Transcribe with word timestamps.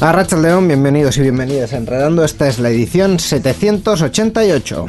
A 0.00 0.12
Rachel 0.12 0.40
León, 0.40 0.66
bienvenidos 0.66 1.18
y 1.18 1.20
bienvenidas 1.20 1.74
a 1.74 1.76
Enredando. 1.76 2.24
Esta 2.24 2.48
es 2.48 2.58
la 2.58 2.70
edición 2.70 3.18
788. 3.18 4.86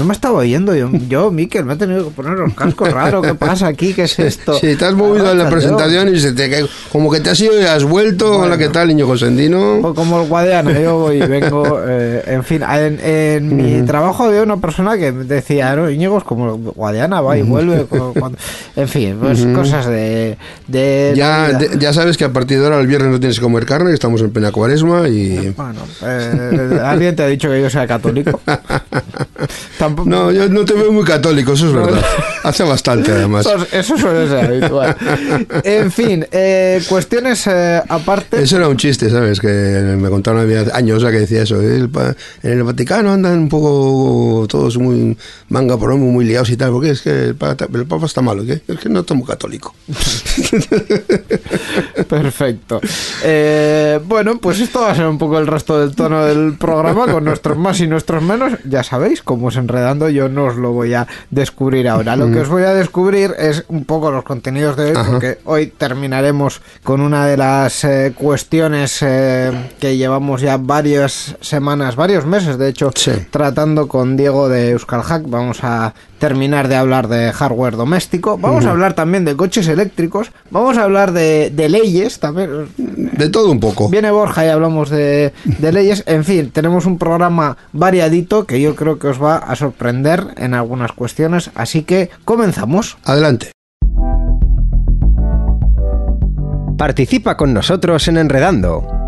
No 0.00 0.06
me 0.06 0.14
estaba 0.14 0.38
oyendo 0.38 0.74
yo, 0.74 0.88
yo, 1.10 1.30
Miquel, 1.30 1.66
me 1.66 1.74
he 1.74 1.76
tenido 1.76 2.04
que 2.06 2.10
poner 2.12 2.32
los 2.38 2.54
cascos 2.54 2.90
raros. 2.90 3.24
¿Qué 3.26 3.34
pasa 3.34 3.66
aquí? 3.66 3.92
¿Qué 3.92 4.04
es 4.04 4.18
esto? 4.18 4.54
Sí, 4.58 4.74
te 4.74 4.86
has 4.86 4.94
movido 4.94 5.30
en 5.30 5.36
la 5.36 5.50
presentación 5.50 6.08
y 6.14 6.18
se 6.18 6.32
te 6.32 6.48
cae, 6.48 6.64
como 6.90 7.10
que 7.10 7.20
te 7.20 7.28
has 7.28 7.38
ido 7.40 7.60
y 7.60 7.64
has 7.64 7.84
vuelto. 7.84 8.38
Hola, 8.38 8.56
¿qué 8.56 8.68
tal, 8.70 8.88
niño 8.88 9.06
Josendino? 9.06 9.78
Pues 9.82 9.92
como 9.94 10.22
el 10.22 10.28
guadiana, 10.28 10.72
yo 10.80 10.98
voy 10.98 11.16
y 11.22 11.26
vengo. 11.26 11.60
Eh, 11.92 12.22
en 12.28 12.44
fin, 12.44 12.62
en, 12.62 13.00
en 13.02 13.56
mi 13.56 13.82
trabajo 13.86 14.24
había 14.24 14.42
una 14.42 14.56
persona 14.58 14.96
que 14.96 15.10
decía, 15.12 15.74
no, 15.76 15.90
Íñigo 15.90 16.16
es 16.18 16.24
como 16.24 16.54
el 16.54 16.60
guadiana, 16.72 17.20
va 17.20 17.36
y 17.36 17.42
vuelve. 17.42 17.84
cuando- 17.88 18.38
en 18.76 18.88
fin, 18.88 19.16
pues 19.20 19.44
cosas 19.54 19.86
de. 19.86 20.38
de 20.68 21.12
Ya, 21.16 21.48
de- 21.52 21.78
ya 21.78 21.92
sabes 21.92 22.16
que 22.16 22.24
a 22.24 22.32
partir 22.32 22.58
de 22.58 22.64
ahora 22.64 22.80
el 22.80 22.86
viernes 22.86 23.10
no 23.10 23.18
tienes 23.20 23.38
que 23.38 23.42
comer 23.42 23.66
carne, 23.66 23.92
estamos 23.92 24.20
en 24.22 24.30
plena 24.30 24.50
cuaresma 24.52 25.08
y... 25.08 25.50
Bueno, 25.56 25.80
eh, 26.02 26.80
alguien 26.84 27.16
te 27.16 27.22
ha 27.22 27.26
dicho 27.26 27.48
que 27.50 27.60
yo 27.60 27.68
sea 27.68 27.86
católico. 27.86 28.40
Tampoco- 29.78 30.08
No, 30.08 30.30
yo 30.32 30.48
no 30.48 30.64
te 30.64 30.74
veo 30.74 30.92
muy 30.92 31.04
católico, 31.04 31.52
eso 31.54 31.66
es 31.68 31.72
verdad. 31.72 32.00
Hace 32.44 32.62
bastante, 32.62 33.10
además. 33.12 33.46
Eso, 33.72 33.96
suele 33.98 34.28
ser 34.28 34.44
habitual. 34.46 34.96
En 35.64 35.90
fin, 35.92 36.26
eh, 36.30 36.80
cuestiones 36.88 37.46
eh, 37.46 37.82
aparte. 37.88 38.42
Eso 38.42 38.56
era 38.56 38.68
un 38.68 38.76
chiste, 38.76 39.10
¿sabes? 39.10 39.40
Que 39.40 39.48
me 39.48 40.08
contaron 40.08 40.40
había 40.40 40.60
años 40.74 41.02
sea, 41.02 41.10
que 41.10 41.20
decía 41.20 41.42
eso. 41.42 41.60
el 41.60 41.90
en 42.42 42.52
el 42.52 42.62
Vaticano 42.62 43.12
andan 43.12 43.38
un 43.38 43.48
poco 43.48 44.46
todos 44.48 44.78
muy 44.78 45.16
manga 45.48 45.76
por 45.76 45.90
hombro, 45.90 46.08
muy 46.10 46.24
liados 46.24 46.50
y 46.50 46.56
tal. 46.56 46.70
Porque 46.70 46.90
es 46.90 47.02
que 47.02 47.10
el 47.24 47.34
Papa, 47.34 47.66
el 47.72 47.86
Papa 47.86 48.06
está 48.06 48.22
malo, 48.22 48.44
¿qué? 48.44 48.62
Es 48.68 48.78
que 48.78 48.88
no 48.88 49.02
tomo 49.02 49.24
católico. 49.24 49.74
Perfecto. 52.08 52.80
Eh, 53.22 54.00
bueno, 54.04 54.38
pues 54.38 54.60
esto 54.60 54.80
va 54.80 54.90
a 54.90 54.94
ser 54.94 55.06
un 55.06 55.18
poco 55.18 55.38
el 55.38 55.46
resto 55.46 55.78
del 55.78 55.94
tono 55.94 56.24
del 56.24 56.56
programa, 56.58 57.06
con 57.10 57.24
nuestros 57.24 57.56
más 57.56 57.80
y 57.80 57.86
nuestros 57.86 58.22
menos. 58.22 58.52
Ya 58.64 58.82
sabéis, 58.82 59.22
como 59.22 59.48
os 59.48 59.56
enredando, 59.56 60.08
yo 60.08 60.28
no 60.28 60.44
os 60.46 60.56
lo 60.56 60.72
voy 60.72 60.94
a 60.94 61.06
descubrir 61.30 61.88
ahora. 61.88 62.16
Lo 62.16 62.30
que 62.30 62.40
os 62.40 62.48
voy 62.48 62.62
a 62.64 62.74
descubrir 62.74 63.34
es 63.38 63.64
un 63.68 63.84
poco 63.84 64.10
los 64.10 64.24
contenidos 64.24 64.76
de 64.76 64.86
hoy, 64.92 64.98
porque 65.10 65.38
hoy 65.44 65.66
terminaremos 65.68 66.60
con 66.82 67.00
una 67.00 67.26
de 67.26 67.36
las 67.36 67.84
eh, 67.84 68.12
cuestiones 68.16 68.98
eh, 69.02 69.50
que 69.78 69.96
llevamos 69.96 70.40
ya 70.40 70.56
varias 70.56 71.36
semanas, 71.40 71.96
varios 71.96 72.26
meses, 72.26 72.58
de 72.58 72.68
hecho, 72.68 72.90
Sí. 72.94 73.12
tratando 73.30 73.88
con 73.88 74.16
Diego 74.16 74.48
de 74.48 74.70
Euskal 74.70 75.02
Hack. 75.02 75.22
Vamos 75.26 75.58
a 75.62 75.94
terminar 76.20 76.68
de 76.68 76.76
hablar 76.76 77.08
de 77.08 77.32
hardware 77.32 77.76
doméstico. 77.76 78.38
Vamos 78.38 78.66
a 78.66 78.70
hablar 78.70 78.92
también 78.92 79.24
de 79.24 79.34
coches 79.34 79.66
eléctricos. 79.66 80.30
Vamos 80.50 80.78
a 80.78 80.84
hablar 80.84 81.12
de, 81.12 81.50
de 81.50 81.68
leyes 81.68 82.20
también. 82.20 82.68
De 82.76 83.28
todo 83.30 83.50
un 83.50 83.58
poco. 83.58 83.88
Viene 83.88 84.12
Borja 84.12 84.46
y 84.46 84.50
hablamos 84.50 84.90
de, 84.90 85.32
de 85.44 85.72
leyes. 85.72 86.04
En 86.06 86.24
fin, 86.24 86.50
tenemos 86.52 86.86
un 86.86 86.98
programa 86.98 87.56
variadito 87.72 88.46
que 88.46 88.60
yo 88.60 88.76
creo 88.76 88.98
que 88.98 89.08
os 89.08 89.20
va 89.20 89.38
a 89.38 89.56
sorprender 89.56 90.28
en 90.36 90.54
algunas 90.54 90.92
cuestiones. 90.92 91.50
Así 91.54 91.82
que 91.82 92.10
comenzamos. 92.24 92.98
Adelante. 93.04 93.50
Participa 96.76 97.36
con 97.36 97.52
nosotros 97.52 98.06
en 98.08 98.18
Enredando. 98.18 98.99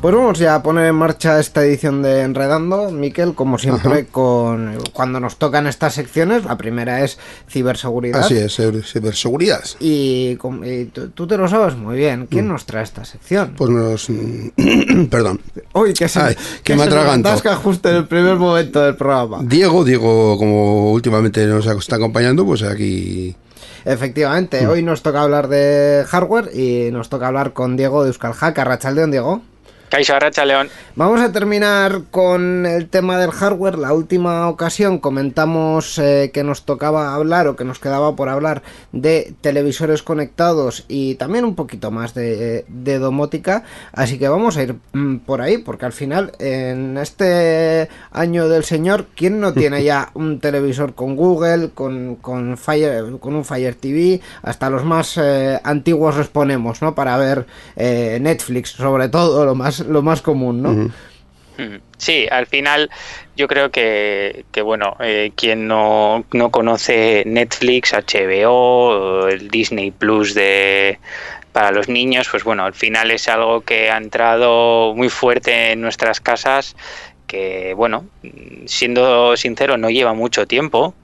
Pues 0.00 0.14
vamos 0.14 0.38
ya 0.38 0.54
a 0.54 0.62
poner 0.62 0.86
en 0.86 0.94
marcha 0.94 1.38
esta 1.40 1.62
edición 1.62 2.00
de 2.00 2.22
Enredando, 2.22 2.90
Miquel, 2.90 3.34
como 3.34 3.58
siempre, 3.58 4.06
con 4.06 4.78
cuando 4.94 5.20
nos 5.20 5.36
tocan 5.36 5.66
estas 5.66 5.92
secciones. 5.92 6.46
La 6.46 6.56
primera 6.56 7.04
es 7.04 7.18
ciberseguridad. 7.50 8.20
Así 8.22 8.38
es, 8.38 8.58
ciber- 8.58 8.82
ciberseguridad. 8.82 9.62
Y, 9.78 10.36
tú, 10.36 11.26
te 11.26 11.36
lo 11.36 11.48
sabes 11.48 11.76
muy 11.76 11.98
bien. 11.98 12.26
¿Quién 12.30 12.48
nos 12.48 12.64
trae 12.64 12.82
esta 12.82 13.04
sección? 13.04 13.52
Pues 13.58 13.68
nos... 13.68 14.06
Perdón. 15.10 15.38
Uy, 15.74 15.92
que 15.92 16.08
se, 16.08 16.18
Ay, 16.20 16.36
que 16.64 16.76
me 16.76 16.84
atraganto. 16.84 17.28
atasca 17.28 17.56
justo 17.56 17.90
en 17.90 17.96
el 17.96 18.08
primer 18.08 18.36
momento 18.36 18.80
del 18.80 18.96
programa. 18.96 19.40
Diego, 19.42 19.84
Diego, 19.84 20.38
como 20.38 20.92
últimamente 20.92 21.44
nos 21.46 21.66
está 21.66 21.96
acompañando, 21.96 22.46
pues 22.46 22.62
aquí... 22.62 23.36
Efectivamente, 23.84 24.66
hoy 24.66 24.82
nos 24.82 25.02
toca 25.02 25.20
hablar 25.22 25.48
de 25.48 26.04
hardware 26.08 26.50
y 26.54 26.90
nos 26.90 27.10
toca 27.10 27.26
hablar 27.26 27.52
con 27.52 27.76
Diego 27.76 28.02
de 28.02 28.08
Euskal 28.08 28.32
Hack. 28.32 28.58
Arrachaldeón, 28.58 29.10
Diego. 29.10 29.42
Caixo 29.90 30.14
Arracha 30.14 30.44
León. 30.44 30.70
Vamos 30.94 31.20
a 31.20 31.32
terminar 31.32 32.02
con 32.12 32.64
el 32.64 32.88
tema 32.88 33.18
del 33.18 33.32
hardware. 33.32 33.76
La 33.76 33.92
última 33.92 34.48
ocasión 34.48 34.98
comentamos 34.98 35.98
eh, 35.98 36.30
que 36.32 36.44
nos 36.44 36.64
tocaba 36.64 37.12
hablar 37.12 37.48
o 37.48 37.56
que 37.56 37.64
nos 37.64 37.80
quedaba 37.80 38.14
por 38.14 38.28
hablar 38.28 38.62
de 38.92 39.34
televisores 39.40 40.04
conectados 40.04 40.84
y 40.86 41.16
también 41.16 41.44
un 41.44 41.56
poquito 41.56 41.90
más 41.90 42.14
de, 42.14 42.64
de 42.68 42.98
domótica. 43.00 43.64
Así 43.92 44.16
que 44.16 44.28
vamos 44.28 44.56
a 44.56 44.62
ir 44.62 44.76
mm, 44.92 45.16
por 45.18 45.40
ahí 45.40 45.58
porque 45.58 45.86
al 45.86 45.92
final 45.92 46.32
en 46.38 46.96
este 46.96 47.88
año 48.12 48.48
del 48.48 48.62
señor, 48.62 49.06
¿quién 49.16 49.40
no 49.40 49.52
tiene 49.52 49.82
ya 49.82 50.10
un 50.14 50.38
televisor 50.38 50.94
con 50.94 51.16
Google, 51.16 51.70
con, 51.74 52.14
con, 52.14 52.56
Fire, 52.56 53.18
con 53.18 53.34
un 53.34 53.44
Fire 53.44 53.74
TV? 53.74 54.20
Hasta 54.42 54.70
los 54.70 54.84
más 54.84 55.16
eh, 55.16 55.58
antiguos 55.64 56.16
les 56.16 56.28
ponemos, 56.28 56.80
¿no? 56.80 56.94
Para 56.94 57.16
ver 57.16 57.46
eh, 57.74 58.18
Netflix, 58.20 58.70
sobre 58.70 59.08
todo, 59.08 59.44
lo 59.44 59.56
más, 59.56 59.79
lo 59.80 60.02
más 60.02 60.22
común, 60.22 60.62
¿no? 60.62 60.92
Sí, 61.98 62.26
al 62.30 62.46
final 62.46 62.90
yo 63.36 63.46
creo 63.46 63.70
que, 63.70 64.44
que 64.50 64.62
bueno, 64.62 64.96
eh, 65.00 65.32
quien 65.34 65.68
no, 65.68 66.24
no 66.32 66.50
conoce 66.50 67.22
Netflix, 67.26 67.92
HBO, 67.92 69.28
el 69.28 69.48
Disney 69.50 69.90
Plus 69.90 70.34
de 70.34 70.98
para 71.52 71.72
los 71.72 71.88
niños, 71.88 72.28
pues 72.30 72.44
bueno, 72.44 72.64
al 72.64 72.74
final 72.74 73.10
es 73.10 73.28
algo 73.28 73.62
que 73.62 73.90
ha 73.90 73.96
entrado 73.96 74.94
muy 74.94 75.08
fuerte 75.08 75.72
en 75.72 75.80
nuestras 75.80 76.20
casas, 76.20 76.76
que 77.26 77.74
bueno, 77.74 78.06
siendo 78.66 79.36
sincero, 79.36 79.76
no 79.76 79.90
lleva 79.90 80.14
mucho 80.14 80.46
tiempo, 80.46 80.94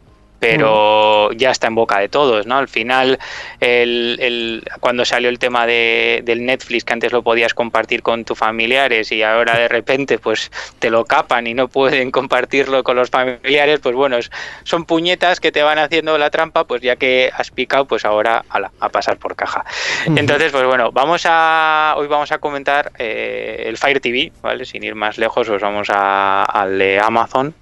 pero 0.52 1.32
ya 1.32 1.50
está 1.50 1.66
en 1.66 1.74
boca 1.74 1.98
de 1.98 2.08
todos, 2.08 2.46
¿no? 2.46 2.58
Al 2.58 2.68
final, 2.68 3.18
el, 3.60 4.16
el- 4.20 4.62
cuando 4.80 5.04
salió 5.04 5.28
el 5.28 5.38
tema 5.38 5.66
de, 5.66 6.20
del 6.24 6.44
Netflix, 6.44 6.84
que 6.84 6.92
antes 6.92 7.12
lo 7.12 7.22
podías 7.22 7.54
compartir 7.54 8.02
con 8.02 8.24
tus 8.24 8.38
familiares 8.38 9.10
y 9.12 9.22
ahora 9.22 9.58
de 9.58 9.68
repente 9.68 10.18
pues 10.18 10.50
te 10.78 10.90
lo 10.90 11.04
capan 11.04 11.46
y 11.46 11.54
no 11.54 11.68
pueden 11.68 12.10
compartirlo 12.16 12.82
con 12.84 12.96
los 12.96 13.10
familiares, 13.10 13.80
pues 13.80 13.94
bueno, 13.94 14.16
son 14.64 14.84
puñetas 14.84 15.40
que 15.40 15.52
te 15.52 15.62
van 15.62 15.78
haciendo 15.78 16.16
la 16.18 16.30
trampa, 16.30 16.64
pues 16.64 16.82
ya 16.82 16.96
que 16.96 17.30
has 17.36 17.50
picado, 17.50 17.84
pues 17.86 18.04
ahora 18.04 18.44
ala, 18.48 18.70
a 18.80 18.88
pasar 18.88 19.16
por 19.18 19.36
caja. 19.36 19.64
Entonces, 20.06 20.52
pues 20.52 20.64
bueno, 20.64 20.92
vamos 20.92 21.22
a 21.26 21.94
hoy 21.96 22.06
vamos 22.06 22.32
a 22.32 22.38
comentar 22.38 22.92
eh, 22.98 23.64
el 23.66 23.76
Fire 23.78 24.00
TV, 24.00 24.32
¿vale? 24.42 24.64
Sin 24.64 24.82
ir 24.84 24.94
más 24.94 25.18
lejos, 25.18 25.46
pues 25.48 25.60
vamos 25.62 25.88
a- 25.90 26.44
al 26.44 26.78
de 26.78 26.98
Amazon, 27.00 27.54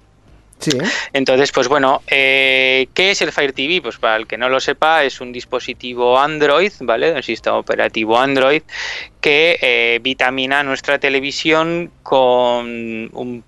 Sí, 0.59 0.71
entonces, 1.13 1.51
pues 1.51 1.67
bueno, 1.67 2.01
eh, 2.07 2.87
¿qué 2.93 3.11
es 3.11 3.21
el 3.21 3.31
Fire 3.31 3.51
TV? 3.53 3.81
Pues 3.81 3.97
para 3.97 4.15
el 4.15 4.25
que 4.25 4.37
no 4.37 4.49
lo 4.49 4.59
sepa, 4.59 5.03
es 5.03 5.19
un 5.19 5.31
dispositivo 5.31 6.17
Android, 6.17 6.71
¿vale? 6.79 7.11
Un 7.11 7.23
sistema 7.23 7.57
operativo 7.57 8.17
Android 8.17 8.63
que 9.19 9.57
eh, 9.61 9.99
vitamina 10.01 10.63
nuestra 10.63 10.97
televisión 10.97 11.91
con 12.03 13.09
un, 13.13 13.43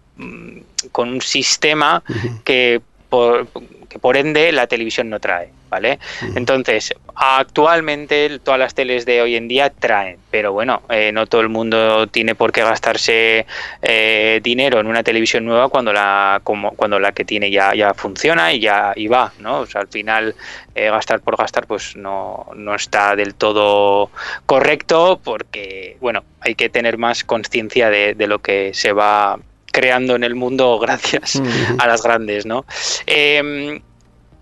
con 0.91 1.09
un 1.09 1.21
sistema 1.21 2.03
que 2.43 2.81
por, 3.09 3.47
que 3.87 3.99
por 3.99 4.17
ende 4.17 4.51
la 4.51 4.67
televisión 4.67 5.09
no 5.09 5.19
trae, 5.19 5.49
¿vale? 5.69 5.99
Entonces, 6.35 6.93
actualmente 7.15 8.39
todas 8.39 8.59
las 8.59 8.73
teles 8.73 9.05
de 9.05 9.21
hoy 9.21 9.35
en 9.35 9.47
día 9.47 9.69
traen, 9.69 10.17
pero 10.29 10.51
bueno, 10.53 10.81
eh, 10.89 11.11
no 11.11 11.25
todo 11.25 11.41
el 11.41 11.49
mundo 11.49 12.07
tiene 12.07 12.35
por 12.35 12.51
qué 12.51 12.61
gastarse 12.61 13.45
eh, 13.81 14.39
dinero 14.43 14.79
en 14.79 14.87
una 14.87 15.03
televisión 15.03 15.45
nueva 15.45 15.69
cuando 15.69 15.93
la 15.93 16.41
como, 16.43 16.71
cuando 16.71 16.99
la 16.99 17.11
que 17.11 17.25
tiene 17.25 17.49
ya, 17.49 17.73
ya 17.73 17.93
funciona 17.93 18.53
y 18.53 18.59
ya 18.59 18.93
y 18.95 19.07
va, 19.07 19.31
¿no? 19.39 19.59
O 19.59 19.65
sea, 19.65 19.81
al 19.81 19.87
final 19.87 20.35
eh, 20.75 20.89
gastar 20.89 21.21
por 21.21 21.37
gastar 21.37 21.65
pues 21.65 21.95
no, 21.95 22.47
no 22.55 22.75
está 22.75 23.15
del 23.15 23.35
todo 23.35 24.11
correcto 24.45 25.19
porque, 25.23 25.97
bueno, 26.01 26.23
hay 26.41 26.55
que 26.55 26.69
tener 26.69 26.97
más 26.97 27.23
conciencia 27.23 27.89
de, 27.89 28.13
de 28.13 28.27
lo 28.27 28.39
que 28.39 28.73
se 28.73 28.91
va 28.91 29.39
creando 29.71 30.15
en 30.15 30.23
el 30.23 30.35
mundo 30.35 30.79
gracias 30.81 31.41
a 31.77 31.87
las 31.87 32.03
grandes, 32.03 32.45
¿no? 32.45 32.65
Em, 33.05 33.81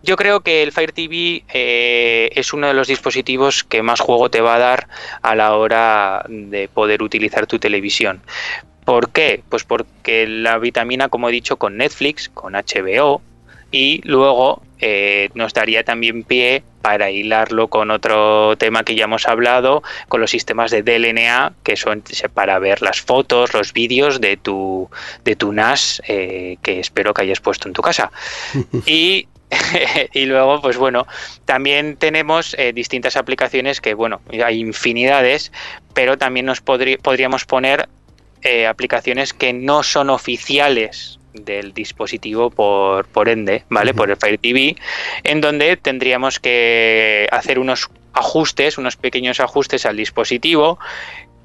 yo 0.04 0.16
creo 0.18 0.42
que 0.42 0.62
el 0.62 0.72
Fire 0.72 0.92
TV 0.92 1.44
eh, 1.51 2.30
es 2.36 2.54
uno 2.54 2.68
de 2.68 2.75
los 2.75 2.88
dispositivos 2.88 3.63
que 3.63 3.81
más 3.81 4.00
juego 4.00 4.30
te 4.30 4.39
va 4.39 4.56
a 4.56 4.60
dar 4.60 4.88
a 5.24 5.36
la 5.36 5.56
hora 5.56 6.24
de 6.30 6.68
poder 6.68 7.01
utilizar 7.01 7.48
tu 7.48 7.57
televisión. 7.57 8.22
¿Por 8.86 9.10
qué? 9.10 9.42
Pues 9.50 9.63
porque 9.63 10.27
la 10.27 10.60
vitamina, 10.60 11.10
como 11.10 11.28
he 11.28 11.31
dicho, 11.31 11.57
con 11.57 11.78
Netflix, 11.78 12.30
con 12.30 12.54
HBO 12.54 13.24
y 13.71 14.01
luego 14.04 14.62
eh, 14.80 15.30
nos 15.33 15.54
daría 15.54 15.83
también 15.83 16.24
pie 16.24 16.63
para 16.81 17.10
hilarlo 17.12 17.68
con 17.68 17.89
otro 17.92 18.56
tema 18.57 18.83
que 18.83 18.95
ya 18.95 19.06
hemos 19.06 19.27
hablado, 19.27 19.81
con 20.07 20.22
los 20.22 20.30
sistemas 20.31 20.69
de 20.72 20.83
DLNA, 20.83 21.54
que 21.63 21.75
son 21.77 22.04
para 22.33 22.60
ver 22.60 22.81
las 22.81 23.01
fotos, 23.01 23.54
los 23.54 23.74
vídeos 23.74 24.22
de 24.22 24.38
tu, 24.38 24.89
de 25.24 25.36
tu 25.36 25.51
NAS 25.51 26.01
eh, 26.07 26.57
que 26.62 26.80
espero 26.80 27.13
que 27.13 27.24
hayas 27.24 27.39
puesto 27.39 27.68
en 27.68 27.74
tu 27.74 27.81
casa. 27.81 28.12
y 28.86 29.27
y 30.13 30.25
luego, 30.25 30.60
pues 30.60 30.75
bueno, 30.75 31.06
también 31.45 31.98
tenemos 31.98 32.56
eh, 32.57 32.74
distintas 32.74 33.16
aplicaciones 33.16 33.80
que, 33.80 33.94
bueno, 33.94 34.19
hay 34.44 34.60
infinidades, 34.60 35.51
pero 35.94 36.18
también 36.18 36.48
nos 36.48 36.66
podrí- 36.66 37.00
podríamos 37.00 37.45
poner 37.45 37.88
eh, 38.42 38.66
aplicaciones 38.66 39.33
que 39.33 39.54
no 39.54 39.83
son 39.83 40.10
oficiales 40.10 41.19
del 41.36 41.74
dispositivo 41.74 42.50
por, 42.50 43.06
por 43.08 43.30
ende, 43.30 43.64
¿vale? 43.70 43.94
Por 43.94 44.10
el 44.10 44.18
Fire 44.18 44.38
TV, 44.38 44.76
en 45.24 45.42
donde 45.42 45.78
tendríamos 45.78 46.40
que 46.40 47.28
hacer 47.32 47.60
unos 47.60 47.90
ajustes, 48.14 48.78
unos 48.78 48.96
pequeños 48.96 49.40
ajustes 49.40 49.86
al 49.86 49.98
dispositivo 49.98 50.80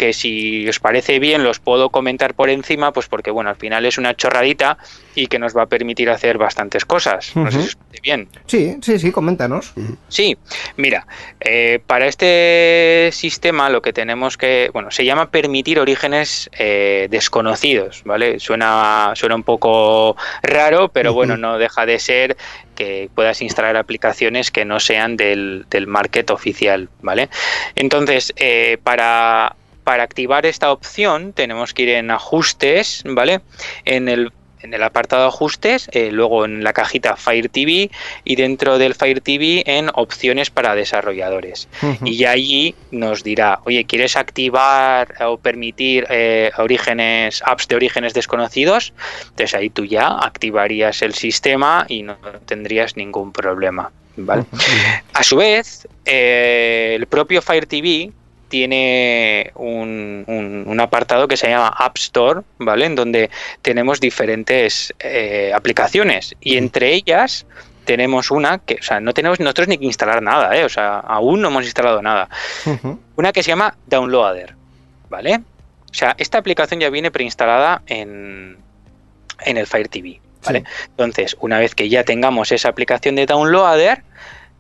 que 0.01 0.15
si 0.15 0.67
os 0.67 0.81
parece 0.81 1.19
bien 1.19 1.45
los 1.45 1.59
puedo 1.59 1.91
comentar 1.91 2.33
por 2.33 2.49
encima, 2.49 2.91
pues 2.91 3.07
porque 3.07 3.31
bueno, 3.31 3.51
al 3.51 3.57
final 3.57 3.85
es 3.85 3.99
una 3.99 4.17
chorradita 4.17 4.79
y 5.15 5.27
que 5.27 5.39
nos 5.39 5.55
va 5.55 5.65
a 5.65 5.67
permitir 5.67 6.09
hacer 6.09 6.39
bastantes 6.39 6.87
cosas. 6.87 7.37
No 7.37 7.51
sé 7.51 7.61
si 7.61 7.69
os 7.69 7.77
parece 7.77 8.01
bien. 8.03 8.29
sí, 8.47 8.79
sí, 8.81 8.99
sí, 8.99 9.13
coméntanos. 9.13 9.75
Sí, 10.09 10.39
mira, 10.79 11.07
eh, 11.39 11.81
para 11.87 12.07
este 12.07 13.11
sistema 13.13 13.69
lo 13.69 13.83
que 13.83 13.93
tenemos 13.93 14.39
que, 14.39 14.71
bueno, 14.73 14.91
se 14.91 15.05
llama 15.05 15.31
permitir 15.31 15.79
orígenes 15.79 16.49
eh, 16.59 17.07
desconocidos, 17.11 18.01
¿vale? 18.07 18.41
Suena, 18.41 19.13
suena 19.17 19.35
un 19.35 19.43
poco 19.43 20.17
raro, 20.43 20.89
pero 20.89 21.13
bueno, 21.13 21.37
no 21.37 21.59
deja 21.59 21.85
de 21.85 21.99
ser 21.99 22.39
que 22.75 23.11
puedas 23.15 23.43
instalar 23.43 23.77
aplicaciones 23.77 24.51
que 24.51 24.65
no 24.65 24.81
sean 24.81 25.19
del, 25.19 25.67
del 25.69 25.87
market 25.87 26.31
oficial, 26.31 26.89
¿vale? 27.03 27.29
Entonces, 27.75 28.33
eh, 28.37 28.79
para, 28.83 29.57
para 29.91 30.05
activar 30.05 30.47
esta 30.47 30.71
opción 30.71 31.33
tenemos 31.33 31.75
que 31.75 31.83
ir 31.83 31.89
en 31.89 32.13
ajustes, 32.13 33.03
¿vale? 33.05 33.41
En 33.85 34.09
el 34.09 34.31
en 34.63 34.73
el 34.73 34.85
apartado 34.85 35.27
ajustes, 35.27 35.89
eh, 35.91 36.13
luego 36.13 36.45
en 36.45 36.63
la 36.63 36.73
cajita 36.73 37.17
Fire 37.17 37.49
TV 37.49 37.91
y 38.23 38.37
dentro 38.37 38.79
del 38.79 38.95
Fire 38.95 39.21
TV 39.21 39.65
en 39.67 39.91
opciones 39.95 40.49
para 40.51 40.77
desarrolladores. 40.77 41.69
Y 42.05 42.25
allí 42.25 42.77
nos 42.93 43.25
dirá, 43.25 43.59
oye, 43.65 43.85
¿quieres 43.85 44.17
activar 44.17 45.13
o 45.27 45.39
permitir 45.39 46.07
eh, 46.09 46.53
orígenes, 46.57 47.43
apps 47.45 47.67
de 47.67 47.75
orígenes 47.75 48.15
desconocidos? 48.15 48.93
Entonces 49.23 49.55
ahí 49.55 49.71
tú 49.71 49.87
ya 49.87 50.07
activarías 50.07 51.03
el 51.03 51.15
sistema 51.15 51.85
y 51.89 52.05
no 52.05 52.17
tendrías 52.47 52.97
ningún 52.97 53.33
problema. 53.33 53.91
¿vale? 54.17 54.45
A 55.15 55.25
su 55.25 55.37
vez, 55.37 55.89
eh, 56.05 56.93
el 56.97 57.07
propio 57.07 57.43
Fire 57.43 57.67
TV 57.67 58.13
tiene 58.51 59.51
un, 59.55 60.25
un- 60.27 60.65
un 60.67 60.81
apartado 60.81 61.27
que 61.29 61.39
se 61.39 61.49
llama 61.49 61.69
App 61.69 61.97
Store, 61.97 62.43
¿vale? 62.59 62.85
En 62.85 62.95
donde 62.95 63.31
tenemos 63.63 64.01
diferentes 64.01 64.93
eh, 64.99 65.53
aplicaciones 65.55 66.35
y 66.41 66.59
entre 66.59 66.93
ellas 66.93 67.47
tenemos 67.87 68.31
una 68.31 68.59
que, 68.59 68.75
o 68.75 68.83
sea, 68.83 69.01
no 69.01 69.15
tenemos 69.15 69.41
nosotros 69.41 69.69
ni 69.69 69.79
que 69.79 69.87
instalar 69.87 70.23
nada, 70.23 70.55
¿eh? 70.57 70.65
O 70.65 70.69
sea, 70.69 70.99
aún 70.99 71.41
no 71.41 71.49
hemos 71.49 71.65
instalado 71.65 72.03
nada. 72.03 72.29
Una 73.17 73.33
que 73.33 73.43
se 73.43 73.49
llama 73.49 73.75
Downloader, 73.87 74.55
¿vale? 75.09 75.41
O 75.91 75.95
sea, 75.95 76.15
esta 76.19 76.39
aplicación 76.39 76.81
ya 76.81 76.91
viene 76.91 77.11
preinstalada 77.11 77.83
en, 77.87 78.59
en 79.45 79.57
el 79.57 79.67
Fire 79.67 79.89
TV, 79.89 80.21
¿vale? 80.45 80.65
Entonces, 80.91 81.37
una 81.41 81.59
vez 81.59 81.75
que 81.75 81.89
ya 81.89 82.05
tengamos 82.05 82.53
esa 82.53 82.69
aplicación 82.69 83.17
de 83.17 83.27
Downloader, 83.27 84.03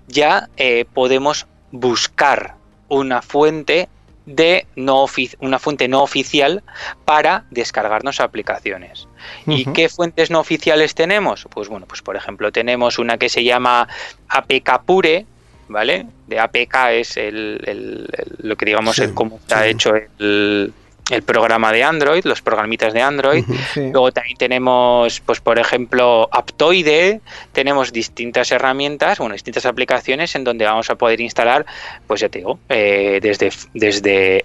ya 0.08 0.48
eh, 0.56 0.86
podemos 0.92 1.46
buscar 1.70 2.54
una 2.90 3.22
fuente 3.22 3.88
de 4.26 4.66
no 4.76 5.06
una 5.40 5.58
fuente 5.58 5.88
no 5.88 6.02
oficial 6.02 6.62
para 7.04 7.44
descargarnos 7.50 8.20
aplicaciones. 8.20 9.08
¿Y 9.46 9.64
qué 9.72 9.88
fuentes 9.88 10.30
no 10.30 10.38
oficiales 10.40 10.94
tenemos? 10.94 11.48
Pues 11.50 11.68
bueno, 11.68 11.86
pues 11.86 12.02
por 12.02 12.14
ejemplo 12.16 12.52
tenemos 12.52 12.98
una 12.98 13.16
que 13.18 13.28
se 13.28 13.42
llama 13.42 13.88
APK 14.28 14.82
Pure, 14.84 15.26
¿vale? 15.68 16.06
De 16.26 16.38
APK 16.38 16.74
es 16.92 17.16
el, 17.16 17.60
el- 17.66 18.08
el- 18.12 18.48
lo 18.48 18.56
que 18.56 18.66
digamos 18.66 18.96
Sí, 18.96 19.02
el 19.02 19.14
cómo 19.14 19.36
está 19.36 19.64
sí. 19.64 19.70
hecho 19.70 19.94
el, 19.96 20.72
el 21.10 21.22
programa 21.22 21.72
de 21.72 21.82
Android, 21.84 22.24
los 22.24 22.40
programitas 22.42 22.92
de 22.92 23.02
Android. 23.02 23.44
Sí. 23.74 23.90
Luego 23.92 24.12
también 24.12 24.36
tenemos, 24.38 25.20
pues 25.20 25.40
por 25.40 25.58
ejemplo, 25.58 26.28
Aptoide, 26.32 27.20
tenemos 27.52 27.92
distintas 27.92 28.50
herramientas, 28.52 29.18
bueno, 29.18 29.32
distintas 29.34 29.66
aplicaciones 29.66 30.34
en 30.34 30.44
donde 30.44 30.64
vamos 30.64 30.88
a 30.90 30.94
poder 30.94 31.20
instalar, 31.20 31.66
pues 32.06 32.20
ya 32.20 32.28
te 32.28 32.38
digo, 32.38 32.58
eh, 32.68 33.18
desde, 33.22 33.50
desde 33.74 34.44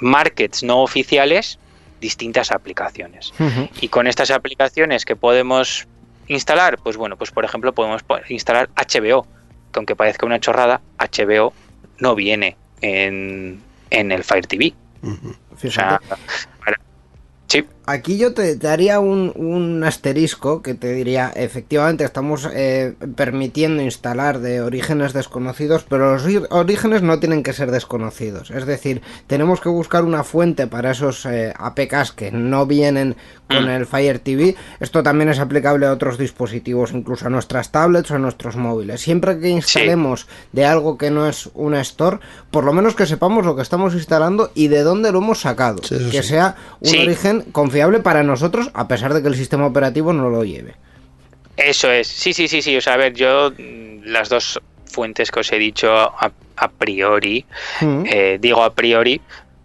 markets 0.00 0.62
no 0.62 0.82
oficiales, 0.82 1.58
distintas 2.00 2.50
aplicaciones. 2.52 3.32
Y 3.80 3.88
con 3.88 4.06
estas 4.06 4.30
aplicaciones 4.30 5.04
que 5.04 5.16
podemos 5.16 5.86
instalar, 6.28 6.78
pues 6.78 6.96
bueno, 6.96 7.16
pues 7.16 7.30
por 7.30 7.44
ejemplo 7.44 7.72
podemos 7.72 8.02
po- 8.02 8.18
instalar 8.28 8.68
HBO, 8.76 9.26
que 9.72 9.78
aunque 9.78 9.96
parezca 9.96 10.26
una 10.26 10.40
chorrada, 10.40 10.80
HBO 10.98 11.52
no 11.98 12.14
viene 12.14 12.56
en, 12.82 13.60
en 13.90 14.12
el 14.12 14.24
Fire 14.24 14.46
TV. 14.46 14.74
O 15.02 15.45
Fíjate. 15.56 16.14
sí, 17.48 17.66
Aquí 17.86 18.18
yo 18.18 18.34
te, 18.34 18.56
te 18.56 18.68
haría 18.68 18.98
un, 19.00 19.32
un 19.36 19.84
asterisco 19.84 20.60
que 20.60 20.74
te 20.74 20.92
diría, 20.92 21.32
efectivamente 21.34 22.02
estamos 22.04 22.48
eh, 22.52 22.94
permitiendo 23.14 23.82
instalar 23.82 24.40
de 24.40 24.60
orígenes 24.60 25.12
desconocidos, 25.12 25.84
pero 25.88 26.12
los 26.14 26.24
orígenes 26.50 27.02
no 27.02 27.20
tienen 27.20 27.42
que 27.44 27.52
ser 27.52 27.70
desconocidos. 27.70 28.50
Es 28.50 28.66
decir, 28.66 29.02
tenemos 29.28 29.60
que 29.60 29.68
buscar 29.68 30.04
una 30.04 30.24
fuente 30.24 30.66
para 30.66 30.90
esos 30.90 31.24
eh, 31.26 31.54
APKs 31.56 32.12
que 32.12 32.32
no 32.32 32.66
vienen 32.66 33.14
con 33.48 33.66
Mm. 33.66 33.68
el 33.68 33.86
Fire 33.86 34.18
TV. 34.18 34.56
Esto 34.80 35.04
también 35.04 35.28
es 35.28 35.38
aplicable 35.38 35.86
a 35.86 35.92
otros 35.92 36.18
dispositivos, 36.18 36.90
incluso 36.92 37.28
a 37.28 37.30
nuestras 37.30 37.70
tablets 37.70 38.10
o 38.10 38.16
a 38.16 38.18
nuestros 38.18 38.56
móviles. 38.56 39.00
Siempre 39.00 39.38
que 39.38 39.48
instalemos 39.50 40.26
de 40.50 40.64
algo 40.64 40.98
que 40.98 41.12
no 41.12 41.28
es 41.28 41.48
una 41.54 41.80
store, 41.82 42.18
por 42.50 42.64
lo 42.64 42.72
menos 42.72 42.96
que 42.96 43.06
sepamos 43.06 43.46
lo 43.46 43.54
que 43.54 43.62
estamos 43.62 43.94
instalando 43.94 44.50
y 44.56 44.66
de 44.66 44.82
dónde 44.82 45.12
lo 45.12 45.18
hemos 45.18 45.40
sacado. 45.42 45.78
Sí, 45.84 45.96
que 46.10 46.22
sí. 46.24 46.30
sea 46.30 46.56
un 46.80 46.88
Sí. 46.90 46.98
origen 46.98 47.42
confiable 47.76 48.00
para 48.00 48.22
nosotros, 48.22 48.70
a 48.72 48.88
pesar 48.88 49.12
de 49.12 49.20
que 49.20 49.28
el 49.28 49.34
sistema 49.34 49.66
operativo 49.66 50.12
no 50.12 50.30
lo 50.30 50.44
lleve. 50.44 50.74
Eso 51.58 51.90
es, 51.90 52.06
sí, 52.08 52.32
sí, 52.32 52.48
sí, 52.48 52.62
sí. 52.62 52.74
O 52.76 52.80
sea, 52.80 52.94
a 52.94 52.96
ver, 52.96 53.12
yo 53.12 53.50
mm, 53.50 54.04
las 54.04 54.28
dos 54.30 54.60
fuentes 54.86 55.30
que 55.30 55.40
os 55.40 55.52
he 55.52 55.58
dicho 55.58 55.92
a, 55.94 56.32
a 56.56 56.68
priori, 56.70 57.44
Mm. 57.82 58.04
eh, 58.06 58.38
digo 58.40 58.62
a 58.62 58.72
priori 58.74 59.20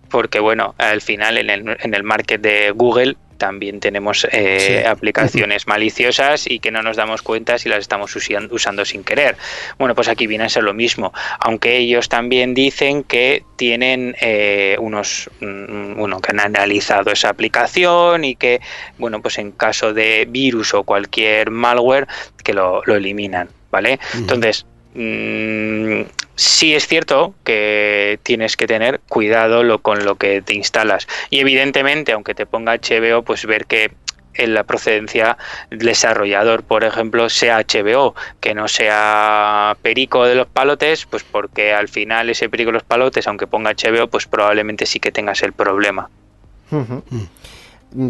porque, 0.09 0.39
bueno, 0.41 0.75
al 0.77 0.99
final 1.01 1.37
en 1.37 1.49
el, 1.49 1.77
en 1.79 1.93
el 1.93 2.03
market 2.03 2.41
de 2.41 2.71
Google 2.71 3.15
también 3.41 3.79
tenemos 3.79 4.27
eh, 4.31 4.81
Sí. 4.83 4.87
aplicaciones 4.87 5.65
maliciosas 5.65 6.45
y 6.47 6.59
que 6.59 6.69
no 6.69 6.83
nos 6.83 6.95
damos 6.95 7.23
cuenta 7.23 7.57
si 7.57 7.69
las 7.69 7.79
estamos 7.79 8.15
usando 8.15 8.85
sin 8.85 9.03
querer. 9.03 9.35
Bueno, 9.79 9.95
pues 9.95 10.07
aquí 10.07 10.27
viene 10.27 10.43
a 10.43 10.49
ser 10.49 10.63
lo 10.63 10.75
mismo, 10.75 11.11
aunque 11.39 11.77
ellos 11.77 12.07
también 12.07 12.53
dicen 12.53 13.03
que 13.03 13.43
tienen 13.55 14.15
eh, 14.21 14.75
unos, 14.79 15.29
mm, 15.39 15.95
bueno, 15.95 16.19
que 16.21 16.31
han 16.31 16.39
analizado 16.39 17.11
esa 17.11 17.29
aplicación 17.29 18.23
y 18.25 18.35
que, 18.35 18.61
bueno, 18.99 19.21
pues 19.23 19.39
en 19.39 19.51
caso 19.51 19.91
de 19.91 20.27
virus 20.29 20.75
o 20.75 20.83
cualquier 20.83 21.49
malware, 21.49 22.07
que 22.43 22.53
lo, 22.53 22.83
lo 22.85 22.95
eliminan, 22.95 23.49
¿vale? 23.71 23.99
Entonces, 24.13 24.65
mm, 24.93 26.01
sí 26.35 26.73
es 26.73 26.87
cierto 26.87 27.33
que 27.43 28.19
tienes 28.23 28.57
que 28.57 28.67
tener 28.67 28.99
cuidado 29.07 29.63
lo, 29.63 29.79
con 29.79 30.05
lo 30.05 30.15
que 30.15 30.41
te 30.41 30.53
instalas. 30.53 31.07
Y 31.29 31.39
evidentemente, 31.39 32.11
aunque 32.13 32.35
te 32.35 32.45
ponga 32.45 32.75
HBO, 32.75 33.23
pues 33.23 33.45
ver 33.45 33.65
que 33.65 33.91
en 34.33 34.53
la 34.53 34.63
procedencia 34.63 35.37
del 35.69 35.79
desarrollador, 35.79 36.63
por 36.63 36.83
ejemplo, 36.83 37.29
sea 37.29 37.59
HBO, 37.59 38.15
que 38.39 38.53
no 38.53 38.67
sea 38.67 39.77
Perico 39.81 40.25
de 40.25 40.35
los 40.35 40.47
palotes, 40.47 41.05
pues 41.05 41.23
porque 41.23 41.73
al 41.73 41.89
final 41.89 42.29
ese 42.29 42.49
Perico 42.49 42.69
de 42.69 42.73
los 42.73 42.83
palotes, 42.83 43.27
aunque 43.27 43.47
ponga 43.47 43.73
HBO, 43.73 44.07
pues 44.07 44.27
probablemente 44.27 44.85
sí 44.85 44.99
que 44.99 45.11
tengas 45.11 45.43
el 45.43 45.53
problema. 45.53 46.09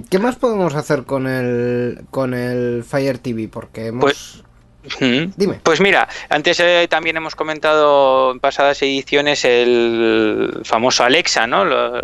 ¿Qué 0.09 0.19
más 0.19 0.35
podemos 0.35 0.75
hacer 0.75 1.03
con 1.03 1.25
el 1.25 2.01
con 2.11 2.33
el 2.33 2.83
Fire 2.83 3.17
TV? 3.17 3.47
Porque 3.47 3.87
hemos... 3.87 4.03
Pues-. 4.03 4.43
Dime. 4.99 5.59
Pues 5.63 5.79
mira, 5.81 6.07
antes 6.29 6.59
eh, 6.59 6.87
también 6.89 7.17
hemos 7.17 7.35
comentado 7.35 8.31
en 8.31 8.39
pasadas 8.39 8.81
ediciones 8.81 9.45
el 9.45 10.61
famoso 10.63 11.03
Alexa, 11.03 11.47
¿no? 11.47 11.65
Lo- 11.65 12.01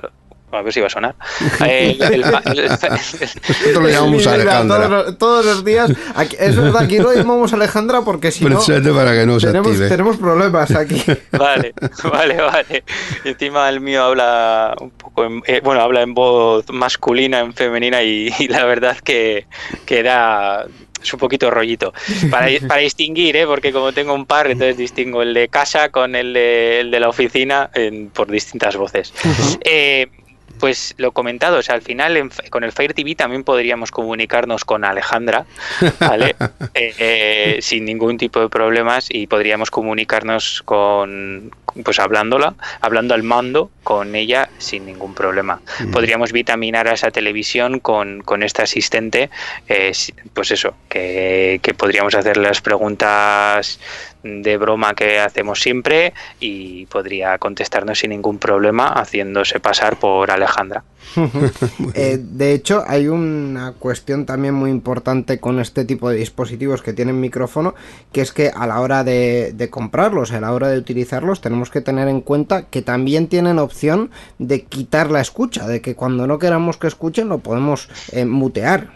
a 0.49 0.61
ver 0.61 0.71
si 0.71 0.79
va 0.79 0.87
a 0.87 0.89
sonar. 0.89 1.13
El- 1.59 2.01
el- 2.01 2.13
el- 2.13 2.23
Nosotros 2.23 3.83
lo 3.83 3.89
llamamos 3.89 4.23
Sí, 4.23 4.29
a 4.29 4.37
venga, 4.37 4.59
Alejandra. 4.59 4.77
Todos, 4.87 4.89
los- 5.05 5.17
todos 5.17 5.45
los 5.45 5.65
días. 5.65 5.91
Aquí, 6.15 6.37
es 6.39 6.55
verdad, 6.55 6.83
aquí 6.83 6.99
lo 6.99 7.13
llamamos 7.13 7.51
Alejandra 7.51 8.01
porque 8.03 8.31
si 8.31 8.45
no. 8.45 8.51
Precisamente 8.51 8.93
para 8.93 9.11
que 9.13 9.25
no 9.25 9.41
se 9.41 9.47
Tenemos, 9.51 10.15
problemas 10.15 10.71
aquí. 10.71 11.03
Vale, 11.37 11.73
vale, 12.11 12.41
vale. 12.41 12.83
Encima 13.25 13.67
el 13.67 13.81
mío 13.81 14.03
habla 14.03 14.73
un 14.79 14.91
poco, 14.91 15.25
en- 15.25 15.43
eh, 15.47 15.59
bueno, 15.61 15.81
habla 15.81 16.01
en 16.01 16.13
voz 16.13 16.63
masculina, 16.71 17.39
en 17.41 17.53
femenina 17.53 18.01
y, 18.01 18.29
y 18.39 18.47
la 18.47 18.63
verdad 18.63 18.97
que, 19.03 19.47
que 19.85 20.01
da 20.01 20.65
es 21.01 21.13
un 21.13 21.19
poquito 21.19 21.49
rollito. 21.51 21.93
Para, 22.29 22.47
para 22.67 22.81
distinguir, 22.81 23.35
¿eh? 23.37 23.45
porque 23.45 23.71
como 23.71 23.91
tengo 23.93 24.13
un 24.13 24.25
par, 24.25 24.49
entonces 24.51 24.77
distingo 24.77 25.21
el 25.21 25.33
de 25.33 25.47
casa 25.47 25.89
con 25.89 26.15
el 26.15 26.33
de, 26.33 26.79
el 26.81 26.91
de 26.91 26.99
la 26.99 27.09
oficina 27.09 27.69
en- 27.73 28.09
por 28.09 28.29
distintas 28.31 28.75
voces. 28.75 29.13
Eh, 29.63 30.07
pues 30.59 30.93
lo 30.97 31.11
comentado, 31.11 31.57
o 31.57 31.61
sea, 31.61 31.75
al 31.75 31.81
final 31.81 32.17
en- 32.17 32.31
con 32.49 32.63
el 32.63 32.71
Fire 32.71 32.93
TV 32.93 33.15
también 33.15 33.43
podríamos 33.43 33.91
comunicarnos 33.91 34.65
con 34.65 34.83
Alejandra, 34.85 35.45
¿vale? 35.99 36.35
Eh, 36.73 36.93
eh, 36.99 37.57
sin 37.61 37.85
ningún 37.85 38.17
tipo 38.17 38.39
de 38.39 38.49
problemas 38.49 39.07
y 39.09 39.25
podríamos 39.25 39.71
comunicarnos 39.71 40.61
con, 40.63 41.51
pues 41.83 41.99
hablándola, 41.99 42.53
hablando 42.81 43.15
al 43.15 43.23
mando 43.23 43.71
con 43.83 44.15
ella 44.15 44.49
sin 44.59 44.85
ningún 44.85 45.15
problema. 45.15 45.59
Podríamos 45.91 46.31
vitaminar 46.31 46.87
a 46.87 46.93
esa 46.93 47.09
televisión 47.09 47.79
con, 47.79 48.21
con 48.21 48.43
este 48.43 48.61
asistente, 48.61 49.29
eh, 49.67 49.91
pues 50.33 50.51
eso, 50.51 50.75
que, 50.89 51.59
que 51.63 51.73
podríamos 51.73 52.13
hacer 52.13 52.37
las 52.37 52.61
preguntas 52.61 53.79
de 54.23 54.57
broma 54.57 54.93
que 54.93 55.19
hacemos 55.19 55.61
siempre 55.61 56.13
y 56.39 56.85
podría 56.87 57.37
contestarnos 57.37 57.99
sin 57.99 58.11
ningún 58.11 58.39
problema 58.39 58.87
haciéndose 58.89 59.59
pasar 59.59 59.97
por 59.97 60.31
Alejandra. 60.31 60.83
Eh, 61.93 62.19
de 62.19 62.53
hecho, 62.53 62.83
hay 62.85 63.07
una 63.07 63.73
cuestión 63.73 64.25
también 64.25 64.53
muy 64.53 64.69
importante 64.69 65.39
con 65.39 65.59
este 65.59 65.85
tipo 65.85 66.09
de 66.09 66.17
dispositivos 66.17 66.81
que 66.81 66.93
tienen 66.93 67.19
micrófono, 67.19 67.75
que 68.11 68.21
es 68.21 68.31
que 68.31 68.51
a 68.53 68.67
la 68.67 68.81
hora 68.81 69.03
de, 69.03 69.67
comprarlos, 69.71 70.31
a 70.31 70.41
la 70.41 70.53
hora 70.53 70.67
de 70.67 70.77
utilizarlos, 70.77 71.41
tenemos 71.41 71.69
que 71.69 71.81
tener 71.81 72.07
en 72.07 72.21
cuenta 72.21 72.63
que 72.63 72.81
también 72.81 73.27
tienen 73.27 73.57
opción 73.57 74.11
de 74.37 74.63
quitar 74.63 75.09
la 75.09 75.21
escucha, 75.21 75.67
de 75.67 75.81
que 75.81 75.95
cuando 75.95 76.27
no 76.27 76.39
queramos 76.39 76.77
que 76.77 76.87
escuchen 76.87 77.29
lo 77.29 77.39
podemos 77.39 77.89
eh, 78.11 78.25
mutear. 78.25 78.89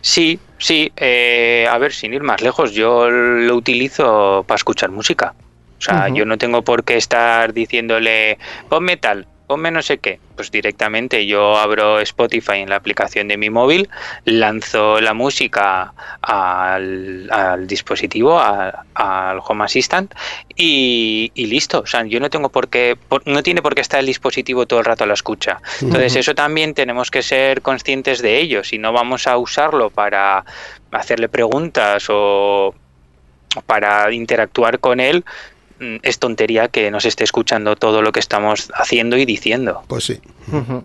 Sí, 0.00 0.38
sí, 0.58 0.92
eh, 0.96 1.66
a 1.70 1.78
ver, 1.78 1.92
sin 1.92 2.14
ir 2.14 2.22
más 2.22 2.40
lejos, 2.42 2.72
yo 2.72 3.10
lo 3.10 3.54
utilizo 3.54 4.44
para 4.46 4.56
escuchar 4.56 4.90
música. 4.90 5.34
O 5.78 5.82
sea, 5.84 6.08
yo 6.08 6.24
no 6.24 6.38
tengo 6.38 6.62
por 6.62 6.84
qué 6.84 6.96
estar 6.96 7.52
diciéndole, 7.52 8.38
ponme 8.70 8.96
tal, 8.96 9.26
ponme 9.46 9.70
no 9.70 9.82
sé 9.82 9.98
qué. 9.98 10.18
Pues 10.36 10.50
directamente 10.50 11.26
yo 11.26 11.56
abro 11.56 12.00
Spotify 12.00 12.56
en 12.58 12.70
la 12.70 12.76
aplicación 12.76 13.28
de 13.28 13.36
mi 13.36 13.50
móvil, 13.50 13.88
lanzo 14.24 15.00
la 15.00 15.14
música 15.14 15.92
al, 16.22 17.28
al 17.30 17.66
dispositivo, 17.66 18.40
al 18.40 19.40
Home 19.46 19.64
Assistant 19.64 20.12
y, 20.56 21.30
y 21.34 21.46
listo. 21.46 21.80
O 21.80 21.86
sea, 21.86 22.04
yo 22.04 22.18
no 22.20 22.30
tengo 22.30 22.48
por 22.48 22.68
qué, 22.68 22.96
por- 23.08 23.26
no 23.26 23.42
tiene 23.42 23.62
por 23.62 23.74
qué 23.74 23.80
estar 23.82 24.00
el 24.00 24.06
dispositivo 24.06 24.66
todo 24.66 24.80
el 24.80 24.84
rato 24.86 25.04
a 25.04 25.06
la 25.06 25.14
escucha. 25.14 25.60
Entonces 25.80 26.16
eso 26.16 26.34
también 26.34 26.74
tenemos 26.74 27.10
que 27.10 27.22
ser 27.22 27.62
conscientes 27.62 28.22
de 28.22 28.38
ello. 28.40 28.64
Si 28.64 28.78
no 28.78 28.92
vamos 28.92 29.26
a 29.26 29.38
usarlo 29.38 29.90
para 29.90 30.44
hacerle 30.90 31.28
preguntas 31.28 32.06
o 32.08 32.74
para 33.66 34.10
interactuar 34.12 34.80
con 34.80 34.98
él, 34.98 35.24
es 35.80 36.18
tontería 36.18 36.68
que 36.68 36.90
nos 36.90 37.04
esté 37.04 37.24
escuchando 37.24 37.76
todo 37.76 38.02
lo 38.02 38.12
que 38.12 38.20
estamos 38.20 38.70
haciendo 38.74 39.16
y 39.16 39.24
diciendo. 39.24 39.82
Pues 39.88 40.04
sí. 40.04 40.20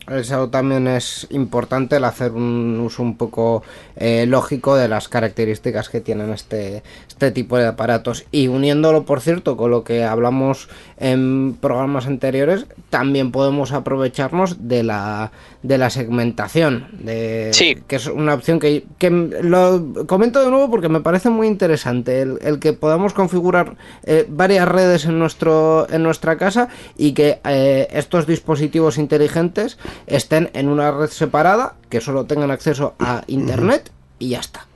Eso 0.10 0.50
también 0.50 0.88
es 0.88 1.28
importante 1.30 1.98
el 1.98 2.06
hacer 2.06 2.32
un 2.32 2.80
uso 2.80 3.04
un 3.04 3.18
poco 3.18 3.64
eh, 3.98 4.26
lógico 4.26 4.76
de 4.76 4.88
las 4.88 5.10
características 5.10 5.90
que 5.90 6.00
tienen 6.02 6.32
este, 6.32 6.82
este 7.08 7.32
tipo 7.32 7.58
de 7.58 7.68
aparatos. 7.68 8.26
Y 8.32 8.48
uniéndolo, 8.48 9.04
por 9.04 9.22
cierto, 9.22 9.58
con 9.58 9.72
lo 9.72 9.84
que 9.84 10.04
hablamos 10.04 10.70
en 10.98 11.56
programas 11.60 12.08
anteriores, 12.08 12.66
también 12.90 13.32
podemos 13.32 13.72
aprovecharnos 13.74 14.68
de 14.68 14.84
la, 14.84 15.32
de 15.62 15.78
la 15.78 15.90
segmentación. 15.90 16.88
De, 16.94 17.50
Sí. 17.54 17.78
Que 17.88 17.98
es 17.98 18.08
una 18.08 18.34
opción 18.34 18.60
que, 18.60 18.86
que 18.98 19.10
lo 19.10 20.06
comento 20.08 20.44
de 20.44 20.50
nuevo 20.50 20.70
porque 20.70 20.90
me 20.90 21.02
parece 21.02 21.30
muy 21.30 21.48
interesante. 21.48 22.22
El, 22.22 22.40
el 22.42 22.60
que 22.60 22.74
podamos 22.74 23.14
configurar 23.14 23.76
eh, 24.04 24.26
varias 24.30 24.68
redes 24.68 25.06
en, 25.06 25.20
nuestro, 25.20 25.88
en 25.90 26.04
nuestra 26.04 26.38
casa 26.38 26.70
y 26.98 27.14
que 27.14 27.40
eh, 27.44 27.88
estos 27.92 28.28
dispositivos 28.28 28.98
inteligentes 28.98 29.78
estén 30.08 30.50
en 30.54 30.70
una 30.70 30.92
red 30.92 31.10
separada, 31.10 31.76
que 31.90 32.02
solo 32.02 32.26
tengan 32.26 32.52
acceso 32.52 32.96
a 33.00 33.24
internet 33.28 33.92
y 34.20 34.30
ya 34.30 34.40
está. 34.40 34.69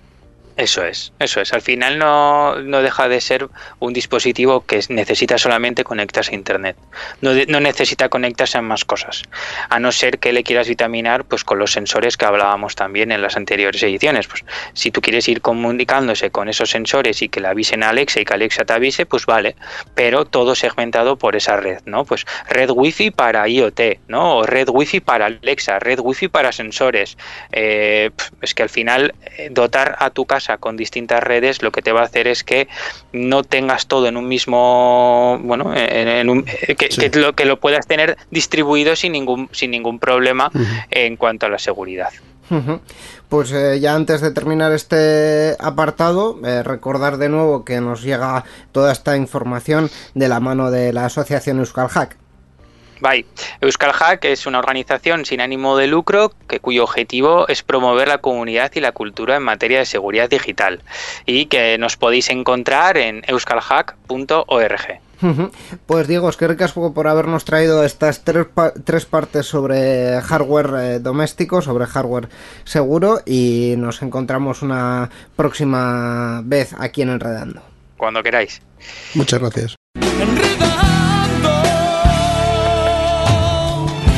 Eso 0.56 0.86
es, 0.86 1.14
eso 1.18 1.42
es. 1.42 1.52
Al 1.52 1.62
final 1.64 1.98
no, 1.98 2.62
no 2.62 2.84
deja 2.84 3.08
de 3.08 3.22
ser 3.22 3.50
un 3.80 3.92
dispositivo 3.92 4.64
que 4.66 4.78
es- 4.78 4.92
necesita 4.92 5.40
solamente 5.40 5.84
conectarse 5.84 6.30
a 6.32 6.36
Internet. 6.36 6.78
No, 7.22 7.34
de- 7.34 7.48
no 7.48 7.60
necesita 7.60 8.08
conectarse 8.10 8.60
a 8.60 8.62
más 8.62 8.86
cosas. 8.86 9.24
A 9.70 9.80
no 9.80 9.92
ser 9.92 10.20
que 10.20 10.32
le 10.32 10.44
quieras 10.44 10.68
vitaminar 10.68 11.26
pues 11.26 11.44
con 11.44 11.58
los 11.58 11.72
sensores 11.72 12.18
que 12.18 12.26
hablábamos 12.26 12.76
también 12.76 13.12
en 13.12 13.24
las 13.24 13.36
anteriores 13.36 13.82
ediciones. 13.82 14.28
Pues 14.28 14.46
si 14.74 14.92
tú 14.92 15.02
quieres 15.02 15.28
ir 15.28 15.42
comunicándose 15.42 16.30
con 16.30 16.48
esos 16.50 16.70
sensores 16.70 17.24
y 17.24 17.30
que 17.30 17.40
le 17.40 17.48
avisen 17.48 17.82
a 17.82 17.90
Alexa 17.90 18.22
y 18.22 18.26
que 18.26 18.34
Alexa 18.36 18.64
te 18.64 18.74
avise, 18.74 19.08
pues 19.08 19.26
vale. 19.26 19.56
Pero 19.96 20.26
todo 20.26 20.54
segmentado 20.54 21.18
por 21.18 21.36
esa 21.36 21.58
red, 21.58 21.80
¿no? 21.86 22.06
Pues 22.06 22.26
red 22.48 22.70
wifi 22.70 23.10
para 23.10 23.48
IoT, 23.48 24.02
¿no? 24.08 24.38
O 24.38 24.44
red 24.46 24.70
wifi 24.70 25.00
para 25.00 25.26
Alexa, 25.26 25.80
red 25.80 25.98
wifi 26.00 26.28
para 26.28 26.52
sensores. 26.52 27.18
Eh, 27.52 28.12
es 28.42 28.54
que 28.54 28.62
al 28.62 28.70
final 28.70 29.16
eh, 29.38 29.48
dotar 29.50 29.96
a 29.98 30.12
tu 30.12 30.26
casa 30.28 30.43
con 30.60 30.78
distintas 30.78 31.22
redes 31.24 31.62
lo 31.62 31.72
que 31.72 31.82
te 31.82 31.92
va 31.92 32.02
a 32.02 32.06
hacer 32.06 32.28
es 32.28 32.44
que 32.44 32.68
no 33.12 33.44
tengas 33.44 33.88
todo 33.88 34.08
en 34.08 34.18
un 34.18 34.28
mismo 34.28 35.40
bueno 35.44 35.74
en, 35.76 36.08
en 36.08 36.30
un- 36.30 36.46
eh, 36.48 36.76
que, 36.76 36.92
Sí. 36.92 37.10
que 37.10 37.20
lo 37.20 37.34
que 37.34 37.46
lo 37.46 37.60
puedas 37.60 37.88
tener 37.88 38.18
distribuido 38.32 38.96
sin 38.96 39.14
ningún 39.14 39.50
sin 39.52 39.72
ningún 39.72 40.00
problema 40.00 40.52
en 40.92 41.16
cuanto 41.18 41.46
a 41.46 41.50
la 41.50 41.60
seguridad. 41.60 42.10
Pues 43.30 43.52
eh, 43.52 43.80
ya 43.80 43.96
antes 43.96 44.22
de 44.22 44.30
terminar 44.32 44.74
este 44.74 45.56
apartado, 45.60 46.40
eh, 46.46 46.62
recordar 46.62 47.18
de 47.18 47.30
nuevo 47.30 47.66
que 47.66 47.82
nos 47.82 48.04
llega 48.04 48.44
toda 48.72 48.92
esta 48.92 49.18
información 49.18 49.90
de 50.14 50.28
la 50.28 50.40
mano 50.40 50.70
de 50.70 50.94
la 50.94 51.06
asociación 51.06 51.58
Euskal 51.58 51.88
Hack. 51.90 52.18
Bye. 53.04 53.26
Euskal 53.60 53.92
Hack 53.92 54.24
es 54.24 54.46
una 54.48 54.60
organización 54.60 55.26
sin 55.26 55.42
ánimo 55.42 55.76
de 55.78 55.88
lucro 55.88 56.32
que, 56.48 56.62
cuyo 56.62 56.84
objetivo 56.86 57.48
es 57.50 57.62
promover 57.62 58.08
la 58.08 58.20
comunidad 58.20 58.72
y 58.76 58.80
la 58.80 58.94
cultura 58.94 59.36
en 59.36 59.44
materia 59.44 59.80
de 59.80 59.86
seguridad 59.86 60.30
digital 60.30 60.82
y 61.26 61.48
que 61.48 61.78
nos 61.78 61.98
podéis 61.98 62.30
encontrar 62.30 62.96
en 62.98 63.22
euskalhack.org. 63.28 65.00
Pues 65.86 66.08
Diego, 66.08 66.30
es 66.30 66.38
que 66.38 66.48
ricasco 66.48 66.94
por 66.94 67.08
habernos 67.08 67.46
traído 67.46 67.84
estas 67.86 68.24
tres, 68.24 68.46
pa- 68.54 68.74
tres 68.74 69.06
partes 69.06 69.46
sobre 69.46 70.22
hardware 70.22 70.70
eh, 70.80 71.00
doméstico, 71.00 71.62
sobre 71.62 71.86
hardware 71.86 72.28
seguro 72.66 73.20
y 73.26 73.76
nos 73.78 74.02
encontramos 74.02 74.62
una 74.62 75.10
próxima 75.36 76.42
vez 76.44 76.74
aquí 76.78 77.02
en 77.04 77.10
Enredando. 77.10 77.62
Cuando 77.98 78.22
queráis. 78.24 78.62
Muchas 79.14 79.40
gracias. 79.40 79.76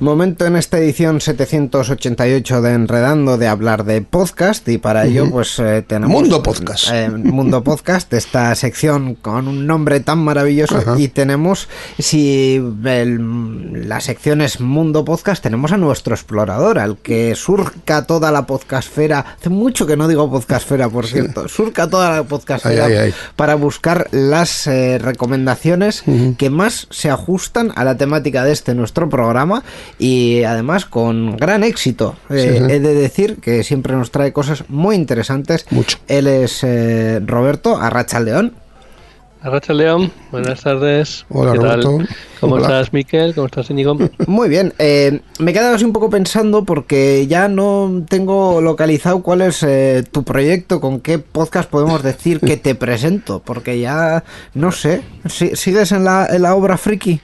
Momento 0.00 0.46
en 0.46 0.56
esta 0.56 0.78
edición 0.78 1.20
788 1.20 2.62
de 2.62 2.72
Enredando 2.72 3.36
de 3.36 3.46
hablar 3.48 3.84
de 3.84 4.00
podcast 4.00 4.66
y 4.66 4.78
para 4.78 5.04
ello 5.04 5.28
pues 5.30 5.58
eh, 5.58 5.84
tenemos... 5.86 6.10
Mundo 6.22 6.42
Podcast. 6.42 6.88
eh, 6.90 7.10
Mundo 7.10 7.62
Podcast, 7.62 8.10
esta 8.14 8.54
sección 8.54 9.14
con 9.14 9.46
un 9.46 9.66
nombre 9.66 10.00
tan 10.00 10.20
maravilloso 10.20 10.78
Ajá. 10.78 10.94
y 10.98 11.08
tenemos, 11.08 11.68
si 11.98 12.54
el- 12.84 13.88
la 13.90 14.00
sección 14.00 14.40
es 14.40 14.58
Mundo 14.60 15.04
Podcast, 15.04 15.42
tenemos 15.42 15.70
a 15.72 15.76
nuestro 15.76 16.14
explorador, 16.14 16.78
al 16.78 16.96
que 16.96 17.34
surca 17.34 18.06
toda 18.06 18.32
la 18.32 18.46
podcastfera, 18.46 19.36
hace 19.38 19.50
mucho 19.50 19.86
que 19.86 19.98
no 19.98 20.08
digo 20.08 20.30
podcastfera 20.30 20.88
por 20.88 21.06
cierto, 21.06 21.46
surca 21.46 21.90
toda 21.90 22.10
la 22.16 22.22
podcastfera 22.22 22.86
Ay, 22.86 22.92
ay, 22.94 22.98
ay. 23.08 23.14
para 23.36 23.54
buscar 23.54 24.08
las 24.12 24.66
eh, 24.66 24.98
recomendaciones 24.98 26.04
que 26.38 26.48
más 26.48 26.86
se 26.88 27.10
ajustan 27.10 27.70
a 27.76 27.84
la 27.84 27.98
temática 27.98 28.44
de 28.44 28.52
este 28.52 28.74
nuestro 28.74 29.10
programa 29.10 29.62
y 29.98 30.42
además 30.44 30.84
con 30.86 31.36
gran 31.36 31.64
éxito. 31.64 32.16
Eh, 32.30 32.58
Sí, 32.58 32.64
sí. 32.66 32.72
He 32.72 32.80
de 32.80 32.94
decir 32.94 33.36
que 33.36 33.62
siempre 33.64 33.94
nos 33.94 34.10
trae 34.10 34.32
cosas 34.32 34.64
muy 34.68 34.96
interesantes. 34.96 35.66
Mucho. 35.70 35.98
Él 36.08 36.26
es 36.26 36.62
eh, 36.64 37.20
Roberto 37.24 37.76
Arracha 37.78 38.20
León. 38.20 38.54
Arracha 39.42 39.72
León, 39.72 40.12
buenas 40.32 40.60
tardes. 40.62 41.24
Hola, 41.30 41.52
¿Qué 41.52 41.58
tal? 41.60 41.82
Roberto. 41.82 42.14
¿Cómo 42.40 42.54
Hola. 42.56 42.64
estás, 42.66 42.92
Miquel? 42.92 43.34
¿Cómo 43.34 43.46
estás, 43.46 43.70
Íñigo? 43.70 43.96
Muy 44.26 44.50
bien, 44.50 44.74
eh, 44.78 45.20
me 45.38 45.50
he 45.50 45.54
quedado 45.54 45.74
así 45.76 45.84
un 45.86 45.94
poco 45.94 46.10
pensando 46.10 46.66
porque 46.66 47.26
ya 47.26 47.48
no 47.48 48.04
tengo 48.06 48.60
localizado 48.60 49.22
cuál 49.22 49.40
es 49.40 49.62
eh, 49.62 50.04
tu 50.12 50.24
proyecto, 50.24 50.78
con 50.82 51.00
qué 51.00 51.18
podcast 51.18 51.70
podemos 51.70 52.02
decir 52.02 52.40
que 52.40 52.58
te 52.58 52.74
presento, 52.74 53.40
porque 53.42 53.80
ya 53.80 54.24
no 54.52 54.72
sé, 54.72 55.00
¿si- 55.26 55.56
¿sigues 55.56 55.90
en 55.92 56.04
la, 56.04 56.26
en 56.30 56.42
la 56.42 56.54
obra 56.54 56.76
friki? 56.76 57.22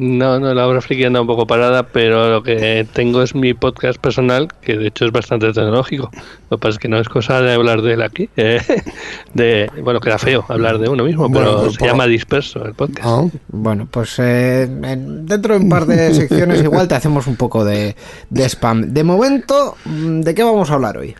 No, 0.00 0.38
no, 0.38 0.54
la 0.54 0.64
obra 0.68 0.80
friki 0.80 1.02
anda 1.02 1.20
un 1.20 1.26
poco 1.26 1.44
parada, 1.44 1.82
pero 1.88 2.30
lo 2.30 2.42
que 2.44 2.86
tengo 2.92 3.20
es 3.20 3.34
mi 3.34 3.52
podcast 3.52 3.98
personal, 4.00 4.46
que 4.62 4.76
de 4.76 4.86
hecho 4.86 5.04
es 5.06 5.10
bastante 5.10 5.46
tecnológico. 5.52 6.08
Lo 6.50 6.56
que 6.56 6.60
pasa 6.60 6.74
es 6.74 6.78
que 6.78 6.86
no 6.86 7.00
es 7.00 7.08
cosa 7.08 7.40
de 7.42 7.52
hablar 7.52 7.82
de 7.82 7.94
él 7.94 8.02
aquí. 8.02 8.30
eh, 8.36 8.60
de, 9.34 9.68
bueno, 9.82 9.98
queda 9.98 10.16
feo 10.18 10.44
hablar 10.48 10.78
de 10.78 10.88
uno 10.88 11.02
mismo, 11.02 11.28
pero 11.32 11.62
pues, 11.62 11.72
se 11.72 11.78
por- 11.80 11.88
llama 11.88 12.06
Disperso 12.06 12.64
el 12.64 12.74
podcast. 12.74 13.04
Ah, 13.04 13.26
Bueno, 13.48 13.88
pues 13.90 14.16
eh, 14.20 14.62
en- 14.62 15.26
dentro 15.26 15.54
de 15.58 15.64
un 15.64 15.68
par 15.68 15.84
de 15.86 16.14
secciones 16.14 16.62
igual 16.62 16.86
te 16.86 16.94
hacemos 16.94 17.26
un 17.26 17.34
poco 17.34 17.64
de, 17.64 17.96
de 18.30 18.44
spam. 18.48 18.92
De 18.92 19.02
momento, 19.02 19.74
mm, 19.84 20.20
¿de 20.20 20.32
qué 20.34 20.44
vamos 20.44 20.70
a 20.70 20.74
hablar 20.74 20.96
hoy? 20.98 21.16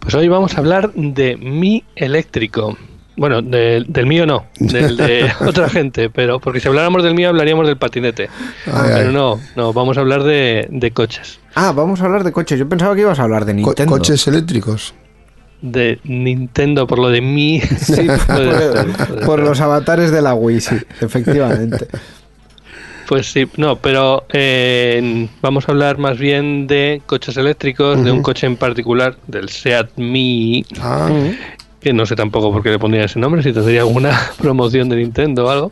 Pues 0.00 0.14
hoy 0.14 0.28
vamos 0.28 0.54
a 0.56 0.58
hablar 0.58 0.92
de 0.92 1.38
mi 1.38 1.84
eléctrico. 1.96 2.76
Bueno, 3.16 3.42
de- 3.42 3.84
del 3.86 4.06
mío 4.06 4.26
no, 4.26 4.46
del 4.58 4.96
de 4.96 5.30
otra 5.46 5.68
gente, 5.68 6.10
pero 6.10 6.40
porque 6.40 6.58
si 6.60 6.66
habláramos 6.68 7.02
del 7.04 7.14
mío 7.14 7.28
hablaríamos 7.28 7.66
del 7.66 7.76
patinete. 7.76 8.28
Ay, 8.66 8.90
pero 8.94 9.08
ay. 9.08 9.14
no, 9.14 9.40
no, 9.56 9.72
vamos 9.72 9.96
a 9.96 10.00
hablar 10.00 10.24
de, 10.24 10.66
de 10.70 10.90
coches. 10.90 11.38
Ah, 11.54 11.72
vamos 11.72 12.00
a 12.00 12.06
hablar 12.06 12.24
de 12.24 12.32
coches. 12.32 12.58
Yo 12.58 12.68
pensaba 12.68 12.94
que 12.94 13.02
ibas 13.02 13.20
a 13.20 13.22
hablar 13.22 13.44
de 13.44 13.52
co- 13.52 13.68
Nintendo. 13.68 13.90
coches 13.92 14.26
eléctricos. 14.26 14.94
De 15.62 15.98
Nintendo, 16.04 16.86
por 16.86 16.98
lo 16.98 17.08
de 17.08 17.20
mi. 17.20 17.60
Sí, 17.78 18.06
por, 18.26 19.24
por 19.24 19.38
los 19.40 19.60
avatares 19.60 20.10
de 20.10 20.20
la 20.20 20.34
Wii, 20.34 20.60
sí, 20.60 20.76
efectivamente. 21.00 21.86
Pues 23.06 23.30
sí, 23.30 23.46
no, 23.58 23.76
pero 23.76 24.24
eh, 24.32 25.28
vamos 25.42 25.68
a 25.68 25.72
hablar 25.72 25.98
más 25.98 26.18
bien 26.18 26.66
de 26.66 27.02
coches 27.06 27.36
eléctricos, 27.36 28.02
de 28.02 28.10
un 28.10 28.22
coche 28.22 28.46
en 28.46 28.56
particular, 28.56 29.16
del 29.26 29.50
Seat 29.50 29.90
Mii, 29.96 30.64
Ah, 30.80 31.10
que 31.84 31.92
no 31.92 32.06
sé 32.06 32.16
tampoco 32.16 32.50
por 32.50 32.62
qué 32.62 32.70
le 32.70 32.78
pondría 32.78 33.04
ese 33.04 33.20
nombre, 33.20 33.42
si 33.42 33.52
tendría 33.52 33.82
alguna 33.82 34.18
promoción 34.38 34.88
de 34.88 34.96
Nintendo 34.96 35.44
o 35.44 35.50
algo. 35.50 35.70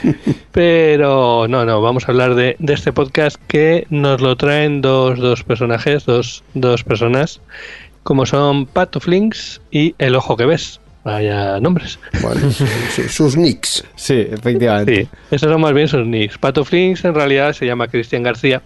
Pero 0.52 1.46
no, 1.48 1.64
no, 1.64 1.80
vamos 1.80 2.08
a 2.08 2.10
hablar 2.10 2.34
de, 2.34 2.56
de 2.58 2.72
este 2.72 2.92
podcast 2.92 3.36
que 3.46 3.86
nos 3.88 4.20
lo 4.20 4.36
traen 4.36 4.82
dos, 4.82 5.20
dos 5.20 5.44
personajes, 5.44 6.06
dos, 6.06 6.42
dos 6.54 6.82
personas, 6.82 7.40
como 8.02 8.26
son 8.26 8.66
Pato 8.66 8.98
Flinks 8.98 9.60
y 9.70 9.94
El 9.98 10.16
Ojo 10.16 10.36
que 10.36 10.44
Ves. 10.44 10.80
Vaya 11.04 11.60
nombres. 11.60 11.98
bueno, 12.22 12.50
su- 12.50 13.08
sus 13.08 13.36
nicks. 13.36 13.84
Sí, 13.94 14.26
efectivamente. 14.30 15.02
Sí, 15.02 15.08
esos 15.30 15.50
son 15.52 15.60
más 15.60 15.74
bien 15.74 15.86
sus 15.86 16.06
nicks. 16.06 16.38
Pato 16.38 16.64
Flinks 16.64 17.04
en 17.04 17.14
realidad 17.14 17.52
se 17.52 17.66
llama 17.66 17.88
Cristian 17.88 18.22
García 18.22 18.62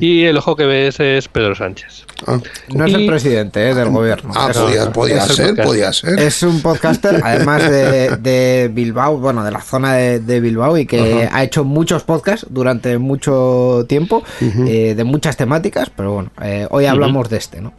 y 0.00 0.22
el 0.24 0.36
ojo 0.36 0.54
que 0.56 0.66
ves 0.66 1.00
es 1.00 1.26
Pedro 1.28 1.54
Sánchez. 1.56 2.06
Ah, 2.26 2.38
No 2.72 2.84
es 2.86 2.94
el 2.94 3.06
presidente 3.06 3.70
eh, 3.70 3.74
del 3.74 3.88
gobierno. 3.90 4.32
ah, 4.36 4.48
Es- 4.50 4.56
podía, 4.56 4.92
podía 4.92 5.20
ser, 5.26 5.56
podía 5.56 5.92
ser. 5.92 6.18
Es 6.20 6.42
un 6.44 6.62
podcaster, 6.62 7.20
además 7.24 7.68
de, 7.68 8.16
de 8.18 8.70
Bilbao, 8.72 9.18
bueno, 9.18 9.42
de 9.44 9.50
la 9.50 9.60
zona 9.60 9.94
de, 9.94 10.20
de 10.20 10.40
Bilbao 10.40 10.78
y 10.78 10.86
que 10.86 11.28
ha 11.30 11.42
hecho 11.42 11.64
muchos 11.64 12.04
podcasts 12.04 12.46
durante 12.50 12.98
mucho 12.98 13.84
tiempo, 13.88 14.22
eh, 14.40 14.94
de 14.96 15.04
muchas 15.04 15.36
temáticas, 15.36 15.90
pero 15.90 16.12
bueno, 16.12 16.30
eh, 16.40 16.66
hoy 16.70 16.86
hablamos 16.86 17.28
de 17.28 17.36
este, 17.38 17.60
¿no? 17.60 17.72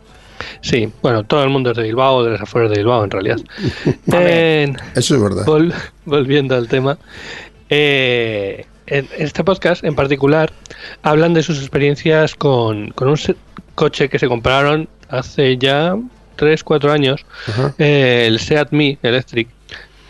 Sí, 0.61 0.89
bueno, 1.01 1.23
todo 1.23 1.43
el 1.43 1.49
mundo 1.49 1.71
es 1.71 1.77
de 1.77 1.83
Bilbao, 1.83 2.23
de 2.23 2.31
las 2.31 2.41
afueras 2.41 2.71
de 2.71 2.77
Bilbao 2.77 3.03
en 3.03 3.11
realidad. 3.11 3.37
En- 4.11 4.77
Eso 4.95 5.15
es 5.15 5.21
verdad. 5.21 5.45
vol- 5.45 5.73
volviendo 6.05 6.55
al 6.55 6.67
tema, 6.67 6.97
eh, 7.69 8.65
en 8.87 9.07
este 9.17 9.43
podcast 9.43 9.83
en 9.83 9.95
particular 9.95 10.51
hablan 11.01 11.33
de 11.33 11.41
sus 11.43 11.57
experiencias 11.59 12.35
con, 12.35 12.89
con 12.91 13.07
un 13.09 13.17
coche 13.73 14.09
que 14.09 14.19
se 14.19 14.27
compraron 14.27 14.87
hace 15.09 15.57
ya 15.57 15.95
3, 16.35 16.63
4 16.63 16.91
años, 16.91 17.25
eh, 17.77 18.25
el 18.27 18.39
Seat 18.39 18.71
Mii 18.71 18.99
Electric, 19.01 19.47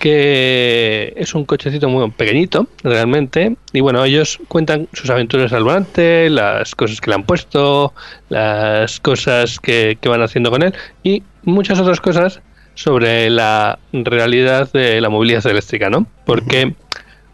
que 0.05 1.13
es 1.17 1.33
un 1.33 1.45
cochecito 1.45 1.89
muy 1.89 2.11
pequeñito 2.11 2.67
realmente. 2.83 3.55
Y 3.73 3.79
bueno 3.79 4.05
ellos 4.05 4.37
cuentan 4.47 4.87
sus 4.93 5.09
aventuras 5.09 5.51
al 5.51 5.63
volante 5.63 6.29
las 6.29 6.75
cosas 6.75 7.01
que 7.01 7.09
le 7.09 7.15
han 7.15 7.23
puesto 7.23 7.91
las 8.29 8.99
cosas 8.99 9.59
que, 9.59 9.97
que 9.99 10.07
van 10.07 10.21
haciendo 10.21 10.51
con 10.51 10.61
él 10.61 10.75
y 11.01 11.23
muchas 11.41 11.79
otras 11.79 12.01
cosas 12.01 12.41
sobre 12.75 13.31
la 13.31 13.79
realidad 13.93 14.71
de 14.71 15.01
la 15.01 15.09
movilidad 15.09 15.43
eléctrica 15.47 15.89
no 15.89 16.05
porque 16.23 16.75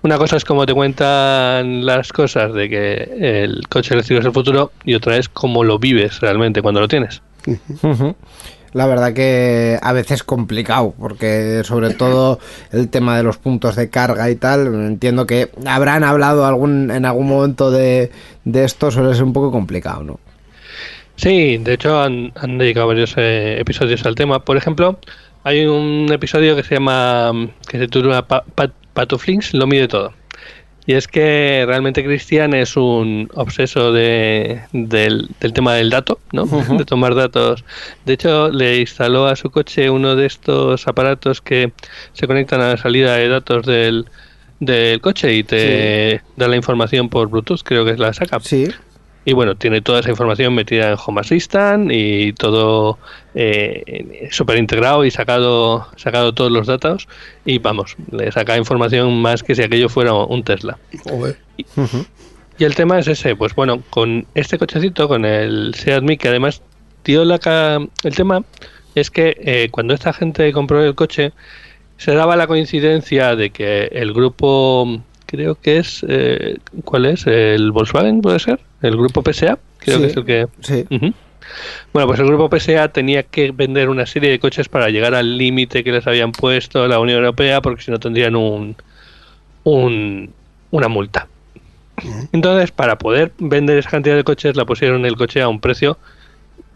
una 0.02 0.18
cosa 0.18 0.38
es 0.38 0.46
como 0.46 0.66
te 0.66 0.74
cuentan 0.74 1.86
las 1.86 2.14
cosas 2.14 2.54
de 2.54 2.70
que 2.70 3.44
el 3.44 3.68
coche 3.68 3.96
eléctrico 3.96 4.22
es 4.22 4.26
el 4.26 4.32
futuro 4.32 4.72
y 4.86 4.94
otra 4.94 5.18
es 5.18 5.28
cómo 5.28 5.66
lo 5.66 5.78
vives 5.78 6.22
realmente 6.22 6.62
cuando 6.62 6.80
lo 6.80 6.88
tienes. 6.88 7.22
La 8.74 8.88
verdad 8.88 9.14
que 9.14 9.78
a 9.82 9.92
veces 9.92 10.24
complicado, 10.24 10.94
porque 10.98 11.62
sobre 11.66 11.94
todo 11.94 12.40
el 12.72 12.88
tema 12.90 13.18
de 13.18 13.24
los 13.24 13.38
puntos 13.38 13.76
de 13.76 13.90
carga 13.90 14.30
y 14.30 14.36
tal, 14.36 14.68
entiendo 14.68 15.26
que 15.28 15.50
habrán 15.66 16.04
hablado 16.06 16.46
algún 16.46 16.90
en 16.90 17.06
algún 17.06 17.28
momento 17.28 17.70
de, 17.70 18.12
de 18.46 18.64
esto, 18.64 18.90
suele 18.90 19.14
ser 19.14 19.24
un 19.26 19.34
poco 19.34 19.52
complicado, 19.52 20.04
¿no? 20.04 20.20
Sí, 21.18 21.58
de 21.58 21.74
hecho 21.74 22.02
han, 22.02 22.32
dedicado 22.58 22.88
varios 22.88 23.14
eh, 23.18 23.58
episodios 23.60 24.06
al 24.06 24.16
tema. 24.16 24.44
Por 24.44 24.58
ejemplo, 24.58 24.98
hay 25.44 25.66
un 25.66 26.08
episodio 26.12 26.56
que 26.56 26.64
se 26.64 26.76
llama, 26.76 27.32
que 27.68 27.78
se 27.78 27.86
titula 27.88 28.28
Pa- 28.28 28.44
Pa- 28.56 28.72
Pato 28.94 29.18
Flinks 29.20 29.54
lo 29.54 29.68
mide 29.68 29.88
todo. 29.88 30.14
Y 30.86 30.94
es 30.94 31.08
que 31.08 31.64
realmente 31.68 32.04
Cristian 32.04 32.54
es 32.54 32.76
un 32.76 33.30
obseso 33.36 33.94
de, 33.94 34.62
del, 34.74 35.30
del 35.40 35.54
tema 35.54 35.76
del 35.76 35.90
dato, 35.92 36.20
¿no? 36.32 36.46
De 36.46 36.86
tomar 36.86 37.14
datos. 37.14 37.64
De 38.06 38.14
hecho, 38.14 38.50
le 38.50 38.80
instaló 38.80 39.28
a 39.28 39.36
su 39.36 39.52
coche 39.52 39.90
uno 39.90 40.16
de 40.16 40.26
estos 40.26 40.88
aparatos 40.88 41.42
que 41.42 41.72
se 42.14 42.28
conectan 42.28 42.62
a 42.62 42.70
la 42.70 42.78
salida 42.78 43.16
de 43.16 43.28
datos 43.28 43.66
del, 43.66 44.06
del 44.60 45.02
coche 45.02 45.34
y 45.34 45.44
te 45.44 46.22
da 46.36 46.48
la 46.48 46.56
información 46.56 47.10
por 47.10 47.30
Bluetooth, 47.30 47.62
creo 47.64 47.86
que 47.86 47.92
es 47.92 48.00
la 48.00 48.14
saca. 48.14 48.40
Sí. 48.40 48.68
Y 49.24 49.34
bueno, 49.34 49.56
tiene 49.56 49.82
toda 49.82 50.00
esa 50.00 50.10
información 50.10 50.56
metida 50.56 50.90
en 50.90 50.98
Home 51.06 51.22
Assistant 51.22 51.92
y 51.92 52.34
todo 52.34 52.98
eh, 53.36 54.28
súper 54.32 54.58
integrado 54.58 55.06
y 55.06 55.12
sacado, 55.12 55.88
sacado 55.96 56.34
todos 56.34 56.52
los 56.52 56.66
datos. 56.68 57.08
Y 57.46 57.60
vamos, 57.60 57.96
le 58.12 58.32
saca 58.32 58.58
información 58.58 59.22
más 59.22 59.44
que 59.44 59.54
si 59.54 59.62
aquello 59.62 59.90
fuera 59.90 60.14
un 60.14 60.44
Tesla. 60.44 60.78
Joder. 61.04 61.38
y 62.58 62.64
el 62.64 62.74
tema 62.76 62.98
es 63.00 63.08
ese, 63.08 63.36
pues 63.36 63.54
bueno, 63.54 63.84
con 63.92 64.26
este 64.34 64.58
cochecito, 64.58 65.08
con 65.08 65.24
el 65.26 65.74
Seat 65.76 66.02
Mii, 66.04 66.18
que 66.18 66.28
además 66.30 66.62
dio 67.04 67.24
la 67.24 67.38
ca- 67.38 67.80
el 68.04 68.16
tema 68.16 68.44
es 68.96 69.10
que 69.12 69.38
eh, 69.40 69.70
cuando 69.72 69.94
esta 69.94 70.14
gente 70.14 70.52
compró 70.52 70.84
el 70.84 70.96
coche, 70.96 71.32
se 71.98 72.14
daba 72.14 72.36
la 72.36 72.48
coincidencia 72.48 73.36
de 73.36 73.52
que 73.52 73.84
el 73.92 74.14
grupo, 74.14 75.00
creo 75.32 75.56
que 75.56 75.78
es, 75.78 76.06
eh, 76.08 76.58
¿cuál 76.84 77.06
es? 77.06 77.26
¿El 77.26 77.72
Volkswagen 77.72 78.22
puede 78.22 78.38
ser? 78.40 78.60
¿El 78.82 78.98
grupo 78.98 79.24
PSA? 79.24 79.58
Creo 79.80 79.98
Sí. 79.98 80.02
que 80.04 80.08
es 80.10 80.18
el 80.18 80.26
que... 80.26 80.48
Sí. 80.60 80.86
Bueno, 81.94 82.08
pues 82.08 82.20
el 82.20 82.28
grupo 82.28 82.50
PSA 82.56 82.90
tenía 82.90 83.24
que 83.24 83.52
vender 83.52 83.90
una 83.90 84.06
serie 84.06 84.30
de 84.30 84.40
coches 84.40 84.70
para 84.70 84.90
llegar 84.90 85.16
al 85.16 85.38
límite 85.38 85.84
que 85.84 85.92
les 85.92 86.06
habían 86.06 86.32
puesto 86.32 86.88
la 86.88 87.00
Unión 87.00 87.20
Europea, 87.20 87.62
porque 87.62 87.82
si 87.82 87.92
no 87.92 88.00
tendrían 88.00 88.36
un, 88.36 88.76
un 89.64 90.34
una 90.72 90.88
multa. 90.88 91.28
Entonces, 92.32 92.72
para 92.72 92.98
poder 92.98 93.32
vender 93.38 93.78
esa 93.78 93.90
cantidad 93.90 94.16
de 94.16 94.24
coches, 94.24 94.56
la 94.56 94.66
pusieron 94.66 95.06
el 95.06 95.16
coche 95.18 95.42
a 95.42 95.48
un 95.50 95.60
precio 95.60 95.98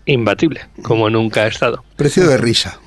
imbatible, 0.06 0.62
como 0.84 1.10
nunca 1.10 1.44
ha 1.44 1.48
estado. 1.48 1.84
Precio 1.96 2.28
de 2.28 2.38
risa. 2.38 2.80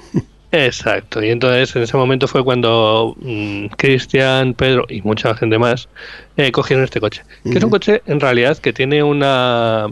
Exacto, 0.51 1.23
y 1.23 1.29
entonces 1.29 1.77
en 1.77 1.83
ese 1.83 1.97
momento 1.97 2.27
fue 2.27 2.43
cuando 2.43 3.15
mm, 3.21 3.67
Cristian, 3.77 4.55
Pedro 4.55 4.87
y 4.89 5.03
mucha 5.03 5.35
gente 5.35 5.59
más 5.59 5.89
eh, 6.39 6.51
cogieron 6.53 6.85
este 6.85 7.01
coche. 7.01 7.23
Que 7.45 7.59
es 7.59 7.65
un 7.65 7.71
coche 7.71 8.03
en 8.07 8.19
realidad 8.19 8.57
que 8.57 8.73
tiene 8.73 9.03
una, 9.03 9.89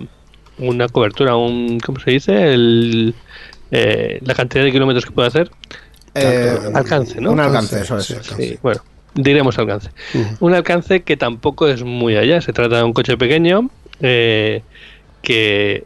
una 0.59 0.89
cobertura, 0.89 1.37
un 1.37 1.79
¿cómo 1.81 2.01
se 2.01 2.13
dice? 2.13 2.55
El, 2.55 3.15
eh, 3.71 4.19
la 4.23 4.35
cantidad 4.35 4.65
de 4.65 4.73
kilómetros 4.73 5.05
que 5.05 5.13
puede 5.13 5.29
hacer. 5.29 5.51
Eh, 6.15 6.59
Alcance, 6.75 7.21
¿no? 7.21 7.33
Un 7.33 7.41
alcance, 7.41 7.81
eso 7.83 7.99
es. 7.99 8.07
Sí, 8.07 8.15
alcance. 8.15 8.49
Sí, 8.49 8.59
bueno, 8.63 8.81
diremos 9.15 9.59
alcance. 9.59 9.91
Un 10.41 10.55
alcance 10.55 11.03
que 11.03 11.17
tampoco 11.19 11.69
es 11.69 11.83
muy 11.83 12.17
allá. 12.17 12.41
Se 12.41 12.55
trata 12.55 12.79
de 12.79 12.83
un 12.85 12.95
coche 12.95 13.19
pequeño 13.19 13.69
eh, 14.01 14.63
que, 15.23 15.85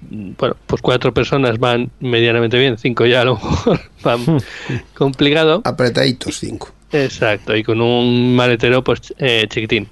bueno, 0.00 0.56
pues 0.66 0.82
cuatro 0.82 1.12
personas 1.12 1.58
van 1.58 1.90
medianamente 2.00 2.58
bien, 2.58 2.78
cinco 2.78 3.06
ya 3.06 3.22
a 3.22 3.24
lo 3.24 3.34
mejor 3.34 3.80
van 4.02 4.20
complicado. 4.94 5.62
Apretaditos 5.64 6.38
cinco. 6.38 6.72
Exacto, 6.92 7.56
y 7.56 7.62
con 7.62 7.80
un 7.80 8.34
maletero 8.36 8.82
pues 8.84 9.14
eh, 9.18 9.46
chiquitín. 9.48 9.88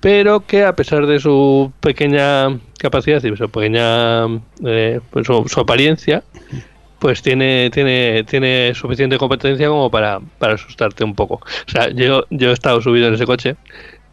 Pero 0.00 0.44
que 0.46 0.64
a 0.64 0.74
pesar 0.74 1.06
de 1.06 1.20
su 1.20 1.72
pequeña 1.80 2.58
capacidad 2.78 3.22
y 3.22 3.36
su 3.36 3.48
pequeña 3.48 4.26
eh, 4.64 5.00
pues, 5.10 5.26
su, 5.26 5.44
su 5.48 5.60
apariencia, 5.60 6.22
pues 6.98 7.22
tiene, 7.22 7.70
tiene, 7.70 8.24
tiene 8.24 8.74
suficiente 8.74 9.18
competencia 9.18 9.68
como 9.68 9.90
para, 9.90 10.20
para 10.38 10.54
asustarte 10.54 11.02
un 11.02 11.14
poco. 11.14 11.36
O 11.36 11.70
sea, 11.70 11.90
yo, 11.90 12.26
yo 12.30 12.50
he 12.50 12.52
estado 12.52 12.80
subido 12.80 13.08
en 13.08 13.14
ese 13.14 13.26
coche 13.26 13.56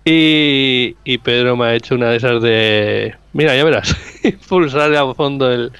y, 0.05 0.95
y 1.03 1.17
Pedro 1.19 1.55
me 1.55 1.65
ha 1.65 1.75
hecho 1.75 1.93
una 1.93 2.09
de 2.09 2.17
esas 2.17 2.41
de, 2.41 3.15
mira, 3.33 3.55
ya 3.55 3.63
verás, 3.63 3.95
pulsar 4.49 4.93
a 4.95 5.13
fondo 5.13 5.51
el, 5.51 5.71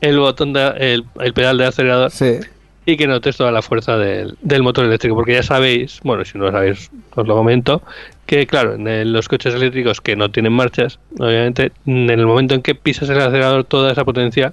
el 0.00 0.18
botón, 0.18 0.52
de, 0.52 0.66
el, 0.78 1.04
el 1.20 1.32
pedal 1.32 1.58
de 1.58 1.66
acelerador 1.66 2.10
Sí. 2.10 2.38
y 2.86 2.96
que 2.96 3.06
notes 3.06 3.36
toda 3.36 3.52
la 3.52 3.62
fuerza 3.62 3.96
del, 3.96 4.36
del 4.42 4.62
motor 4.62 4.84
eléctrico, 4.84 5.14
porque 5.14 5.34
ya 5.34 5.42
sabéis, 5.42 6.00
bueno, 6.02 6.24
si 6.24 6.36
no 6.38 6.46
lo 6.46 6.52
sabéis, 6.52 6.90
os 7.14 7.26
lo 7.26 7.34
comento, 7.36 7.82
que 8.26 8.46
claro, 8.46 8.74
en 8.74 8.88
el- 8.88 9.12
los 9.12 9.28
coches 9.28 9.54
eléctricos 9.54 10.00
que 10.00 10.16
no 10.16 10.30
tienen 10.30 10.52
marchas, 10.52 10.98
obviamente, 11.18 11.72
en 11.86 12.10
el 12.10 12.26
momento 12.26 12.54
en 12.54 12.62
que 12.62 12.74
pisas 12.74 13.08
el 13.10 13.20
acelerador, 13.20 13.64
toda 13.64 13.92
esa 13.92 14.04
potencia 14.04 14.52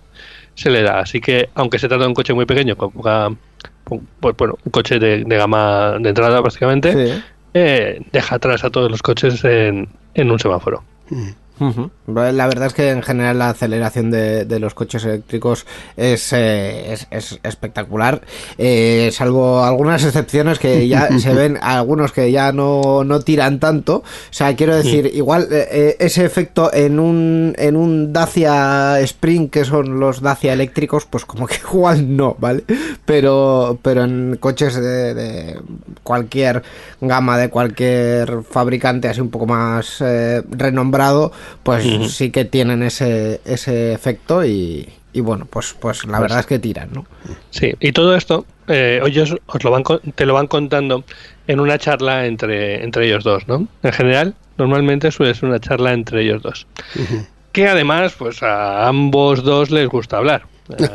se 0.55 0.69
le 0.69 0.81
da. 0.83 0.99
Así 0.99 1.21
que, 1.21 1.49
aunque 1.55 1.79
se 1.79 1.87
trata 1.87 2.03
de 2.03 2.09
un 2.09 2.13
coche 2.13 2.33
muy 2.33 2.45
pequeño, 2.45 2.75
con 2.75 2.91
poca- 2.91 3.31
pues 4.19 4.35
bueno, 4.37 4.55
un 4.65 4.71
coche 4.71 4.99
de, 4.99 5.23
de 5.23 5.37
gama 5.37 5.95
de 5.99 6.09
entrada 6.09 6.41
prácticamente, 6.41 6.91
Sí. 7.15 7.23
eh, 7.55 8.01
deja 8.11 8.35
atrás 8.35 8.63
a 8.63 8.69
todos 8.69 8.91
los 8.91 9.01
coches 9.01 9.43
en, 9.45 9.87
en 10.13 10.29
un 10.31 10.37
semáforo. 10.37 10.83
La 12.07 12.47
verdad 12.47 12.67
es 12.67 12.73
que 12.73 12.89
en 12.89 13.03
general 13.03 13.39
la 13.39 13.49
aceleración 13.49 14.11
de, 14.11 14.45
de 14.45 14.59
los 14.59 14.73
coches 14.73 15.03
eléctricos 15.03 15.65
es, 15.97 16.33
eh, 16.33 16.93
es, 16.93 17.07
es 17.11 17.39
espectacular, 17.43 18.21
eh, 18.57 19.09
salvo 19.13 19.63
algunas 19.63 20.03
excepciones 20.03 20.59
que 20.59 20.87
ya 20.87 21.07
se 21.19 21.33
ven, 21.33 21.57
algunos 21.61 22.11
que 22.11 22.31
ya 22.31 22.51
no, 22.51 23.03
no 23.03 23.19
tiran 23.21 23.59
tanto. 23.59 23.97
O 23.97 24.03
sea, 24.31 24.55
quiero 24.55 24.75
decir, 24.75 25.11
igual 25.13 25.47
eh, 25.51 25.97
ese 25.99 26.25
efecto 26.25 26.73
en 26.73 26.99
un, 26.99 27.53
en 27.57 27.75
un 27.75 28.13
Dacia 28.13 28.99
Spring, 29.01 29.49
que 29.49 29.65
son 29.65 29.99
los 29.99 30.21
Dacia 30.21 30.53
eléctricos, 30.53 31.05
pues 31.05 31.25
como 31.25 31.47
que 31.47 31.55
igual 31.71 32.15
no, 32.15 32.35
¿vale? 32.39 32.63
Pero, 33.05 33.79
pero 33.81 34.03
en 34.03 34.37
coches 34.39 34.75
de, 34.75 35.13
de 35.13 35.59
cualquier 36.03 36.63
gama, 37.01 37.37
de 37.37 37.49
cualquier 37.49 38.43
fabricante 38.43 39.07
así 39.07 39.21
un 39.21 39.29
poco 39.29 39.45
más 39.45 39.99
renombrado, 40.49 41.31
pues 41.63 41.83
sí 42.11 42.31
que 42.31 42.45
tienen 42.45 42.83
ese, 42.83 43.41
ese 43.45 43.93
efecto 43.93 44.45
y, 44.45 44.89
y 45.13 45.19
bueno, 45.21 45.45
pues, 45.49 45.75
pues 45.79 46.05
la 46.05 46.19
verdad 46.19 46.39
es 46.39 46.45
que 46.45 46.59
tiran, 46.59 46.89
¿no? 46.93 47.05
Sí, 47.49 47.73
y 47.79 47.91
todo 47.91 48.15
esto, 48.15 48.45
eh, 48.67 49.01
ellos 49.05 49.35
os 49.45 49.63
lo 49.63 49.71
van, 49.71 49.83
con- 49.83 49.99
te 50.15 50.25
lo 50.25 50.33
van 50.33 50.47
contando 50.47 51.03
en 51.47 51.59
una 51.59 51.77
charla 51.77 52.25
entre, 52.25 52.83
entre 52.83 53.07
ellos 53.07 53.23
dos, 53.23 53.47
¿no? 53.47 53.67
En 53.83 53.91
general, 53.93 54.35
normalmente 54.57 55.11
suele 55.11 55.33
ser 55.33 55.49
una 55.49 55.59
charla 55.59 55.93
entre 55.93 56.21
ellos 56.23 56.41
dos. 56.43 56.67
Que 57.51 57.67
además, 57.67 58.13
pues 58.17 58.43
a 58.43 58.87
ambos 58.87 59.43
dos 59.43 59.71
les 59.71 59.87
gusta 59.87 60.17
hablar. 60.17 60.43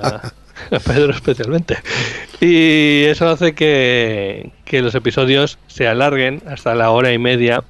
A, 0.02 0.30
a 0.70 0.78
Pedro 0.78 1.10
especialmente. 1.12 1.76
Y 2.40 3.02
eso 3.06 3.28
hace 3.28 3.54
que, 3.54 4.52
que 4.64 4.80
los 4.80 4.94
episodios 4.94 5.58
se 5.66 5.88
alarguen 5.88 6.42
hasta 6.46 6.76
la 6.76 6.90
hora 6.90 7.12
y 7.12 7.18
media, 7.18 7.64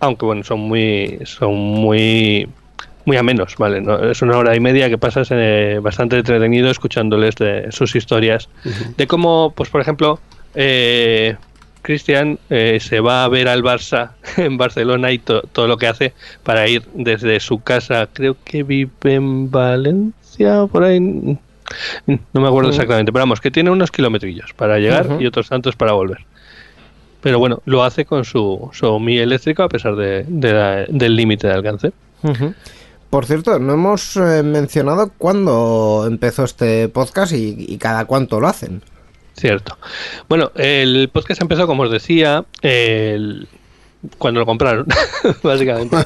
aunque 0.00 0.26
bueno, 0.26 0.42
son 0.44 0.60
muy, 0.60 1.18
son 1.24 1.54
muy, 1.54 2.48
muy 3.04 3.16
amenos, 3.16 3.56
¿vale? 3.58 3.80
¿no? 3.80 3.98
Es 4.10 4.22
una 4.22 4.36
hora 4.38 4.54
y 4.56 4.60
media 4.60 4.88
que 4.88 4.98
pasas 4.98 5.28
eh, 5.30 5.78
bastante 5.82 6.16
entretenido 6.18 6.70
escuchándoles 6.70 7.36
de 7.36 7.70
sus 7.72 7.94
historias. 7.96 8.48
De 8.96 9.06
cómo, 9.06 9.54
pues 9.56 9.70
por 9.70 9.80
ejemplo, 9.80 10.20
eh, 10.54 11.36
Cristian 11.82 12.38
eh, 12.50 12.78
se 12.80 13.00
va 13.00 13.24
a 13.24 13.28
ver 13.28 13.48
al 13.48 13.62
Barça 13.62 14.16
en 14.36 14.56
Barcelona 14.58 15.10
y 15.12 15.18
to- 15.20 15.42
todo 15.42 15.66
lo 15.66 15.76
que 15.78 15.86
hace 15.86 16.14
para 16.42 16.68
ir 16.68 16.82
desde 16.92 17.40
su 17.40 17.60
casa, 17.62 18.08
creo 18.12 18.36
que 18.44 18.62
vive 18.62 18.90
en 19.04 19.50
Valencia, 19.50 20.66
por 20.70 20.84
ahí, 20.84 21.00
no 21.00 21.38
me 22.06 22.48
acuerdo 22.48 22.70
exactamente, 22.70 23.12
pero 23.12 23.22
vamos, 23.22 23.40
que 23.40 23.50
tiene 23.50 23.70
unos 23.70 23.90
kilometrillos 23.90 24.52
para 24.54 24.78
llegar 24.78 25.06
y 25.20 25.26
otros 25.26 25.48
tantos 25.48 25.76
para 25.76 25.92
volver. 25.92 26.26
Pero 27.28 27.38
bueno, 27.38 27.60
lo 27.66 27.84
hace 27.84 28.06
con 28.06 28.24
su, 28.24 28.70
su 28.72 28.98
Mi 28.98 29.18
eléctrico 29.18 29.62
a 29.62 29.68
pesar 29.68 29.96
de, 29.96 30.24
de 30.26 30.50
la- 30.54 30.86
del 30.88 31.14
límite 31.14 31.46
de 31.46 31.52
alcance. 31.52 31.92
Por 33.10 33.26
cierto, 33.26 33.58
no 33.58 33.74
hemos 33.74 34.16
eh, 34.16 34.42
mencionado 34.42 35.12
cuándo 35.18 36.06
empezó 36.08 36.44
este 36.44 36.88
podcast 36.88 37.32
y, 37.34 37.66
y 37.68 37.76
cada 37.76 38.06
cuánto 38.06 38.40
lo 38.40 38.48
hacen. 38.48 38.80
Cierto. 39.34 39.76
Bueno, 40.26 40.52
el 40.54 41.10
podcast 41.12 41.42
empezó, 41.42 41.66
como 41.66 41.82
os 41.82 41.90
decía, 41.90 42.46
el- 42.62 43.46
cuando 44.18 44.40
lo 44.40 44.46
compraron, 44.46 44.86
básicamente. 45.42 45.96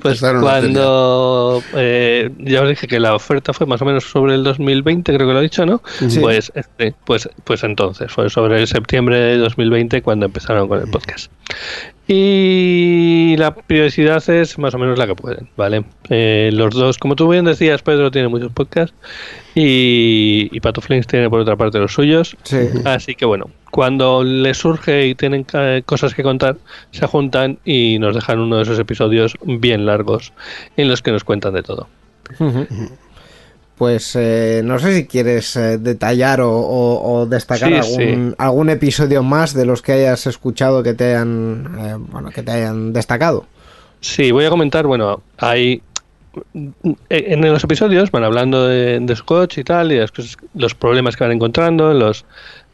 Pues 0.00 0.20
cuando 0.20 1.62
eh, 1.74 2.30
ya 2.38 2.62
os 2.62 2.68
dije 2.68 2.86
que 2.86 3.00
la 3.00 3.14
oferta 3.14 3.52
fue 3.52 3.66
más 3.66 3.82
o 3.82 3.84
menos 3.84 4.04
sobre 4.04 4.34
el 4.34 4.44
2020, 4.44 5.12
creo 5.14 5.26
que 5.26 5.32
lo 5.32 5.40
he 5.40 5.42
dicho, 5.42 5.66
¿no? 5.66 5.82
Sí. 6.08 6.20
Pues, 6.20 6.52
este, 6.54 6.94
pues, 7.04 7.28
pues 7.44 7.64
entonces, 7.64 8.10
fue 8.12 8.30
sobre 8.30 8.60
el 8.60 8.68
septiembre 8.68 9.18
de 9.18 9.36
2020 9.38 10.02
cuando 10.02 10.26
empezaron 10.26 10.68
con 10.68 10.80
el 10.80 10.88
podcast. 10.88 11.30
Y 12.12 13.36
la 13.36 13.54
periodicidad 13.54 14.28
es 14.30 14.58
más 14.58 14.74
o 14.74 14.78
menos 14.78 14.98
la 14.98 15.06
que 15.06 15.14
pueden, 15.14 15.48
¿vale? 15.56 15.84
Eh, 16.08 16.50
los 16.52 16.74
dos, 16.74 16.98
como 16.98 17.14
tú 17.14 17.28
bien 17.28 17.44
decías, 17.44 17.82
Pedro 17.82 18.10
tiene 18.10 18.26
muchos 18.26 18.50
podcasts 18.50 18.96
y, 19.54 20.48
y 20.50 20.58
Pato 20.58 20.80
Flings 20.80 21.06
tiene 21.06 21.30
por 21.30 21.38
otra 21.38 21.54
parte 21.54 21.78
los 21.78 21.94
suyos. 21.94 22.36
Sí. 22.42 22.56
Así 22.84 23.14
que 23.14 23.26
bueno, 23.26 23.48
cuando 23.70 24.24
les 24.24 24.58
surge 24.58 25.06
y 25.06 25.14
tienen 25.14 25.46
eh, 25.52 25.82
cosas 25.86 26.12
que 26.12 26.24
contar, 26.24 26.56
se 26.90 27.06
juntan 27.06 27.60
y 27.64 28.00
nos 28.00 28.16
dejan 28.16 28.40
uno 28.40 28.56
de 28.56 28.62
esos 28.62 28.80
episodios 28.80 29.36
bien 29.44 29.86
largos 29.86 30.32
en 30.76 30.88
los 30.88 31.02
que 31.02 31.12
nos 31.12 31.22
cuentan 31.22 31.54
de 31.54 31.62
todo. 31.62 31.86
Pues 33.80 34.14
eh, 34.14 34.60
no 34.62 34.78
sé 34.78 34.94
si 34.94 35.06
quieres 35.06 35.56
eh, 35.56 35.78
detallar 35.78 36.42
o, 36.42 36.50
o- 36.52 37.12
o 37.20 37.24
destacar 37.24 37.70
Sí, 37.70 37.74
algún, 37.76 38.28
sí. 38.32 38.34
algún 38.36 38.68
episodio 38.68 39.22
más 39.22 39.54
de 39.54 39.64
los 39.64 39.80
que 39.80 39.92
hayas 39.92 40.26
escuchado 40.26 40.82
que 40.82 40.92
te 40.92 41.14
hayan, 41.14 41.78
eh, 41.80 41.94
bueno, 41.96 42.28
que 42.30 42.42
te 42.42 42.50
hayan 42.52 42.92
destacado. 42.92 43.46
Sí, 44.02 44.32
voy 44.32 44.44
a 44.44 44.50
comentar, 44.50 44.86
bueno, 44.86 45.22
hay 45.38 45.80
en 47.08 47.40
los 47.40 47.64
episodios 47.64 48.10
van 48.10 48.22
hablando 48.22 48.68
de, 48.68 49.00
de 49.00 49.16
su 49.16 49.24
coche 49.24 49.62
y 49.62 49.64
tal, 49.64 49.90
y 49.92 49.98
las 49.98 50.12
cosas- 50.12 50.36
los 50.54 50.74
problemas 50.74 51.16
que 51.16 51.24
van 51.24 51.32
encontrando, 51.32 51.94
los, 51.94 52.26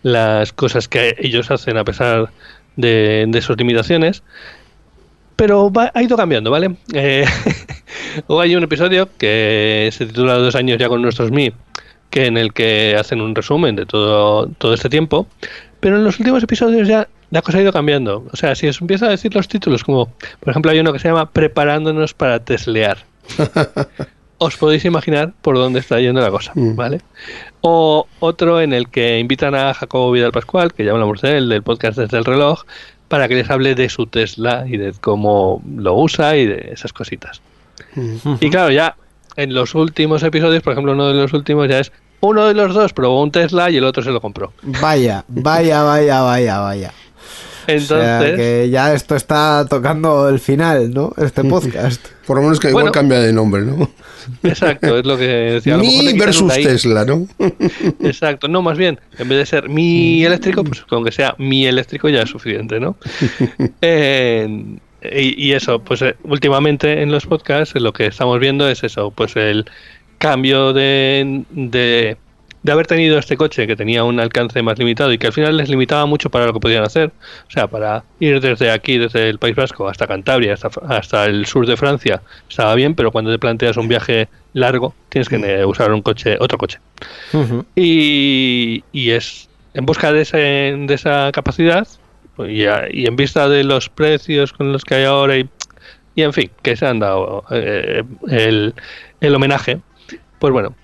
las 0.02 0.52
cosas 0.52 0.88
que 0.88 1.14
ellos 1.20 1.52
hacen 1.52 1.76
a 1.78 1.84
pesar 1.84 2.30
de, 2.74 3.26
de 3.28 3.42
sus 3.42 3.56
limitaciones. 3.56 4.24
Pero 5.36 5.70
va- 5.70 5.92
ha 5.94 6.02
ido 6.02 6.16
cambiando, 6.16 6.50
¿vale? 6.50 6.76
Eh, 6.94 7.24
luego 8.28 8.40
hay 8.40 8.56
un 8.56 8.62
episodio 8.64 9.08
que 9.18 9.90
se 9.92 10.06
titula 10.06 10.34
Dos 10.34 10.54
años 10.54 10.78
ya 10.78 10.88
con 10.88 11.02
nuestros 11.02 11.30
Mi, 11.30 11.52
que 12.10 12.26
en 12.26 12.36
el 12.38 12.52
que 12.52 12.96
hacen 12.98 13.20
un 13.20 13.34
resumen 13.34 13.76
de 13.76 13.84
todo, 13.86 14.48
todo 14.58 14.72
este 14.74 14.88
tiempo. 14.88 15.26
Pero 15.80 15.96
en 15.96 16.04
los 16.04 16.18
últimos 16.18 16.42
episodios 16.42 16.88
ya 16.88 17.06
la 17.30 17.42
cosa 17.42 17.58
ha 17.58 17.62
ido 17.62 17.72
cambiando. 17.72 18.24
O 18.32 18.36
sea, 18.36 18.54
si 18.54 18.66
os 18.66 18.80
empiezo 18.80 19.04
a 19.06 19.10
decir 19.10 19.34
los 19.34 19.46
títulos, 19.48 19.84
como 19.84 20.06
por 20.40 20.50
ejemplo 20.50 20.70
hay 20.72 20.78
uno 20.80 20.92
que 20.92 20.98
se 20.98 21.08
llama 21.08 21.30
Preparándonos 21.30 22.14
para 22.14 22.38
teslear. 22.42 22.98
os 24.38 24.56
podéis 24.56 24.84
imaginar 24.84 25.32
por 25.42 25.56
dónde 25.56 25.80
está 25.80 25.98
yendo 26.00 26.20
la 26.20 26.30
cosa, 26.30 26.52
Mm. 26.54 26.76
¿vale? 26.76 27.00
O 27.62 28.06
otro 28.20 28.60
en 28.60 28.72
el 28.72 28.88
que 28.88 29.18
invitan 29.18 29.54
a 29.54 29.72
Jacobo 29.74 30.12
Vidal 30.12 30.30
Pascual, 30.32 30.72
que 30.74 30.84
ya 30.84 30.92
hablamos 30.92 31.20
de 31.22 31.38
él, 31.38 31.48
del 31.48 31.62
podcast 31.62 31.98
Desde 31.98 32.18
el 32.18 32.24
Reloj, 32.24 32.62
para 33.08 33.28
que 33.28 33.34
les 33.34 33.50
hable 33.50 33.74
de 33.74 33.88
su 33.88 34.06
Tesla 34.06 34.64
y 34.66 34.76
de 34.76 34.92
cómo 35.00 35.62
lo 35.76 35.94
usa 35.94 36.36
y 36.36 36.46
de 36.46 36.70
esas 36.72 36.92
cositas. 36.92 37.40
Y 38.40 38.50
claro, 38.50 38.70
ya 38.70 38.96
en 39.36 39.54
los 39.54 39.74
últimos 39.74 40.22
episodios, 40.22 40.62
por 40.62 40.72
ejemplo, 40.72 40.92
uno 40.92 41.08
de 41.08 41.14
los 41.14 41.32
últimos 41.32 41.68
ya 41.68 41.80
es 41.80 41.92
uno 42.20 42.46
de 42.46 42.54
los 42.54 42.74
dos 42.74 42.92
probó 42.92 43.22
un 43.22 43.30
Tesla 43.30 43.70
y 43.70 43.76
el 43.76 43.84
otro 43.84 44.02
se 44.02 44.10
lo 44.10 44.20
compró. 44.20 44.52
Vaya, 44.62 45.24
vaya, 45.28 45.82
vaya, 45.82 46.22
vaya, 46.22 46.58
vaya. 46.58 46.92
O 47.76 47.80
sea, 47.80 48.18
Entonces, 48.18 48.36
que 48.36 48.70
ya 48.70 48.94
esto 48.94 49.16
está 49.16 49.66
tocando 49.68 50.28
el 50.28 50.38
final, 50.40 50.92
¿no? 50.92 51.12
Este 51.16 51.44
podcast. 51.48 52.04
Por 52.26 52.36
lo 52.36 52.42
menos 52.42 52.60
que 52.60 52.68
igual 52.68 52.84
Bueno. 52.84 52.92
cambia 52.92 53.18
de 53.20 53.32
nombre, 53.32 53.62
¿no? 53.62 53.90
exacto, 54.42 54.98
es 54.98 55.06
lo 55.06 55.16
que 55.16 55.26
decía. 55.26 55.74
a 55.74 55.76
lo 55.78 55.84
mejor 55.84 56.04
le 56.04 56.12
Mi 56.12 56.18
versus. 56.18 56.52
Tesla, 56.54 57.04
¿no? 57.04 57.28
Exacto, 58.00 58.48
no, 58.48 58.60
más 58.62 58.76
bien, 58.76 58.98
en 59.18 59.28
vez 59.28 59.38
de 59.38 59.46
ser 59.46 59.68
mi 59.68 60.24
eléctrico, 60.24 60.64
pues 60.64 60.82
con 60.82 61.04
que 61.04 61.12
sea 61.12 61.34
mi 61.38 61.66
eléctrico 61.66 62.08
ya 62.08 62.22
es 62.22 62.30
suficiente, 62.30 62.80
¿no? 62.80 62.96
Eh, 63.82 64.78
y, 65.02 65.46
y 65.48 65.52
eso, 65.52 65.78
pues 65.80 66.02
eh, 66.02 66.16
últimamente 66.24 67.02
en 67.02 67.12
los 67.12 67.26
podcasts 67.26 67.74
lo 67.80 67.92
que 67.92 68.06
estamos 68.06 68.40
viendo 68.40 68.68
es 68.68 68.82
eso, 68.82 69.12
pues 69.12 69.36
el 69.36 69.66
cambio 70.18 70.72
de, 70.72 71.44
de, 71.50 72.16
de 72.66 72.72
haber 72.72 72.86
tenido 72.88 73.16
este 73.18 73.36
coche 73.36 73.66
que 73.68 73.76
tenía 73.76 74.02
un 74.02 74.18
alcance 74.18 74.60
más 74.60 74.76
limitado 74.78 75.12
y 75.12 75.18
que 75.18 75.28
al 75.28 75.32
final 75.32 75.56
les 75.56 75.68
limitaba 75.68 76.04
mucho 76.04 76.30
para 76.30 76.46
lo 76.46 76.52
que 76.52 76.58
podían 76.60 76.82
hacer, 76.82 77.12
o 77.46 77.50
sea, 77.50 77.68
para 77.68 78.02
ir 78.18 78.40
desde 78.40 78.72
aquí, 78.72 78.98
desde 78.98 79.28
el 79.28 79.38
País 79.38 79.54
Vasco 79.54 79.88
hasta 79.88 80.06
Cantabria, 80.08 80.54
hasta, 80.54 80.68
hasta 80.88 81.24
el 81.26 81.46
sur 81.46 81.64
de 81.66 81.76
Francia, 81.76 82.22
estaba 82.50 82.74
bien, 82.74 82.94
pero 82.96 83.12
cuando 83.12 83.30
te 83.30 83.38
planteas 83.38 83.76
un 83.76 83.86
viaje 83.86 84.28
largo, 84.52 84.94
tienes 85.08 85.28
que 85.28 85.36
eh, 85.36 85.64
usar 85.64 85.92
un 85.92 86.02
coche, 86.02 86.36
otro 86.40 86.58
coche. 86.58 86.78
Y, 87.76 88.82
y 88.92 89.10
es 89.10 89.48
en 89.74 89.86
busca 89.86 90.10
de, 90.12 90.22
ese, 90.22 90.36
de 90.38 90.94
esa 90.94 91.30
capacidad 91.32 91.86
pues, 92.34 92.50
y, 92.50 92.66
a- 92.66 92.88
y 92.90 93.06
en 93.06 93.14
vista 93.14 93.48
de 93.48 93.62
los 93.62 93.88
precios 93.88 94.52
con 94.52 94.72
los 94.72 94.84
que 94.84 94.96
hay 94.96 95.04
ahora 95.04 95.36
y, 95.38 95.48
y 96.16 96.22
en 96.22 96.32
fin, 96.32 96.50
que 96.62 96.74
se 96.74 96.84
han 96.86 96.98
dado 96.98 97.44
eh, 97.50 98.02
el, 98.28 98.74
el 99.20 99.34
homenaje, 99.34 99.78
pues 100.40 100.52
bueno, 100.52 100.74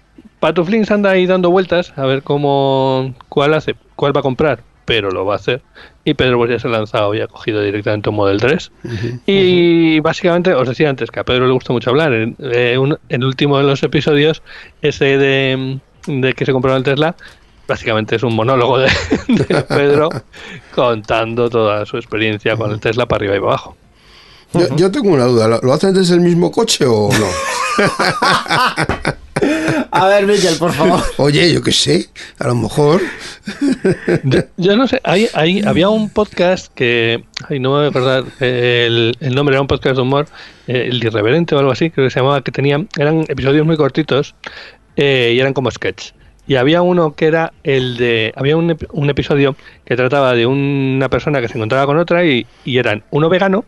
Patuflins 0.43 0.91
anda 0.91 1.11
ahí 1.11 1.25
dando 1.27 1.51
vueltas 1.53 1.93
a 1.97 2.05
ver 2.05 2.25
cómo 2.25 3.15
cuál 3.29 3.55
hace, 3.55 3.77
cuál 3.95 4.15
va 4.15 4.19
a 4.19 4.23
comprar, 4.25 4.59
pero 4.85 5.13
lo 5.13 5.25
va 5.25 5.35
a 5.35 5.37
hacer. 5.37 5.63
Y 6.05 6.15
Pedro 6.15 6.45
ya 6.49 6.59
se 6.59 6.67
ha 6.67 6.71
lanzado 6.73 7.15
y 7.15 7.21
ha 7.21 7.29
cogido 7.29 7.63
directamente 7.63 8.09
un 8.11 8.17
Model 8.17 8.41
3. 8.41 8.73
Y 9.25 10.01
básicamente, 10.01 10.53
os 10.53 10.69
decía 10.69 10.91
antes 10.91 11.13
que 11.13 11.21
a 11.21 11.25
Pedro 11.25 11.47
le 11.47 11.53
gusta 11.53 11.73
mucho 11.73 11.91
hablar. 11.91 12.13
En, 12.13 12.35
eh, 12.41 12.77
un- 12.77 12.99
el 13.09 13.25
último 13.25 13.57
de 13.59 13.63
los 13.63 13.85
episodios, 13.85 14.43
ese 14.81 15.17
de, 15.17 15.79
de 16.09 16.33
que 16.35 16.45
se 16.45 16.51
compró 16.53 16.75
el 16.75 16.83
Tesla, 16.83 17.15
básicamente 17.69 18.17
es 18.17 18.25
un 18.25 18.35
monólogo 18.35 18.79
de, 18.81 18.91
de 19.29 19.63
Pedro 19.63 20.09
contando 20.75 21.49
toda 21.51 21.87
su 21.87 21.99
experiencia 21.99 22.57
con 22.57 22.73
el 22.73 22.81
Tesla 22.81 23.07
para 23.07 23.19
arriba 23.19 23.37
y 23.37 23.39
para 23.39 23.53
abajo. 23.53 23.77
Yo, 24.55 24.75
yo 24.77 24.91
tengo 24.91 25.11
una 25.11 25.27
duda. 25.27 25.47
¿Lo, 25.47 25.61
lo 25.61 25.73
hacen 25.73 25.95
desde 25.95 26.15
el 26.15 26.21
mismo 26.21 26.51
coche 26.51 26.85
o 26.85 27.11
no? 27.13 27.27
A 30.05 30.09
ver, 30.09 30.27
Miquel, 30.27 30.57
por 30.59 30.73
favor. 30.73 31.01
Oye, 31.19 31.53
yo 31.53 31.63
qué 31.63 31.71
sé. 31.73 32.09
A 32.39 32.49
lo 32.49 32.55
mejor. 32.57 33.01
Yo, 34.25 34.41
yo 34.57 34.77
no 34.77 34.87
sé, 34.89 35.01
hay, 35.05 35.29
hay- 35.35 35.63
había 35.65 35.89
un 35.89 36.11
podcast 36.11 36.73
que, 36.75 37.25
ay, 37.49 37.61
no 37.61 37.71
me 37.71 37.77
voy 37.79 37.85
a 37.87 37.89
acordar 37.91 38.25
el, 38.41 39.17
el 39.21 39.35
nombre, 39.35 39.55
era 39.55 39.61
un 39.61 39.67
podcast 39.69 39.97
de 39.97 40.03
humor, 40.03 40.27
eh, 40.67 40.89
el 40.91 41.03
irreverente 41.05 41.55
o 41.55 41.59
algo 41.59 41.71
así, 41.71 41.91
creo 41.91 42.07
que 42.07 42.11
se 42.11 42.21
llamaba, 42.21 42.43
que 42.43 42.51
tenían, 42.53 42.89
eran 42.99 43.25
episodios 43.29 43.65
muy 43.67 43.77
cortitos 43.77 44.35
eh, 44.97 45.33
y 45.37 45.41
eran 45.41 45.53
como 45.55 45.71
sketch. 45.71 46.11
Y 46.47 46.57
había 46.57 46.83
uno 46.83 47.15
que 47.15 47.27
era 47.27 47.53
el 47.63 47.97
de, 47.97 48.33
había 48.37 48.57
un, 48.57 48.77
un 48.93 49.11
episodio 49.11 49.55
que 49.85 49.95
trataba 49.97 50.35
de 50.35 50.47
una 50.47 51.09
persona 51.09 51.41
que 51.41 51.49
se 51.49 51.57
encontraba 51.57 51.87
con 51.87 51.99
otra 51.99 52.25
y, 52.25 52.47
y 52.65 52.79
eran 52.79 53.05
uno 53.11 53.29
vegano 53.29 53.65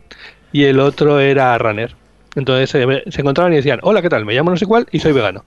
y 0.51 0.65
el 0.65 0.79
otro 0.81 1.19
era 1.21 1.57
runner. 1.57 1.95
Entonces 2.35 2.75
eh, 2.75 3.03
se 3.09 3.21
encontraban 3.21 3.53
y 3.53 3.55
decían, 3.55 3.79
hola, 3.81 4.01
¿qué 4.01 4.09
tal? 4.09 4.25
Me 4.25 4.33
llamo 4.33 4.51
no 4.51 4.57
sé 4.57 4.65
cuál 4.65 4.85
y 4.91 4.99
soy 4.99 5.13
vegano. 5.13 5.45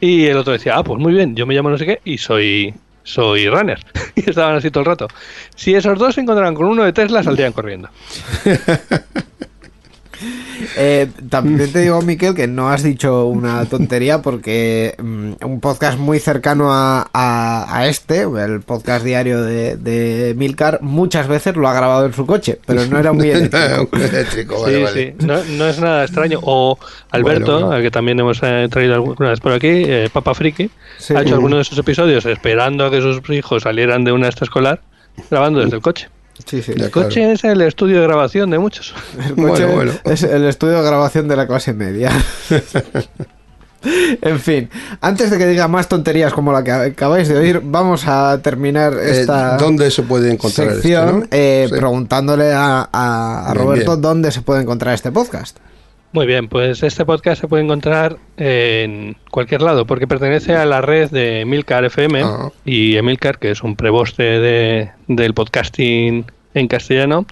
Y 0.00 0.26
el 0.26 0.36
otro 0.36 0.52
decía, 0.52 0.76
ah, 0.76 0.84
pues 0.84 1.00
muy 1.00 1.12
bien, 1.12 1.34
yo 1.34 1.46
me 1.46 1.54
llamo 1.54 1.70
no 1.70 1.78
sé 1.78 1.86
qué 1.86 2.00
y 2.04 2.18
soy 2.18 2.74
soy 3.02 3.48
runner. 3.48 3.78
y 4.14 4.28
estaban 4.28 4.56
así 4.56 4.70
todo 4.70 4.82
el 4.82 4.86
rato. 4.86 5.08
Si 5.54 5.74
esos 5.74 5.98
dos 5.98 6.14
se 6.14 6.20
encontraran 6.20 6.54
con 6.54 6.66
uno 6.66 6.84
de 6.84 6.92
Tesla, 6.92 7.22
saldrían 7.22 7.52
corriendo. 7.52 7.88
Eh, 10.76 11.08
también 11.30 11.72
te 11.72 11.80
digo, 11.80 12.00
Miquel, 12.02 12.34
que 12.34 12.46
no 12.46 12.68
has 12.70 12.82
dicho 12.82 13.26
una 13.26 13.64
tontería 13.66 14.22
porque 14.22 14.94
mm, 14.98 15.44
un 15.44 15.60
podcast 15.60 15.98
muy 15.98 16.18
cercano 16.18 16.72
a, 16.72 17.08
a- 17.12 17.76
a 17.78 17.86
este, 17.88 18.22
el 18.22 18.60
podcast 18.62 19.04
diario 19.04 19.42
de, 19.42 19.76
de 19.76 20.34
Milcar, 20.36 20.80
muchas 20.82 21.28
veces 21.28 21.56
lo 21.56 21.68
ha 21.68 21.74
grabado 21.74 22.06
en 22.06 22.12
su 22.12 22.26
coche, 22.26 22.58
pero 22.66 22.84
no 22.86 22.98
era 22.98 23.12
muy 23.12 23.30
eléctrico. 23.30 23.88
Eléctrico, 23.96 24.62
vale, 24.62 24.76
sí, 24.76 24.82
vale. 24.84 25.14
sí. 25.18 25.26
No, 25.26 25.44
no 25.56 25.66
es 25.68 25.78
nada 25.80 26.04
extraño. 26.04 26.38
O 26.42 26.78
Alberto, 27.10 27.52
Bueno, 27.60 27.72
al 27.72 27.82
que 27.82 27.90
también 27.90 28.18
hemos 28.20 28.38
eh, 28.42 28.68
traído 28.70 28.94
alguna 28.94 29.30
vez 29.30 29.40
por 29.40 29.52
aquí, 29.52 29.68
eh, 29.68 30.08
Papa 30.12 30.34
Friki, 30.34 30.70
Sí. 30.98 31.14
ha 31.14 31.22
hecho 31.22 31.34
algunos 31.34 31.58
de 31.58 31.62
esos 31.62 31.78
episodios 31.78 32.26
esperando 32.26 32.84
a 32.86 32.90
que 32.90 33.00
sus 33.00 33.20
hijos 33.30 33.62
salieran 33.62 34.04
de 34.04 34.12
una 34.12 34.26
extraescolar, 34.26 34.80
grabando 35.30 35.60
desde 35.60 35.76
el 35.76 35.82
coche. 35.82 36.08
Sí, 36.46 36.62
sí. 36.62 36.72
Ya, 36.76 36.86
El 36.86 36.90
coche 36.90 37.32
es 37.32 37.44
el 37.44 37.60
estudio 37.62 38.00
de 38.00 38.06
grabación 38.06 38.50
de 38.50 38.58
muchos. 38.58 38.94
El 39.18 39.34
coche 39.34 39.64
Bueno, 39.64 39.72
bueno. 39.74 39.92
es 40.04 40.22
el 40.22 40.44
estudio 40.46 40.76
de 40.76 40.82
grabación 40.88 41.26
de 41.28 41.36
la 41.36 41.46
clase 41.46 41.72
media. 41.74 42.10
en 44.22 44.40
fin, 44.40 44.68
antes 45.00 45.30
de 45.30 45.38
que 45.38 45.46
diga 45.46 45.68
más 45.68 45.88
tonterías 45.88 46.32
como 46.32 46.52
la 46.52 46.64
que 46.64 46.72
acabáis 46.72 47.28
de 47.28 47.36
oír, 47.38 47.60
vamos 47.62 48.04
a 48.08 48.40
terminar 48.42 48.94
Eh, 48.94 49.20
esta 49.20 49.56
¿Dónde 49.56 49.90
se 49.92 50.02
puede 50.02 50.32
encontrar 50.32 50.68
esto, 50.68 50.80
sección 50.82 51.20
no? 51.20 51.26
eh, 51.30 51.66
Sí. 51.68 51.74
preguntándole 51.76 52.52
a, 52.52 52.88
a- 52.92 53.48
a 53.48 53.52
Bien, 53.52 53.64
Roberto 53.64 53.90
bien. 53.92 54.02
dónde 54.02 54.32
se 54.32 54.42
puede 54.42 54.62
encontrar 54.62 54.94
este 54.94 55.12
podcast. 55.12 55.58
Muy 56.12 56.26
bien, 56.26 56.48
pues 56.48 56.82
este 56.82 57.04
podcast 57.04 57.40
se 57.40 57.48
puede 57.48 57.64
encontrar 57.64 58.16
en 58.38 59.16
cualquier 59.30 59.60
lado, 59.60 59.86
porque 59.86 60.06
pertenece 60.06 60.54
a 60.56 60.64
la 60.64 60.80
red 60.80 61.10
de 61.10 61.40
Emilcar 61.42 61.84
FM 61.84 62.22
Ah. 62.24 62.50
y 62.64 62.96
Emilcar, 62.96 63.38
que 63.38 63.50
es 63.50 63.62
un 63.62 63.76
preboste 63.76 64.22
de, 64.22 64.90
del 65.06 65.34
podcasting 65.34 66.24
en 66.54 66.68
castellano, 66.68 67.26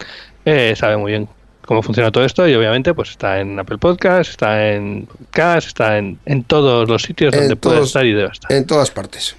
eh, 0.44 0.74
sabe 0.76 0.98
muy 0.98 1.12
bien 1.12 1.26
cómo 1.62 1.82
funciona 1.82 2.12
todo 2.12 2.24
esto 2.24 2.46
y 2.46 2.54
obviamente 2.54 2.92
pues 2.94 3.10
está 3.10 3.40
en 3.40 3.58
Apple 3.58 3.78
Podcast, 3.78 4.30
está 4.30 4.68
en 4.70 5.06
Podcast, 5.06 5.66
está 5.68 5.96
en, 5.98 6.18
en 6.26 6.44
todos 6.44 6.88
los 6.88 7.02
sitios 7.02 7.32
En 7.34 7.40
donde 7.40 7.56
puede 7.56 7.80
estar 7.80 8.04
y 8.04 8.12
debe 8.12 8.30
estar. 8.30 8.52
En 8.52 8.66
todas 8.66 8.90
partes. 8.90 9.36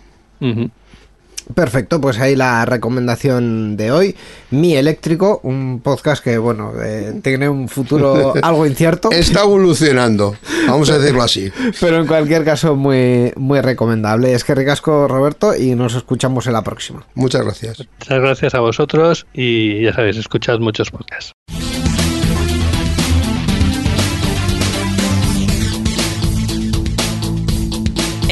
Perfecto, 1.53 2.01
pues 2.01 2.19
ahí 2.19 2.36
la 2.36 2.65
recomendación 2.65 3.77
de 3.77 3.91
hoy. 3.91 4.15
Mi 4.51 4.75
Eléctrico, 4.75 5.39
un 5.43 5.81
podcast 5.83 6.23
que, 6.23 6.38
bueno, 6.38 6.73
eh, 6.81 7.19
tiene 7.23 7.49
un 7.49 7.69
futuro 7.69 8.33
algo 8.41 8.65
incierto, 8.65 9.12
Está 9.12 9.41
evolucionando, 9.41 10.36
vamos 10.67 10.89
a 10.89 10.97
decirlo 10.97 11.23
así. 11.23 11.51
pero 11.79 11.97
en 11.97 12.07
cualquier 12.07 12.43
caso 12.43 12.75
muy, 12.75 13.31
muy 13.36 13.62
recomendable. 13.62 14.33
Es 14.33 14.43
que 14.43 14.55
ricasco, 14.55 15.07
Roberto, 15.07 15.55
y 15.55 15.75
nos 15.75 15.95
escuchamos 15.95 16.47
en 16.47 16.53
la 16.53 16.63
próxima. 16.63 17.05
Muchas 17.15 17.43
gracias. 17.43 17.79
Muchas 17.99 18.19
gracias 18.19 18.55
a 18.55 18.60
vosotros 18.60 19.27
y 19.33 19.83
ya 19.83 19.93
sabéis, 19.93 20.17
escuchad 20.17 20.60
muchos 20.60 20.91
podcasts. 20.91 21.37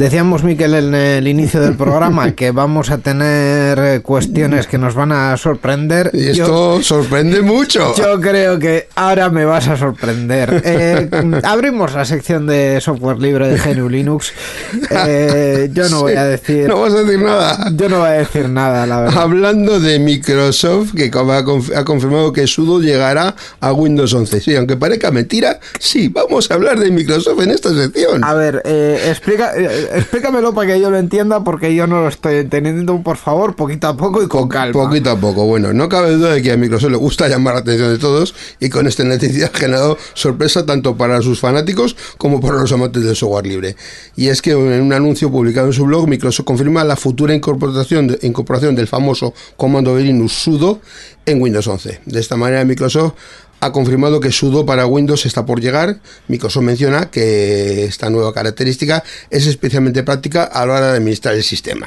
Decíamos, 0.00 0.44
Miquel, 0.44 0.72
en 0.72 0.94
el 0.94 1.28
inicio 1.28 1.60
del 1.60 1.76
programa 1.76 2.32
que 2.34 2.52
vamos 2.52 2.90
a 2.90 2.96
tener 2.98 3.78
eh, 3.78 4.00
cuestiones 4.00 4.66
que 4.66 4.78
nos 4.78 4.94
van 4.94 5.12
a 5.12 5.36
sorprender. 5.36 6.10
Y 6.14 6.32
Yo- 6.32 6.44
esto 6.44 6.82
sorprende 6.82 7.42
mucho. 7.42 7.94
Yo 7.98 8.18
creo 8.18 8.58
que 8.58 8.88
ahora 8.94 9.28
me 9.28 9.44
vas 9.44 9.68
a 9.68 9.76
sorprender. 9.76 10.62
Eh, 10.72 11.10
abrimos 11.42 11.92
la 11.94 12.04
sección 12.04 12.46
de 12.46 12.80
software 12.80 13.18
libre 13.18 13.48
de 13.48 13.58
GNU 13.58 13.88
Linux. 13.88 14.32
Eh, 15.06 15.68
yo 15.72 15.88
no 15.88 16.02
voy 16.02 16.14
a 16.14 16.24
decir. 16.24 16.68
No 16.68 16.80
vas 16.80 16.92
a 16.94 17.02
decir 17.02 17.20
nada. 17.20 17.70
Yo 17.74 17.88
no 17.88 17.98
voy 17.98 18.08
a 18.08 18.12
decir 18.12 18.48
nada, 18.48 18.86
la 18.86 19.00
verdad. 19.00 19.18
Hablando 19.18 19.80
de 19.80 19.98
Microsoft, 19.98 20.94
que 20.94 21.06
ha 21.06 21.10
conf- 21.10 21.74
ha 21.76 21.84
confirmado 21.84 22.32
que 22.32 22.46
sudo 22.46 22.80
llegará 22.80 23.34
a 23.60 23.72
Windows 23.72 24.12
11. 24.14 24.40
Sí, 24.40 24.54
aunque 24.56 24.76
parezca 24.76 25.10
mentira, 25.10 25.58
sí, 25.78 26.08
vamos 26.08 26.50
a 26.50 26.54
hablar 26.54 26.78
de 26.78 26.90
Microsoft 26.90 27.40
en 27.42 27.50
esta 27.50 27.74
sección. 27.74 28.22
A 28.24 28.34
ver, 28.34 28.62
eh, 28.64 29.06
explica, 29.08 29.52
explícamelo 29.90 30.54
para 30.54 30.72
que 30.72 30.80
yo 30.80 30.90
lo 30.90 30.98
entienda, 30.98 31.42
porque 31.44 31.74
yo 31.74 31.86
no 31.86 32.02
lo 32.02 32.08
estoy 32.08 32.36
entendiendo, 32.36 33.02
por 33.02 33.16
favor, 33.16 33.56
poquito 33.56 33.88
a 33.88 33.96
poco 33.96 34.22
y 34.22 34.28
con 34.28 34.48
calma. 34.48 34.72
Poquito 34.72 35.10
a 35.10 35.16
poco. 35.16 35.44
Bueno, 35.46 35.72
no 35.72 35.88
cabe 35.88 36.12
duda 36.12 36.34
de 36.34 36.42
que 36.42 36.52
a 36.52 36.56
Microsoft 36.56 36.90
le 36.90 36.96
gusta 36.96 37.28
llamar 37.28 37.54
la 37.54 37.60
atención 37.60 37.90
de 37.90 37.98
todos 37.98 38.34
y 38.58 38.70
con 38.70 38.86
esta 38.86 39.04
noticia 39.04 39.46
ha 39.52 39.56
generado 39.56 39.98
sorpresa 40.14 40.64
tanto 40.64 40.96
para 40.96 41.20
sus 41.22 41.40
fanáticos 41.40 41.96
como 42.18 42.40
para 42.40 42.58
los 42.58 42.72
amantes 42.72 43.04
del 43.04 43.16
software 43.16 43.46
libre. 43.46 43.76
Y 44.16 44.28
es 44.28 44.42
que 44.42 44.52
en 44.52 44.82
un 44.82 44.92
anuncio 44.92 45.30
publicado 45.30 45.66
en 45.66 45.72
su 45.72 45.84
blog, 45.84 46.08
Microsoft 46.08 46.46
confirma 46.46 46.84
la 46.84 46.96
futura 46.96 47.34
incorporación, 47.34 48.16
incorporación 48.22 48.74
del 48.74 48.86
famoso 48.86 49.34
comando 49.56 49.96
de 49.96 50.04
Linux 50.04 50.32
sudo 50.32 50.80
en 51.26 51.40
Windows 51.40 51.66
11. 51.66 52.00
De 52.06 52.20
esta 52.20 52.36
manera, 52.36 52.64
Microsoft 52.64 53.14
ha 53.60 53.72
confirmado 53.72 54.20
que 54.20 54.32
sudo 54.32 54.64
para 54.66 54.86
Windows 54.86 55.26
está 55.26 55.44
por 55.46 55.60
llegar. 55.60 56.00
Microsoft 56.28 56.62
menciona 56.64 57.10
que 57.10 57.84
esta 57.84 58.08
nueva 58.10 58.32
característica 58.32 59.02
es 59.30 59.46
especialmente 59.46 60.02
práctica 60.02 60.44
a 60.44 60.64
la 60.66 60.72
hora 60.74 60.86
de 60.92 60.96
administrar 60.98 61.34
el 61.34 61.42
sistema. 61.42 61.86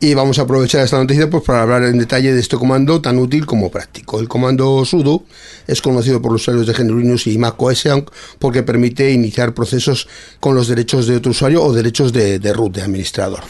Y 0.00 0.14
vamos 0.14 0.38
a 0.38 0.42
aprovechar 0.42 0.84
esta 0.84 0.96
noticia 0.96 1.28
pues, 1.28 1.42
para 1.42 1.62
hablar 1.62 1.82
en 1.82 1.98
detalle 1.98 2.32
de 2.32 2.38
este 2.40 2.56
comando 2.56 3.00
tan 3.02 3.18
útil 3.18 3.46
como 3.46 3.68
práctico. 3.68 4.20
El 4.20 4.28
comando 4.28 4.84
sudo 4.84 5.24
es 5.66 5.82
conocido 5.82 6.22
por 6.22 6.30
los 6.30 6.42
usuarios 6.42 6.68
de 6.68 6.72
GNU 6.72 6.98
Linux 7.00 7.26
y 7.26 7.36
Mac 7.36 7.60
OS 7.60 7.86
aunque- 7.86 8.12
porque 8.38 8.62
permite 8.62 9.10
iniciar 9.10 9.54
procesos 9.54 10.06
con 10.38 10.54
los 10.54 10.68
derechos 10.68 11.08
de 11.08 11.16
otro 11.16 11.32
usuario 11.32 11.64
o 11.64 11.72
derechos 11.72 12.12
de, 12.12 12.38
de 12.38 12.52
root, 12.52 12.76
de 12.76 12.82
administrador. 12.82 13.40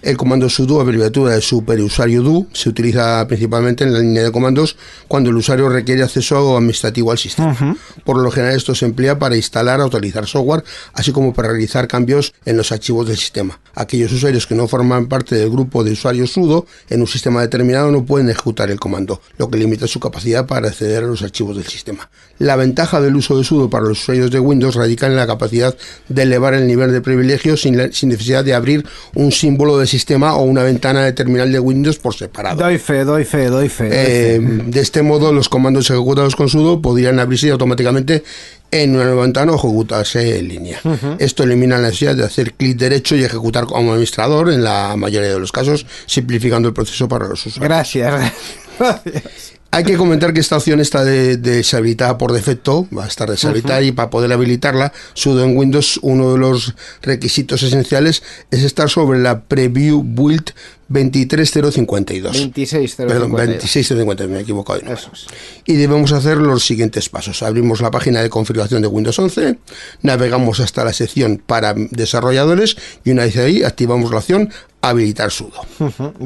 El 0.00 0.16
comando 0.16 0.48
sudo, 0.48 0.80
abreviatura 0.80 1.34
de 1.34 1.42
superusuario 1.42 2.22
do, 2.22 2.46
se 2.54 2.70
utiliza 2.70 3.26
principalmente 3.28 3.84
en 3.84 3.92
la 3.92 3.98
línea 3.98 4.22
de 4.22 4.32
comandos 4.32 4.76
cuando 5.08 5.28
el 5.28 5.36
usuario 5.36 5.68
requiere 5.68 6.02
acceso 6.02 6.56
administrativo 6.72 7.10
al 7.12 7.18
sistema. 7.18 7.76
Por 8.04 8.18
lo 8.18 8.30
general 8.30 8.56
esto 8.56 8.74
se 8.74 8.86
emplea 8.86 9.18
para 9.18 9.36
instalar 9.36 9.80
o 9.80 9.84
actualizar 9.84 10.26
software, 10.26 10.64
así 10.94 11.12
como 11.12 11.32
para 11.32 11.48
realizar 11.48 11.86
cambios 11.86 12.32
en 12.44 12.56
los 12.56 12.72
archivos 12.72 13.06
del 13.06 13.16
sistema. 13.16 13.60
Aquellos 13.74 14.12
usuarios 14.12 14.46
que 14.46 14.54
no 14.54 14.66
forman 14.68 15.06
parte 15.06 15.34
del 15.36 15.50
grupo 15.50 15.84
de 15.84 15.92
usuarios 15.92 16.32
sudo 16.32 16.66
en 16.88 17.00
un 17.00 17.06
sistema 17.06 17.40
determinado 17.42 17.90
no 17.90 18.04
pueden 18.04 18.28
ejecutar 18.30 18.70
el 18.70 18.80
comando, 18.80 19.20
lo 19.38 19.48
que 19.50 19.58
limita 19.58 19.86
su 19.86 20.00
capacidad 20.00 20.46
para 20.46 20.68
acceder 20.68 21.04
a 21.04 21.06
los 21.06 21.22
archivos 21.22 21.56
del 21.56 21.66
sistema. 21.66 22.10
La 22.38 22.56
ventaja 22.56 23.00
del 23.00 23.14
uso 23.16 23.36
de 23.38 23.44
sudo 23.44 23.68
para 23.70 23.84
los 23.86 24.00
usuarios 24.00 24.30
de 24.30 24.38
Windows 24.40 24.74
radica 24.74 25.06
en 25.06 25.16
la 25.16 25.26
capacidad 25.26 25.76
de 26.08 26.22
elevar 26.22 26.54
el 26.54 26.66
nivel 26.66 26.90
de 26.92 27.00
privilegios 27.00 27.62
sin, 27.62 27.76
la- 27.76 27.92
sin 27.92 28.08
necesidad 28.08 28.44
de 28.44 28.54
abrir 28.54 28.84
un 29.14 29.30
símbolo 29.32 29.78
de 29.78 29.86
sistema 29.86 30.34
o 30.34 30.42
una 30.42 30.62
ventana 30.62 31.02
de 31.04 31.12
terminal 31.12 31.52
de 31.52 31.60
Windows 31.60 31.98
por 31.98 32.14
separado. 32.14 32.62
Doy 32.62 32.78
fe, 32.78 33.04
doy 33.04 33.24
fe, 33.24 33.46
doy 33.46 33.68
fe. 33.68 33.84
doy 33.88 33.92
Eh, 33.96 34.40
fe. 34.40 34.62
de 34.70 34.80
este 34.80 35.02
modo, 35.02 35.32
los 35.32 35.48
comandos 35.48 35.88
ejecutados 35.90 36.36
con 36.36 36.48
sudo 36.48 36.61
podrían 36.82 37.18
abrirse 37.20 37.50
automáticamente 37.50 38.22
en 38.70 38.94
una 38.94 39.04
nueva 39.04 39.22
ventana 39.22 39.52
o 39.52 39.56
ejecutarse 39.56 40.38
en 40.38 40.48
línea. 40.48 40.80
Esto 41.18 41.42
elimina 41.42 41.76
la 41.76 41.88
necesidad 41.88 42.14
de 42.16 42.24
hacer 42.24 42.54
clic 42.54 42.78
derecho 42.78 43.16
y 43.16 43.24
ejecutar 43.24 43.66
como 43.66 43.90
administrador 43.92 44.50
en 44.50 44.64
la 44.64 44.94
mayoría 44.96 45.30
de 45.34 45.38
los 45.40 45.52
casos, 45.52 45.84
simplificando 46.06 46.68
el 46.68 46.74
proceso 46.74 47.06
para 47.08 47.28
los 47.28 47.44
usuarios. 47.44 47.68
Gracias. 47.68 48.32
gracias. 48.78 49.52
Hay 49.74 49.84
que 49.84 49.96
comentar 49.96 50.34
que 50.34 50.40
esta 50.40 50.58
opción 50.58 50.80
está 50.80 51.02
de- 51.02 51.38
deshabilitada 51.38 52.18
por 52.18 52.32
defecto, 52.32 52.86
va 52.96 53.04
a 53.04 53.08
estar 53.08 53.30
deshabilitada 53.30 53.80
y 53.80 53.90
para 53.92 54.10
poder 54.10 54.30
habilitarla, 54.30 54.92
sudo 55.14 55.44
en 55.44 55.56
Windows, 55.56 55.98
uno 56.02 56.32
de 56.32 56.38
los 56.38 56.74
requisitos 57.00 57.62
esenciales 57.62 58.22
es 58.50 58.64
estar 58.64 58.90
sobre 58.90 59.18
la 59.20 59.40
preview 59.40 60.02
build 60.04 60.50
23052. 60.92 62.32
26 62.32 62.94
Perdón, 62.96 63.30
26052, 63.32 64.28
me 64.30 64.38
he 64.38 64.42
equivocado. 64.42 64.80
de. 64.80 64.92
Eso 64.92 65.10
es. 65.12 65.26
Y 65.64 65.74
debemos 65.74 66.12
hacer 66.12 66.36
los 66.38 66.64
siguientes 66.64 67.08
pasos. 67.08 67.42
Abrimos 67.42 67.80
la 67.80 67.90
página 67.90 68.20
de 68.22 68.30
configuración 68.30 68.82
de 68.82 68.88
Windows 68.88 69.18
11, 69.18 69.58
navegamos 70.02 70.60
hasta 70.60 70.84
la 70.84 70.92
sección 70.92 71.42
para 71.44 71.74
desarrolladores 71.76 72.76
y 73.04 73.10
una 73.10 73.24
vez 73.24 73.36
ahí 73.36 73.62
activamos 73.62 74.10
la 74.10 74.18
opción 74.18 74.50
habilitar 74.84 75.30
sudo. 75.30 75.52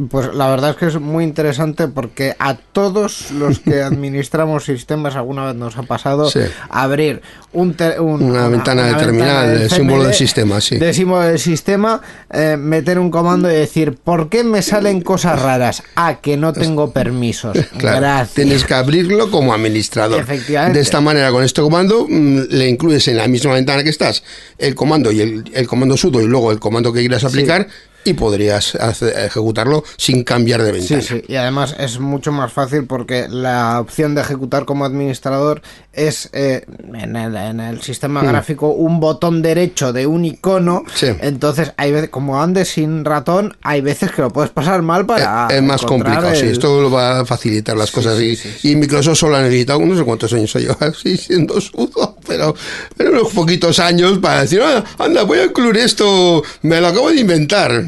Pues 0.09 0.35
la 0.35 0.49
verdad 0.49 0.71
es 0.71 0.77
que 0.77 0.87
es 0.87 0.99
muy 0.99 1.25
interesante 1.25 1.89
porque 1.89 2.35
a 2.39 2.55
todos 2.57 3.31
los 3.33 3.59
que 3.59 3.83
administramos 3.83 4.65
sistemas 4.65 5.15
alguna 5.15 5.45
vez 5.45 5.57
nos 5.57 5.77
ha 5.77 5.83
pasado 5.83 6.31
Sí. 6.31 6.41
abrir 6.71 7.21
un 7.53 7.75
te- 7.75 8.01
un- 8.01 8.23
Una 8.23 8.49
ventana 8.49 8.85
de 8.87 8.95
terminal, 8.95 9.69
símbolo 9.69 10.05
del 10.05 10.15
sistema, 10.15 10.63
sí. 10.63 10.79
De 10.79 10.95
símbolo 10.95 11.21
del 11.25 11.39
sistema, 11.39 12.01
eh, 12.33 12.57
meter 12.59 12.99
un 12.99 13.11
comando 13.11 13.51
y 13.51 13.55
decir, 13.55 13.99
¿por 14.03 14.31
qué 14.31 14.43
me 14.43 14.56
salen 14.63 15.01
cosas 15.01 15.41
raras? 15.41 15.83
Ah, 15.95 16.19
que 16.21 16.37
no 16.37 16.53
tengo 16.53 16.91
permisos. 16.93 17.57
Claro, 17.79 18.01
Gracias. 18.01 18.35
tienes 18.35 18.65
que 18.65 18.75
abrirlo 18.75 19.31
como 19.31 19.53
administrador. 19.53 20.21
Efectivamente. 20.21 20.79
De 20.79 20.83
esta 20.83 21.01
manera, 21.01 21.31
con 21.31 21.45
este 21.45 21.61
comando, 21.61 22.07
mm, 22.09 22.43
le 22.51 22.69
incluyes 22.69 23.07
en 23.09 23.17
la 23.19 23.29
misma 23.29 23.53
ventana 23.55 23.83
que 23.85 23.91
estás 23.91 24.23
el 24.59 24.75
comando 24.75 25.13
y 25.13 25.21
el, 25.21 25.51
el 25.53 25.67
comando 25.67 25.97
sudo 25.97 26.21
y 26.21 26.27
luego 26.27 26.53
el 26.53 26.59
comando 26.59 26.93
que 26.93 27.01
quieras 27.01 27.25
aplicar 27.25 27.69
y 28.07 28.15
podrías 28.15 28.75
hacer- 28.77 29.15
ejecutarlo 29.19 29.85
sin 29.97 30.25
cambiar 30.25 30.63
de 30.63 30.73
ventana. 30.73 31.03
Sí, 31.03 31.09
sí, 31.09 31.23
y 31.29 31.37
además 31.37 31.75
es 31.79 31.99
mucho 32.01 32.33
más 32.33 32.53
fácil 32.53 32.87
porque 32.87 33.27
la 33.29 33.81
opción 33.81 34.15
de 34.15 34.21
ejecutar 34.23 34.65
como 34.65 34.85
administrador 34.85 35.63
es 35.93 36.29
eh, 36.33 36.65
en, 36.95 37.17
el, 37.17 37.37
en 37.37 37.61
el 37.61 37.81
sistema 37.83 38.23
gráfico 38.23 38.69
un 38.69 39.01
botón 39.01 39.43
derecho 39.43 39.93
de 39.93 40.07
un 40.07 40.25
icono. 40.25 40.85
Sí. 40.95 41.07
Entonces, 41.21 41.73
hay 41.77 41.93
veces, 41.93 42.11
como 42.11 42.41
andes 42.43 42.69
sin 42.69 43.05
ratón, 43.05 43.57
hay 43.63 43.81
veces 43.81 44.11
que 44.13 44.23
lo 44.23 44.31
puedes 44.31 44.51
pasar 44.51 44.83
mal 44.83 45.07
para. 45.07 45.49
es, 45.51 45.57
es 45.57 45.63
más 45.63 45.83
complicado, 45.83 46.35
sí. 46.35 46.47
Esto 46.47 46.81
lo 46.83 46.91
va 46.91 47.21
a 47.21 47.25
facilitar 47.25 47.77
las 47.77 47.91
cosas. 47.91 48.21
y, 48.21 48.39
y 48.63 48.77
Microsoft 48.77 49.19
solo 49.19 49.37
ha 49.37 49.43
necesitado 49.43 49.81
no 49.81 49.97
sé 49.97 50.05
cuántos 50.05 50.33
años 50.33 50.55
ha 50.57 50.59
llevado 50.61 50.87
así 50.97 51.17
siendo 51.17 51.61
sudo, 51.61 52.16
pero, 52.27 52.55
pero 52.97 53.11
unos 53.13 53.33
poquitos 53.33 53.79
años 53.79 54.19
para 54.19 54.43
decir, 54.43 54.61
"Ah, 54.63 54.85
anda, 54.99 55.23
voy 55.25 55.39
a 55.39 55.45
incluir 55.45 55.77
esto, 55.79 56.43
me 56.63 56.81
lo 56.81 56.89
acabo 56.89 57.11
de 57.11 57.21
inventar. 57.21 57.85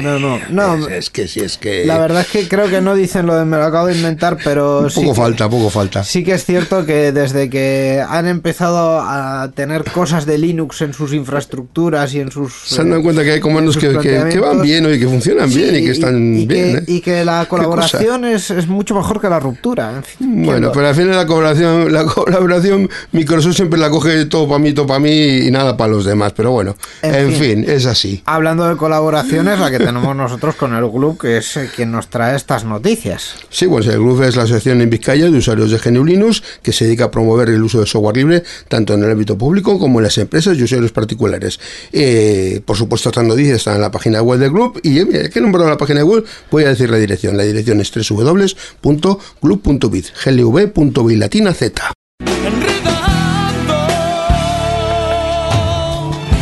No, 0.00 0.18
no, 0.18 0.38
no. 0.50 0.88
Es, 0.88 1.10
que 1.10 1.26
sí, 1.28 1.40
es 1.40 1.58
que. 1.58 1.84
La 1.86 1.98
verdad 1.98 2.22
es 2.22 2.28
que 2.28 2.48
creo 2.48 2.68
que 2.68 2.80
no 2.80 2.94
dicen 2.94 3.26
lo 3.26 3.36
de 3.36 3.44
me 3.44 3.56
lo 3.56 3.64
acabo 3.64 3.86
de 3.86 3.96
inventar, 3.96 4.38
pero 4.42 4.88
sí 4.90 5.00
poco 5.00 5.12
que- 5.14 5.20
falta, 5.20 5.48
poco 5.48 5.70
falta. 5.70 6.04
Sí 6.04 6.24
que 6.24 6.32
es 6.34 6.44
cierto 6.44 6.84
que 6.86 7.12
desde 7.12 7.48
que 7.50 8.02
han 8.06 8.26
empezado 8.26 9.00
a 9.00 9.50
tener 9.54 9.84
cosas 9.84 10.26
de 10.26 10.38
Linux 10.38 10.80
en 10.82 10.92
sus 10.94 11.12
infraestructuras 11.12 12.12
y 12.14 12.20
en 12.20 12.30
sus... 12.30 12.52
Se 12.66 12.80
han 12.80 12.90
dado 12.90 13.02
cuenta 13.02 13.22
que 13.24 13.32
hay 13.32 13.40
comandos 13.40 13.76
que, 13.76 13.88
que- 13.98 14.28
que 14.30 14.38
van 14.40 14.60
bien 14.62 14.92
y 14.92 14.98
que 14.98 15.06
funcionan 15.08 15.48
bien 15.48 15.76
y 15.76 15.84
que 15.84 15.90
están 15.90 16.36
y 16.36 16.46
bien. 16.46 16.72
Que, 16.72 16.78
¿eh? 16.78 16.84
y 16.96 17.00
que 17.00 17.24
la 17.24 17.46
colaboración 17.46 18.24
es, 18.24 18.50
es 18.50 18.66
mucho 18.66 18.94
mejor 18.94 19.20
que 19.20 19.28
la 19.28 19.40
ruptura. 19.40 19.92
en 19.96 20.02
fin, 20.04 20.44
Bueno, 20.44 20.70
que 20.70 20.76
pero 20.76 20.88
al 20.88 20.94
final 20.94 21.16
la 21.16 21.26
colaboración, 21.26 21.92
la 21.92 22.04
colaboración, 22.06 22.88
Microsoft 23.12 23.56
siempre 23.70 23.80
la 23.80 23.90
coge 23.90 24.24
todo 24.26 24.48
para 24.48 24.58
mí, 24.58 24.72
todo 24.72 24.86
para 24.86 24.98
mí 24.98 25.46
y 25.46 25.50
nada 25.50 25.76
para 25.76 25.92
los 25.92 26.04
demás. 26.04 26.32
Pero 26.36 26.50
bueno, 26.50 26.76
En 27.02 27.14
en, 27.14 27.32
fin. 27.32 27.64
fin. 27.64 27.70
es 27.70 27.86
así. 27.86 28.20
Hablando 28.26 28.68
de 28.68 28.76
colaboraciones, 28.76 29.60
la 29.60 29.70
que 29.70 29.78
tenemos 29.78 30.14
nosotros 30.16 30.56
con 30.56 30.74
el 30.74 30.88
Glub, 30.90 31.18
que 31.18 31.36
es 31.36 31.56
eh, 31.56 31.70
quien 31.74 31.92
nos 31.92 32.08
trae 32.08 32.34
estas 32.34 32.64
noticias. 32.64 33.34
Sí, 33.48 33.68
pues 33.68 33.86
el 33.86 34.00
grupo 34.00 34.24
es 34.24 34.34
la 34.36 34.42
asociación 34.42 34.80
en 34.80 34.90
Vizcaya 34.90 35.30
de 35.30 35.38
usuarios 35.38 35.70
de 35.70 35.78
GNU 35.78 36.04
Linux 36.04 36.42
que 36.62 36.72
se 36.72 36.84
dedica 36.84 37.04
a 37.04 37.10
promover 37.12 37.48
el 37.50 37.62
uso 37.62 37.78
de 37.80 37.86
software 37.86 38.16
libre 38.16 38.42
tanto 38.68 38.94
en 38.94 39.04
el 39.04 39.10
ámbito 39.12 39.38
público 39.38 39.78
como 39.78 40.00
en 40.00 40.04
las 40.04 40.18
empresas 40.18 40.58
y 40.58 40.64
usuarios 40.64 40.90
particulares. 40.90 41.60
Eh, 41.92 42.60
por 42.64 42.76
supuesto, 42.76 43.10
estas 43.10 43.24
noticias 43.24 43.58
están 43.58 43.76
en 43.76 43.82
la 43.82 43.90
página 43.92 44.20
web 44.22 44.40
del 44.40 44.50
grupo 44.50 44.80
y 44.82 44.98
eh, 44.98 45.30
que 45.32 45.38
he 45.38 45.42
nombrado 45.42 45.68
la 45.68 45.76
página 45.76 46.04
web, 46.04 46.24
voy 46.50 46.64
a 46.64 46.70
decir 46.70 46.90
la 46.90 46.96
dirección. 46.96 47.36
La 47.36 47.44
dirección 47.44 47.80
es 47.80 47.92
www.glub.biz, 48.10 50.12
glv.biz 50.24 51.18
latina 51.18 51.54
z. 51.54 51.92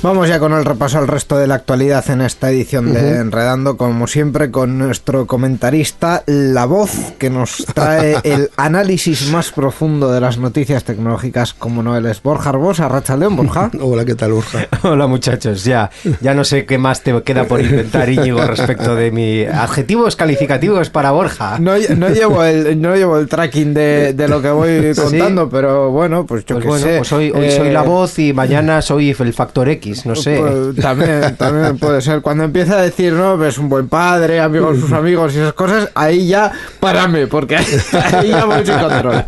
Vamos 0.00 0.28
ya 0.28 0.38
con 0.38 0.52
el 0.52 0.64
repaso 0.64 0.96
al 0.98 1.08
resto 1.08 1.36
de 1.36 1.48
la 1.48 1.56
actualidad 1.56 2.08
en 2.08 2.20
esta 2.20 2.50
edición 2.50 2.94
de 2.94 3.16
Enredando, 3.16 3.76
como 3.76 4.06
siempre, 4.06 4.52
con 4.52 4.78
nuestro 4.78 5.26
comentarista, 5.26 6.22
la 6.26 6.66
voz 6.66 6.92
que 7.18 7.30
nos 7.30 7.66
trae 7.74 8.16
el 8.22 8.48
análisis 8.56 9.32
más 9.32 9.50
profundo 9.50 10.12
de 10.12 10.20
las 10.20 10.38
noticias 10.38 10.84
tecnológicas, 10.84 11.52
como 11.52 11.82
no 11.82 11.96
él 11.96 12.06
es 12.06 12.22
Borja 12.22 12.50
Arbosa, 12.50 12.88
Racha 12.88 13.16
León, 13.16 13.34
Borja. 13.34 13.72
Hola, 13.80 14.04
¿qué 14.04 14.14
tal, 14.14 14.32
Urja? 14.34 14.68
Hola 14.84 15.08
muchachos, 15.08 15.64
ya, 15.64 15.90
ya 16.20 16.32
no 16.32 16.44
sé 16.44 16.64
qué 16.64 16.78
más 16.78 17.02
te 17.02 17.20
queda 17.22 17.44
por 17.44 17.60
inventar, 17.60 18.08
Íñigo, 18.08 18.40
respecto 18.46 18.94
de 18.94 19.10
mi 19.10 19.42
adjetivos 19.46 20.14
calificativos 20.14 20.90
para 20.90 21.10
Borja. 21.10 21.58
No, 21.58 21.72
no 21.96 22.08
llevo 22.08 22.44
el 22.44 22.80
no 22.80 22.94
llevo 22.94 23.18
el 23.18 23.28
tracking 23.28 23.74
de, 23.74 24.12
de 24.12 24.28
lo 24.28 24.40
que 24.40 24.50
voy 24.50 24.94
contando, 24.94 25.48
pero 25.50 25.90
bueno, 25.90 26.24
pues 26.24 26.44
yo 26.46 26.54
Pues 26.54 26.62
qué 26.62 26.68
bueno, 26.68 26.86
sé. 26.86 26.96
pues 26.98 27.12
hoy, 27.12 27.32
hoy 27.34 27.50
soy 27.50 27.68
Eh, 27.68 27.72
la 27.72 27.82
voz 27.82 28.16
y 28.20 28.32
mañana 28.32 28.80
soy 28.80 29.10
el 29.18 29.34
factor 29.34 29.68
X, 29.68 29.87
no 30.04 30.14
sé. 30.14 30.38
Pues, 30.38 30.76
también, 30.76 31.36
también 31.36 31.78
puede 31.78 32.00
ser. 32.00 32.22
Cuando 32.22 32.44
empieza 32.44 32.78
a 32.78 32.82
decir, 32.82 33.12
no, 33.12 33.42
es 33.44 33.58
un 33.58 33.68
buen 33.68 33.88
padre, 33.88 34.40
amigo 34.40 34.72
de 34.72 34.80
sus 34.80 34.92
amigos 34.92 35.34
y 35.34 35.38
esas 35.38 35.52
cosas, 35.52 35.90
ahí 35.94 36.28
ya 36.28 36.52
párame, 36.80 37.26
porque 37.26 37.56
ahí 37.92 38.28
ya 38.28 38.44
voy 38.44 38.64
sin 38.64 38.78
control. 38.78 39.24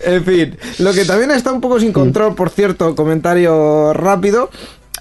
En 0.00 0.24
fin, 0.24 0.56
lo 0.78 0.92
que 0.92 1.04
también 1.04 1.30
está 1.30 1.52
un 1.52 1.60
poco 1.60 1.80
sin 1.80 1.92
control, 1.92 2.34
por 2.34 2.50
cierto, 2.50 2.94
comentario 2.94 3.92
rápido. 3.92 4.50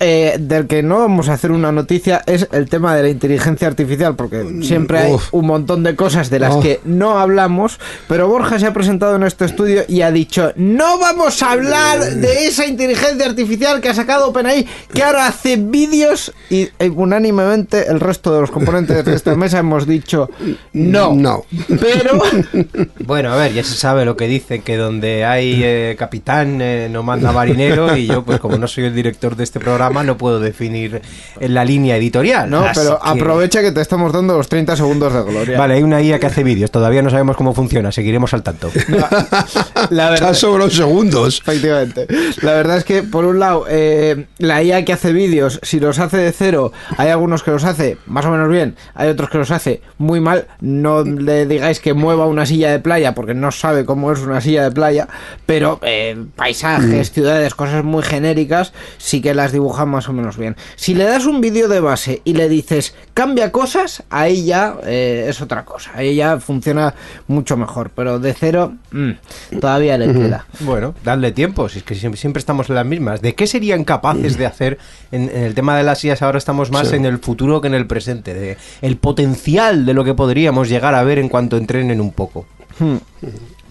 Eh, 0.05 0.35
del 0.37 0.67
que 0.67 0.83
no 0.83 0.99
vamos 0.99 1.29
a 1.29 1.33
hacer 1.33 1.51
una 1.51 1.71
noticia 1.71 2.21
es 2.25 2.47
el 2.51 2.67
tema 2.69 2.93
de 2.93 3.03
la 3.03 3.09
inteligencia 3.09 3.67
artificial, 3.69 4.15
porque 4.17 4.43
siempre 4.61 4.99
hay 4.99 5.13
Uf. 5.13 5.33
un 5.33 5.47
montón 5.47 5.81
de 5.83 5.95
cosas 5.95 6.29
de 6.29 6.39
las 6.39 6.55
Oh. 6.55 6.59
que 6.59 6.81
no 6.83 7.17
hablamos, 7.17 7.79
pero 8.09 8.27
Borja 8.27 8.59
se 8.59 8.67
ha 8.67 8.73
presentado 8.73 9.15
en 9.15 9.23
este 9.23 9.45
estudio 9.45 9.83
y 9.87 10.01
ha 10.01 10.11
dicho, 10.11 10.51
no 10.57 10.99
vamos 10.99 11.41
a 11.41 11.51
hablar 11.53 12.01
de 12.01 12.47
esa 12.47 12.65
inteligencia 12.65 13.25
artificial 13.25 13.79
que 13.79 13.89
ha 13.89 13.93
sacado 13.93 14.27
OpenAI, 14.27 14.67
que 14.93 15.03
ahora 15.03 15.27
hace 15.27 15.55
vídeos 15.55 16.33
y 16.49 16.69
eh, 16.79 16.89
unánimemente 16.89 17.87
el 17.89 17.99
resto 18.01 18.33
de 18.35 18.41
los 18.41 18.51
componentes 18.51 19.05
de 19.05 19.13
esta 19.15 19.35
mesa 19.35 19.59
hemos 19.59 19.87
dicho, 19.87 20.29
no. 20.73 21.13
No. 21.13 21.45
Pero, 21.79 22.21
Bueno, 23.05 23.31
a 23.31 23.37
ver, 23.37 23.53
ya 23.53 23.63
se 23.63 23.75
sabe 23.75 24.03
lo 24.05 24.17
que 24.17 24.27
dicen, 24.27 24.61
que 24.63 24.75
donde 24.75 25.23
hay 25.25 25.61
eh, 25.63 25.95
capitán 25.97 26.59
eh, 26.61 26.89
no 26.91 27.03
manda 27.03 27.31
marinero 27.31 27.95
y 27.95 28.07
yo, 28.07 28.23
pues 28.23 28.39
como 28.39 28.57
no 28.57 28.67
soy 28.67 28.85
el 28.85 28.95
director 28.95 29.35
de 29.35 29.43
este 29.43 29.59
programa, 29.59 29.92
no 30.01 30.17
puedo 30.17 30.39
definir 30.39 31.01
en 31.39 31.53
la 31.53 31.63
línea 31.65 31.97
editorial. 31.97 32.49
no, 32.49 32.61
Así 32.65 32.79
pero 32.81 32.99
que- 32.99 33.09
aprovecha 33.09 33.61
que 33.61 33.71
te 33.71 33.81
estamos 33.81 34.11
dando 34.11 34.35
los 34.37 34.47
30 34.49 34.75
segundos 34.75 35.13
de 35.13 35.21
gloria. 35.21 35.59
Vale, 35.59 35.75
hay 35.75 35.83
una 35.83 36.01
IA 36.01 36.17
que 36.19 36.25
hace 36.25 36.43
vídeos, 36.43 36.71
todavía 36.71 37.01
no 37.03 37.09
sabemos 37.09 37.35
cómo 37.37 37.53
funciona, 37.53 37.91
seguiremos 37.91 38.33
al 38.33 38.41
tanto. 38.43 38.71
La 39.89 40.09
verdad, 40.09 40.33
sobre 40.33 40.63
los 40.65 40.73
segundos. 40.75 41.39
Efectivamente. 41.41 42.07
La 42.41 42.53
verdad 42.53 42.77
es 42.77 42.83
que, 42.83 43.03
por 43.03 43.25
un 43.25 43.39
lado, 43.39 43.65
eh, 43.69 44.25
la 44.37 44.63
IA 44.63 44.85
que 44.85 44.93
hace 44.93 45.13
vídeos, 45.13 45.59
si 45.63 45.79
los 45.79 45.99
hace 45.99 46.17
de 46.17 46.31
cero, 46.31 46.71
hay 46.97 47.09
algunos 47.09 47.43
que 47.43 47.51
los 47.51 47.63
hace 47.63 47.97
más 48.05 48.25
o 48.25 48.31
menos 48.31 48.49
bien, 48.49 48.75
hay 48.95 49.09
otros 49.09 49.29
que 49.29 49.37
los 49.37 49.51
hace 49.51 49.81
muy 49.97 50.19
mal. 50.19 50.47
No 50.61 51.03
le 51.03 51.45
digáis 51.45 51.79
que 51.79 51.93
mueva 51.93 52.25
una 52.25 52.45
silla 52.45 52.71
de 52.71 52.79
playa, 52.79 53.13
porque 53.13 53.33
no 53.33 53.51
sabe 53.51 53.85
cómo 53.85 54.11
es 54.11 54.19
una 54.19 54.41
silla 54.41 54.63
de 54.63 54.71
playa, 54.71 55.07
pero 55.45 55.79
eh, 55.83 56.15
paisajes, 56.35 57.11
ciudades, 57.11 57.53
cosas 57.55 57.83
muy 57.83 58.03
genéricas, 58.03 58.73
sí 58.97 59.21
que 59.21 59.33
las 59.33 59.51
más 59.85 60.09
o 60.09 60.13
menos 60.13 60.37
bien. 60.37 60.55
Si 60.75 60.93
le 60.93 61.03
das 61.05 61.25
un 61.25 61.41
vídeo 61.41 61.67
de 61.67 61.79
base 61.79 62.21
y 62.23 62.33
le 62.33 62.49
dices 62.49 62.95
cambia 63.13 63.51
cosas, 63.51 64.03
ahí 64.09 64.45
ya 64.45 64.75
eh, 64.85 65.25
es 65.29 65.41
otra 65.41 65.65
cosa. 65.65 65.91
Ahí 65.95 66.15
ya 66.15 66.39
funciona 66.39 66.93
mucho 67.27 67.57
mejor, 67.57 67.91
pero 67.95 68.19
de 68.19 68.33
cero 68.33 68.73
mm, 68.91 69.11
todavía 69.59 69.97
le 69.97 70.11
queda. 70.13 70.45
Bueno, 70.61 70.93
dadle 71.03 71.31
tiempo, 71.31 71.69
si 71.69 71.79
es 71.79 71.83
que 71.83 71.95
siempre, 71.95 72.39
estamos 72.39 72.69
en 72.69 72.75
las 72.75 72.85
mismas. 72.85 73.21
¿De 73.21 73.35
qué 73.35 73.47
serían 73.47 73.83
capaces 73.83 74.37
de 74.37 74.45
hacer 74.45 74.77
en, 75.11 75.29
en 75.29 75.43
el 75.43 75.53
tema 75.53 75.77
de 75.77 75.83
las 75.83 76.03
IAS? 76.03 76.21
Ahora 76.21 76.37
estamos 76.37 76.71
más 76.71 76.89
Sí. 76.89 76.95
en 76.95 77.05
el 77.05 77.19
futuro 77.19 77.61
que 77.61 77.67
en 77.67 77.73
el 77.75 77.87
presente. 77.87 78.33
De 78.33 78.57
el 78.81 78.97
potencial 78.97 79.85
de 79.85 79.93
lo 79.93 80.03
que 80.03 80.13
podríamos 80.13 80.69
llegar 80.69 80.95
a 80.95 81.03
ver 81.03 81.19
en 81.19 81.29
cuanto 81.29 81.57
entrenen 81.57 82.01
un 82.01 82.11
poco. 82.11 82.45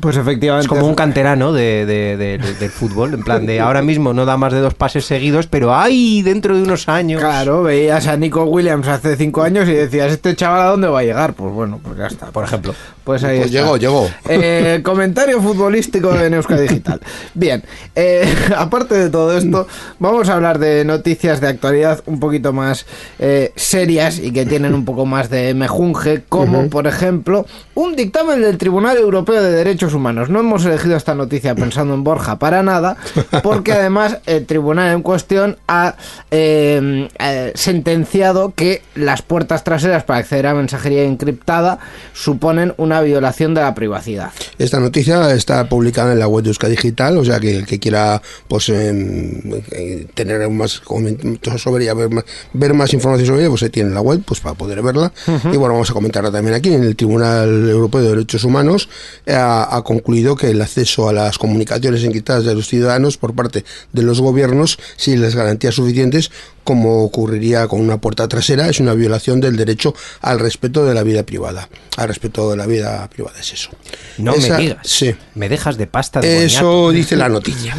Pues 0.02 0.16
efectivamente. 0.16 0.64
Es 0.64 0.68
como 0.68 0.84
un 0.88 0.96
canterano 0.96 1.52
de, 1.52 1.86
de- 1.86 2.16
de- 2.16 2.36
de- 2.38 2.54
del 2.54 2.70
fútbol, 2.70 3.14
en 3.14 3.22
plan 3.22 3.46
de 3.46 3.60
ahora 3.60 3.82
mismo 3.82 4.12
no 4.12 4.24
da 4.26 4.36
más 4.36 4.52
de 4.52 4.58
dos 4.58 4.74
pases 4.74 5.04
seguidos, 5.04 5.46
pero 5.46 5.72
¡ay! 5.74 6.22
Dentro 6.22 6.56
de 6.56 6.62
unos 6.64 6.88
años. 6.88 7.20
Claro, 7.20 7.62
veías 7.62 8.08
a 8.08 8.16
Nico 8.16 8.42
Williams 8.44 8.88
hace 8.88 9.14
cinco 9.16 9.42
años 9.42 9.68
y 9.68 9.72
decías, 9.74 10.10
¿este 10.10 10.34
chaval 10.34 10.60
a 10.60 10.64
dónde 10.70 10.88
va 10.88 10.98
a 10.98 11.02
llegar? 11.04 11.34
Pues 11.34 11.52
bueno, 11.54 11.78
pues 11.82 11.96
ya 11.96 12.08
está. 12.08 12.32
Por 12.32 12.42
ejemplo. 12.44 12.74
Pues 13.04 13.22
ahí 13.24 13.38
Pues 13.38 13.50
está. 13.50 13.60
llegó, 13.62 13.76
llegó. 13.76 14.10
Eh, 14.28 14.80
comentario 14.84 15.40
futbolístico 15.40 16.14
en 16.16 16.34
Euskadi 16.34 16.62
Digital. 16.62 17.00
Bien, 17.34 17.62
eh, 17.94 18.24
aparte 18.56 18.96
de 18.96 19.08
todo 19.08 19.36
esto, 19.38 19.66
vamos 20.00 20.28
a 20.28 20.34
hablar 20.34 20.58
de 20.58 20.84
noticias 20.84 21.40
de 21.40 21.46
actualidad 21.48 22.02
un 22.06 22.18
poquito 22.20 22.52
más 22.52 22.86
eh, 23.20 23.52
serias 23.56 24.18
y 24.18 24.32
que 24.32 24.46
tienen 24.46 24.74
un 24.74 24.84
poco 24.84 25.06
más 25.06 25.30
de 25.30 25.54
mejunje, 25.54 26.22
como 26.28 26.68
por 26.70 26.86
ejemplo 26.88 27.46
un 27.74 27.94
dictamen 27.96 28.40
del 28.42 28.58
Tribunal 28.58 28.96
Europeo 28.96 29.40
de 29.42 29.50
Derechos 29.52 29.91
Humanos. 29.94 30.30
No 30.30 30.40
hemos 30.40 30.64
elegido 30.64 30.96
esta 30.96 31.14
noticia 31.14 31.54
pensando 31.54 31.94
en 31.94 32.04
Borja 32.04 32.38
para 32.38 32.62
nada, 32.62 32.96
porque 33.42 33.72
además 33.72 34.18
el 34.26 34.46
tribunal 34.46 34.94
en 34.94 35.02
cuestión 35.02 35.58
ha 35.68 35.96
eh, 36.30 37.08
eh, 37.18 37.52
sentenciado 37.54 38.52
que 38.54 38.82
las 38.94 39.22
puertas 39.22 39.64
traseras 39.64 40.04
para 40.04 40.20
acceder 40.20 40.46
a 40.46 40.54
mensajería 40.54 41.04
encriptada 41.04 41.78
suponen 42.12 42.74
una 42.76 43.00
violación 43.00 43.54
de 43.54 43.60
la 43.60 43.74
privacidad. 43.74 44.30
Esta 44.58 44.80
noticia 44.80 45.32
está 45.34 45.68
publicada 45.68 46.12
en 46.12 46.18
la 46.18 46.28
web 46.28 46.44
de 46.44 46.50
Euska 46.50 46.68
Digital, 46.68 47.18
o 47.18 47.24
sea 47.24 47.40
que 47.40 47.58
el 47.58 47.66
que 47.66 47.78
quiera 47.78 48.20
pues 48.48 48.68
em, 48.68 49.40
eh, 49.72 50.06
tener 50.14 50.48
más 50.50 50.80
comentarios 50.80 51.62
sobre 51.62 51.84
ella, 51.84 51.94
ver 51.94 52.10
más, 52.10 52.24
ver 52.52 52.74
más 52.74 52.92
información 52.92 53.26
sobre 53.26 53.40
ella, 53.42 53.50
pues 53.50 53.62
ahí 53.62 53.70
tiene 53.70 53.90
la 53.90 54.00
web 54.00 54.22
pues 54.24 54.40
para 54.40 54.54
poder 54.54 54.82
verla. 54.82 55.12
Y 55.26 55.56
bueno, 55.56 55.74
vamos 55.74 55.90
a 55.90 55.92
comentarla 55.92 56.30
también 56.30 56.54
aquí. 56.54 56.72
En 56.72 56.82
el 56.82 56.96
Tribunal 56.96 57.68
Europeo 57.68 58.02
de 58.02 58.08
Derechos 58.10 58.44
Humanos 58.44 58.88
ha, 59.26 59.71
ha 59.76 59.82
concluido 59.82 60.36
que 60.36 60.50
el 60.50 60.60
acceso 60.62 61.08
a 61.08 61.12
las 61.12 61.38
comunicaciones 61.38 62.04
encriptadas 62.04 62.44
de 62.44 62.54
los 62.54 62.66
ciudadanos 62.68 63.16
por 63.16 63.34
parte 63.34 63.64
de 63.92 64.02
los 64.02 64.20
gobiernos, 64.20 64.78
sin 64.96 65.20
las 65.22 65.34
garantías 65.34 65.74
suficientes, 65.74 66.30
como 66.64 67.02
ocurriría 67.02 67.66
con 67.66 67.80
una 67.80 68.00
puerta 68.00 68.28
trasera, 68.28 68.68
es 68.68 68.78
una 68.78 68.94
violación 68.94 69.40
del 69.40 69.56
derecho 69.56 69.94
al 70.20 70.38
respeto 70.38 70.84
de 70.84 70.94
la 70.94 71.02
vida 71.02 71.24
privada. 71.24 71.68
Al 71.96 72.08
respeto 72.08 72.50
de 72.50 72.56
la 72.56 72.66
vida 72.66 73.08
privada 73.10 73.40
es 73.40 73.52
eso. 73.52 73.70
No 74.18 74.34
Esa- 74.34 74.56
me 74.56 74.62
digas. 74.62 74.78
Sí. 74.86 75.14
Me 75.34 75.48
dejas 75.48 75.76
de 75.76 75.86
pasta 75.88 76.20
de 76.20 76.44
Eso 76.44 76.64
boniato. 76.64 76.90
dice 76.92 77.16
la 77.16 77.28
noticia. 77.28 77.76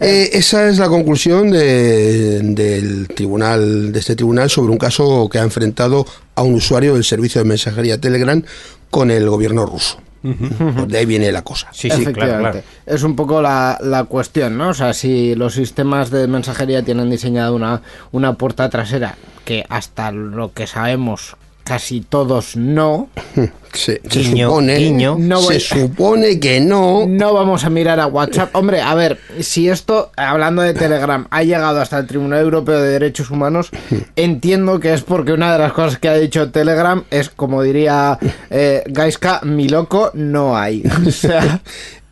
Eh, 0.00 0.30
esa 0.32 0.68
es 0.68 0.78
la 0.78 0.88
conclusión 0.88 1.50
de- 1.50 2.40
del 2.42 3.08
tribunal, 3.08 3.92
de 3.92 3.98
este 4.00 4.16
tribunal 4.16 4.50
sobre 4.50 4.72
un 4.72 4.78
caso 4.78 5.28
que 5.30 5.38
ha 5.38 5.42
enfrentado 5.42 6.04
a 6.34 6.42
un 6.42 6.54
usuario 6.54 6.94
del 6.94 7.04
servicio 7.04 7.40
de 7.40 7.48
mensajería 7.48 8.00
Telegram 8.00 8.42
con 8.90 9.10
el 9.10 9.28
gobierno 9.30 9.64
ruso. 9.66 9.98
De 10.24 10.98
ahí 10.98 11.04
viene 11.04 11.30
la 11.30 11.42
cosa. 11.42 11.68
Sí, 11.72 11.90
sí, 11.90 12.06
claro, 12.06 12.38
claro. 12.38 12.62
Es 12.86 13.02
un 13.02 13.14
poco 13.14 13.42
la, 13.42 13.76
la 13.82 14.04
cuestión, 14.04 14.56
¿no? 14.56 14.70
O 14.70 14.74
sea, 14.74 14.94
si 14.94 15.34
los 15.34 15.54
sistemas 15.54 16.10
de 16.10 16.26
mensajería 16.26 16.82
tienen 16.82 17.10
diseñado 17.10 17.54
una, 17.54 17.82
una 18.10 18.32
puerta 18.32 18.70
trasera, 18.70 19.16
que 19.44 19.64
hasta 19.68 20.10
lo 20.12 20.52
que 20.52 20.66
sabemos 20.66 21.36
casi 21.64 22.00
todos 22.02 22.56
no, 22.56 23.08
Se, 23.74 24.00
se 24.08 24.20
Guiño, 24.20 24.46
supone, 24.50 24.76
guiño. 24.76 25.16
No 25.18 25.40
voy- 25.42 25.58
se 25.58 25.74
supone 25.80 26.38
que 26.38 26.60
no. 26.60 27.06
no 27.08 27.34
vamos 27.34 27.64
a 27.64 27.70
mirar 27.70 27.98
a 27.98 28.06
WhatsApp. 28.06 28.54
Hombre, 28.54 28.80
a 28.80 28.94
ver, 28.94 29.18
si 29.40 29.68
esto, 29.68 30.12
hablando 30.16 30.62
de 30.62 30.74
Telegram, 30.74 31.26
ha 31.30 31.42
llegado 31.42 31.80
hasta 31.80 31.98
el 31.98 32.06
Tribunal 32.06 32.40
Europeo 32.40 32.80
de 32.80 32.90
Derechos 32.90 33.30
Humanos, 33.30 33.70
entiendo 34.16 34.78
que 34.78 34.94
es 34.94 35.02
porque 35.02 35.32
una 35.32 35.52
de 35.52 35.58
las 35.58 35.72
cosas 35.72 35.98
que 35.98 36.08
ha 36.08 36.14
dicho 36.16 36.52
Telegram 36.52 37.02
es, 37.10 37.30
como 37.30 37.62
diría 37.62 38.16
eh, 38.50 38.84
Gaiska, 38.86 39.40
mi 39.42 39.68
loco 39.68 40.12
no 40.14 40.56
hay. 40.56 40.84
O 41.06 41.10
sea, 41.10 41.60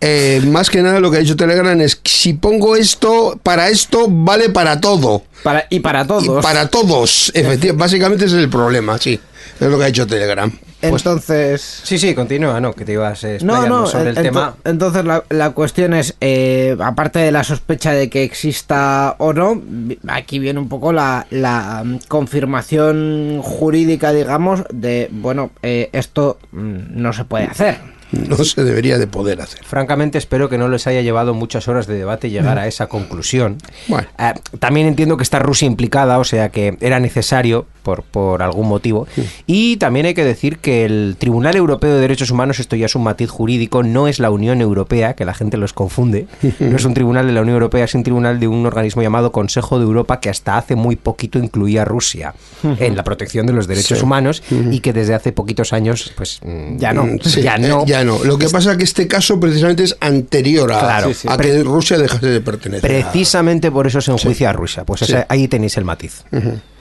Eh, 0.05 0.43
más 0.49 0.69
que 0.69 0.83
nada 0.83 0.99
lo 0.99 1.13
que 1.13 1.19
ha 1.19 1.21
dicho 1.21 1.37
Telegram 1.37 1.81
es 1.81 1.95
que 1.95 2.11
si 2.11 2.33
pongo 2.33 2.75
esto, 2.75 3.39
para 3.41 3.69
esto 3.69 4.07
vale 4.09 4.49
para 4.51 4.81
todo. 4.81 5.23
para, 5.45 5.65
y 5.71 5.79
para 5.79 6.03
Y 6.03 6.07
todos. 6.09 6.43
para 6.43 6.67
todos. 6.67 7.29
Efectivamente, 7.37 7.71
básicamente 7.73 8.25
ese 8.25 8.37
es 8.39 8.43
el 8.43 8.51
problema, 8.51 8.99
sí. 8.99 9.21
Es 9.63 9.71
lo 9.71 9.79
que 9.79 9.85
ha 9.85 9.87
dicho 9.87 10.07
Telegram. 10.07 10.51
Entonces... 10.81 11.81
Sí, 11.85 11.97
sí, 11.99 12.15
continúa, 12.15 12.61
no, 12.61 12.73
que 12.73 12.85
te 12.85 12.93
ibas 12.95 13.23
eh, 13.23 13.39
No, 13.43 13.67
no, 13.69 13.87
sobre 13.87 14.11
el 14.11 14.17
ento- 14.17 14.23
tema. 14.23 14.57
entonces 14.65 15.05
la, 15.05 15.23
la 15.31 15.51
cuestión 15.51 15.95
es, 15.95 16.17
eh, 16.21 16.77
aparte 16.81 17.21
de 17.21 17.31
la 17.31 17.45
sospecha 17.45 17.93
de 17.93 18.11
que 18.11 18.25
exista 18.25 19.15
o 19.19 19.33
no, 19.33 19.63
aquí 20.09 20.41
viene 20.41 20.59
un 20.59 20.69
poco 20.69 20.93
la, 20.93 21.27
la 21.31 21.83
mm, 21.85 21.99
confirmación 22.09 23.41
jurídica, 23.43 24.13
digamos, 24.13 24.65
de, 24.73 25.09
bueno, 25.13 25.51
eh, 25.63 25.91
esto 25.93 26.39
mm, 26.53 26.79
no 27.01 27.13
se 27.13 27.25
puede 27.25 27.45
hacer. 27.45 27.79
No 28.13 28.37
se 28.37 28.63
debería 28.63 28.99
de 28.99 29.07
poder 29.07 29.41
hacer. 29.41 29.65
Francamente 29.65 30.19
espero 30.19 30.51
que 30.51 30.59
no 30.59 30.69
les 30.69 30.87
haya 30.87 31.01
llevado 31.01 31.33
muchas 31.33 31.67
horas 31.67 31.87
de 31.87 31.95
debate 31.95 32.29
llegar 32.29 32.59
a 32.59 32.67
esa 32.67 32.87
conclusión. 32.87 33.57
Bueno. 33.89 34.07
Eh, 34.19 34.35
también 34.59 34.87
entiendo 34.87 35.17
que 35.17 35.23
está 35.23 35.39
Rusia 35.39 35.65
implicada, 35.67 36.19
o 36.19 36.25
sea 36.25 36.51
que 36.51 36.77
era 36.83 37.01
necesario 37.01 37.65
por, 37.83 38.03
por 38.03 38.43
algún 38.43 38.69
motivo. 38.69 39.07
Y 39.47 39.77
también 39.77 40.07
hay 40.07 40.15
que 40.15 40.25
decir 40.25 40.59
que 40.59 40.85
el 40.85 41.17
Tribunal 41.19 41.57
Europeo 41.57 41.95
de 41.95 42.01
Derechos 42.01 42.31
Humanos, 42.31 42.59
esto 42.61 42.77
ya 42.77 42.87
es 42.87 42.95
un 42.95 43.03
matiz 43.05 43.31
jurídico, 43.31 43.83
no 43.83 44.09
es 44.09 44.19
la 44.19 44.31
Unión 44.31 44.61
Europea, 44.61 45.15
que 45.15 45.25
la 45.25 45.35
gente 45.35 45.57
los 45.57 45.73
confunde. 45.73 46.27
No 46.61 46.77
es 46.77 46.85
un 46.85 46.95
tribunal 46.95 47.27
de 47.27 47.33
la 47.33 47.41
Unión 47.43 47.55
Europea, 47.55 47.85
es 47.85 47.95
un 47.95 48.03
tribunal 48.03 48.39
de 48.41 48.47
un 48.49 48.65
organismo 48.67 49.03
llamado 49.03 49.33
Consejo 49.33 49.79
de 49.79 49.85
Europa 49.85 50.21
que 50.21 50.31
hasta 50.31 50.57
hace 50.57 50.77
muy 50.77 50.97
poquito 50.97 51.39
incluía 51.39 51.83
a 51.83 51.85
Rusia 51.85 52.35
en 52.63 52.97
la 52.97 53.05
protección 53.05 53.47
de 53.47 53.53
los 53.53 53.67
derechos 53.67 53.99
Sí. 53.99 54.05
humanos 54.05 54.43
y 54.71 54.81
que 54.81 54.93
desde 54.93 55.15
hace 55.15 55.33
poquitos 55.33 55.73
años, 55.73 56.13
pues 56.17 56.41
mm, 56.45 56.77
ya 56.79 56.93
no, 56.93 57.07
sí, 57.23 57.43
ya 57.43 57.57
eh, 57.57 57.61
no. 57.69 57.85
ya 57.85 58.05
no. 58.05 58.23
Lo 58.25 58.39
que 58.39 58.49
pasa 58.49 58.73
es 58.73 58.79
que 58.79 58.85
este 58.85 59.07
caso 59.09 59.39
precisamente 59.41 59.83
es 59.85 59.97
anterior 60.01 60.73
a, 60.73 60.79
Claro. 60.81 61.11
que 61.41 61.63
Rusia 61.65 61.99
dejase 61.99 62.27
de 62.27 62.41
pertenecer. 62.41 62.89
Precisamente 62.89 63.71
por 63.71 63.87
eso 63.87 64.01
se 64.01 64.11
enjuicia 64.13 64.51
a 64.51 64.53
Rusia. 64.53 64.85
Pues 64.85 65.05
ahí 65.29 65.49
tenéis 65.49 65.77
el 65.77 65.85
matiz. 65.85 66.23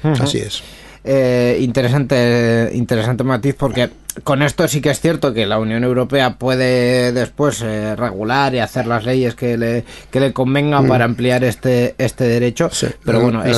Así 0.03 0.37
es. 0.39 0.61
Eh, 1.03 1.57
interesante, 1.61 2.69
interesante 2.73 3.23
matiz 3.23 3.55
porque 3.57 3.89
con 4.23 4.41
esto 4.43 4.67
sí 4.67 4.81
que 4.81 4.89
es 4.91 4.99
cierto 4.99 5.33
que 5.33 5.45
la 5.47 5.57
Unión 5.57 5.83
Europea 5.83 6.35
puede 6.37 7.11
después 7.11 7.61
eh, 7.63 7.95
regular 7.95 8.53
y 8.53 8.59
hacer 8.59 8.85
las 8.85 9.05
leyes 9.05 9.33
que 9.33 9.57
le, 9.57 9.83
que 10.11 10.19
le 10.19 10.31
convenga 10.33 10.81
para 10.83 11.05
ampliar 11.05 11.43
este, 11.43 11.95
este 11.97 12.25
derecho, 12.25 12.69
Sí, 12.71 12.87
pero 13.03 13.17
la- 13.19 13.23
bueno, 13.23 13.43
es, 13.43 13.57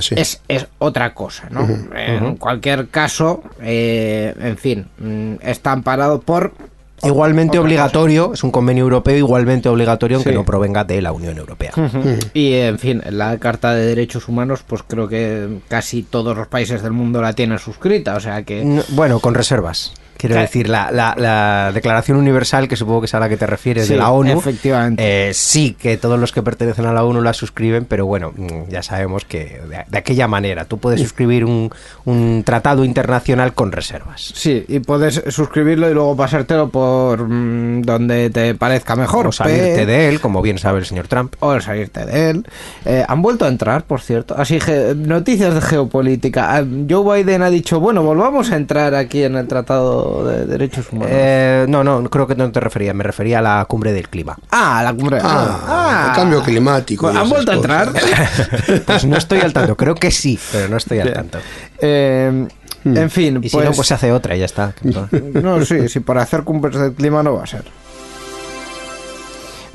sí. 0.00 0.14
es, 0.16 0.42
es 0.48 0.66
otra 0.78 1.12
cosa, 1.14 1.48
¿no? 1.50 1.66
En 1.96 2.36
cualquier 2.36 2.88
caso, 2.88 3.42
eh, 3.62 4.34
en 4.38 4.56
fin, 4.56 4.86
mm, 4.98 5.34
está 5.42 5.72
amparado 5.72 6.20
por... 6.20 6.52
Igualmente 7.02 7.58
otra 7.58 7.60
obligatorio, 7.66 8.32
es 8.34 8.42
un 8.42 8.50
convenio 8.50 8.84
europeo 8.84 9.16
igualmente 9.16 9.68
obligatorio, 9.68 10.16
aunque 10.16 10.30
Sí. 10.30 10.36
no 10.36 10.44
provenga 10.44 10.84
de 10.84 11.02
la 11.02 11.12
Unión 11.12 11.36
Europea. 11.38 11.72
Y 12.32 12.54
en 12.54 12.78
fin, 12.78 13.02
la 13.10 13.36
Carta 13.38 13.74
de 13.74 13.84
Derechos 13.86 14.28
Humanos, 14.28 14.64
pues 14.66 14.82
creo 14.86 15.06
que 15.08 15.58
casi 15.68 16.02
todos 16.02 16.36
los 16.36 16.46
países 16.48 16.82
del 16.82 16.92
mundo 16.92 17.20
la 17.20 17.32
tienen 17.34 17.58
suscrita, 17.58 18.16
o 18.16 18.20
sea 18.20 18.42
que... 18.44 18.64
No, 18.64 18.82
Bueno, 18.90 19.20
con 19.20 19.34
reservas. 19.34 19.92
Quiero 20.18 20.36
decir, 20.36 20.68
la, 20.68 20.90
la- 20.90 21.14
la 21.16 21.72
Declaración 21.72 22.16
Universal, 22.18 22.68
que 22.68 22.76
supongo 22.76 23.00
que 23.00 23.06
es 23.06 23.14
a 23.14 23.20
la 23.20 23.28
que 23.28 23.36
te 23.36 23.46
refieres, 23.46 23.86
Sí, 23.86 23.92
de 23.94 23.98
la 23.98 24.10
ONU, 24.10 24.38
efectivamente. 24.38 25.28
eh, 25.28 25.34
sí 25.34 25.76
que 25.78 25.96
todos 25.96 26.18
los 26.18 26.32
que 26.32 26.42
pertenecen 26.42 26.86
a 26.86 26.92
la 26.92 27.04
ONU 27.04 27.20
la 27.22 27.32
suscriben, 27.32 27.84
pero 27.84 28.06
bueno, 28.06 28.32
mm, 28.36 28.68
ya 28.70 28.82
sabemos 28.82 29.24
que 29.24 29.60
de, 29.68 29.84
de 29.88 29.98
aquella 29.98 30.26
manera 30.28 30.64
tú 30.64 30.78
puedes 30.78 31.00
suscribir 31.00 31.44
un, 31.44 31.70
un 32.04 32.42
tratado 32.44 32.84
internacional 32.84 33.52
con 33.54 33.72
reservas. 33.72 34.32
Sí, 34.34 34.64
y 34.68 34.80
puedes 34.80 35.22
suscribirlo 35.28 35.90
y 35.90 35.94
luego 35.94 36.16
pasártelo 36.16 36.68
por 36.70 37.28
mm, 37.28 37.82
donde 37.82 38.30
te 38.30 38.54
parezca 38.54 38.96
mejor. 38.96 39.26
O 39.26 39.32
salirte 39.32 39.76
pe- 39.76 39.86
de 39.86 40.08
él, 40.08 40.20
como 40.20 40.42
bien 40.42 40.58
sabe 40.58 40.78
el 40.80 40.86
señor 40.86 41.08
Trump. 41.08 41.34
O 41.40 41.60
salirte 41.60 42.04
de 42.06 42.30
él. 42.30 42.46
Eh, 42.84 43.04
han 43.06 43.22
vuelto 43.22 43.44
a 43.44 43.48
entrar, 43.48 43.84
por 43.84 44.00
cierto. 44.00 44.34
Así, 44.36 44.60
ge- 44.60 44.94
noticias 44.96 45.54
de 45.54 45.60
geopolítica. 45.60 46.56
Ah, 46.56 46.64
Joe 46.88 47.22
Biden 47.22 47.42
ha 47.42 47.50
dicho, 47.50 47.80
bueno, 47.80 48.02
volvamos 48.02 48.50
a 48.50 48.56
entrar 48.56 48.94
aquí 48.94 49.22
en 49.22 49.36
el 49.36 49.46
Tratado 49.46 50.05
de 50.24 50.46
Derechos 50.46 50.86
Humanos. 50.92 51.10
Eh, 51.12 51.66
no, 51.68 51.82
no, 51.84 52.02
creo 52.10 52.26
que 52.26 52.34
no 52.34 52.50
te 52.50 52.60
refería, 52.60 52.92
me 52.94 53.04
refería 53.04 53.38
a 53.38 53.42
la 53.42 53.64
cumbre 53.66 53.92
del 53.92 54.08
clima. 54.08 54.36
ah, 54.50 54.80
la 54.84 54.92
cumbre. 54.94 55.18
Ah, 55.22 56.06
el 56.10 56.16
cambio 56.16 56.42
climático. 56.42 57.08
¿Han 57.08 57.28
vuelto 57.28 57.52
a 57.52 57.54
entrar? 57.54 57.92
Pues 58.86 59.04
no 59.04 59.16
estoy 59.16 59.40
al 59.40 59.52
tanto, 59.52 59.76
creo 59.76 59.94
que 59.94 60.10
sí, 60.10 60.38
pero 60.52 60.68
no 60.68 60.76
estoy 60.76 61.00
al 61.00 61.12
tanto. 61.12 61.38
Eh, 61.80 62.46
En 62.84 63.10
fin, 63.10 63.40
Y 63.42 63.48
si 63.48 63.56
no, 63.56 63.72
pues 63.72 63.88
se 63.88 63.94
hace 63.94 64.12
otra 64.12 64.36
y 64.36 64.40
ya 64.40 64.44
está. 64.44 64.72
No, 65.42 65.64
sí, 65.64 65.88
sí, 65.88 66.00
por 66.00 66.18
hacer 66.18 66.42
cumbres 66.44 66.78
del 66.78 66.92
clima 66.92 67.22
no 67.22 67.34
va 67.34 67.42
a 67.44 67.46
ser. 67.46 67.64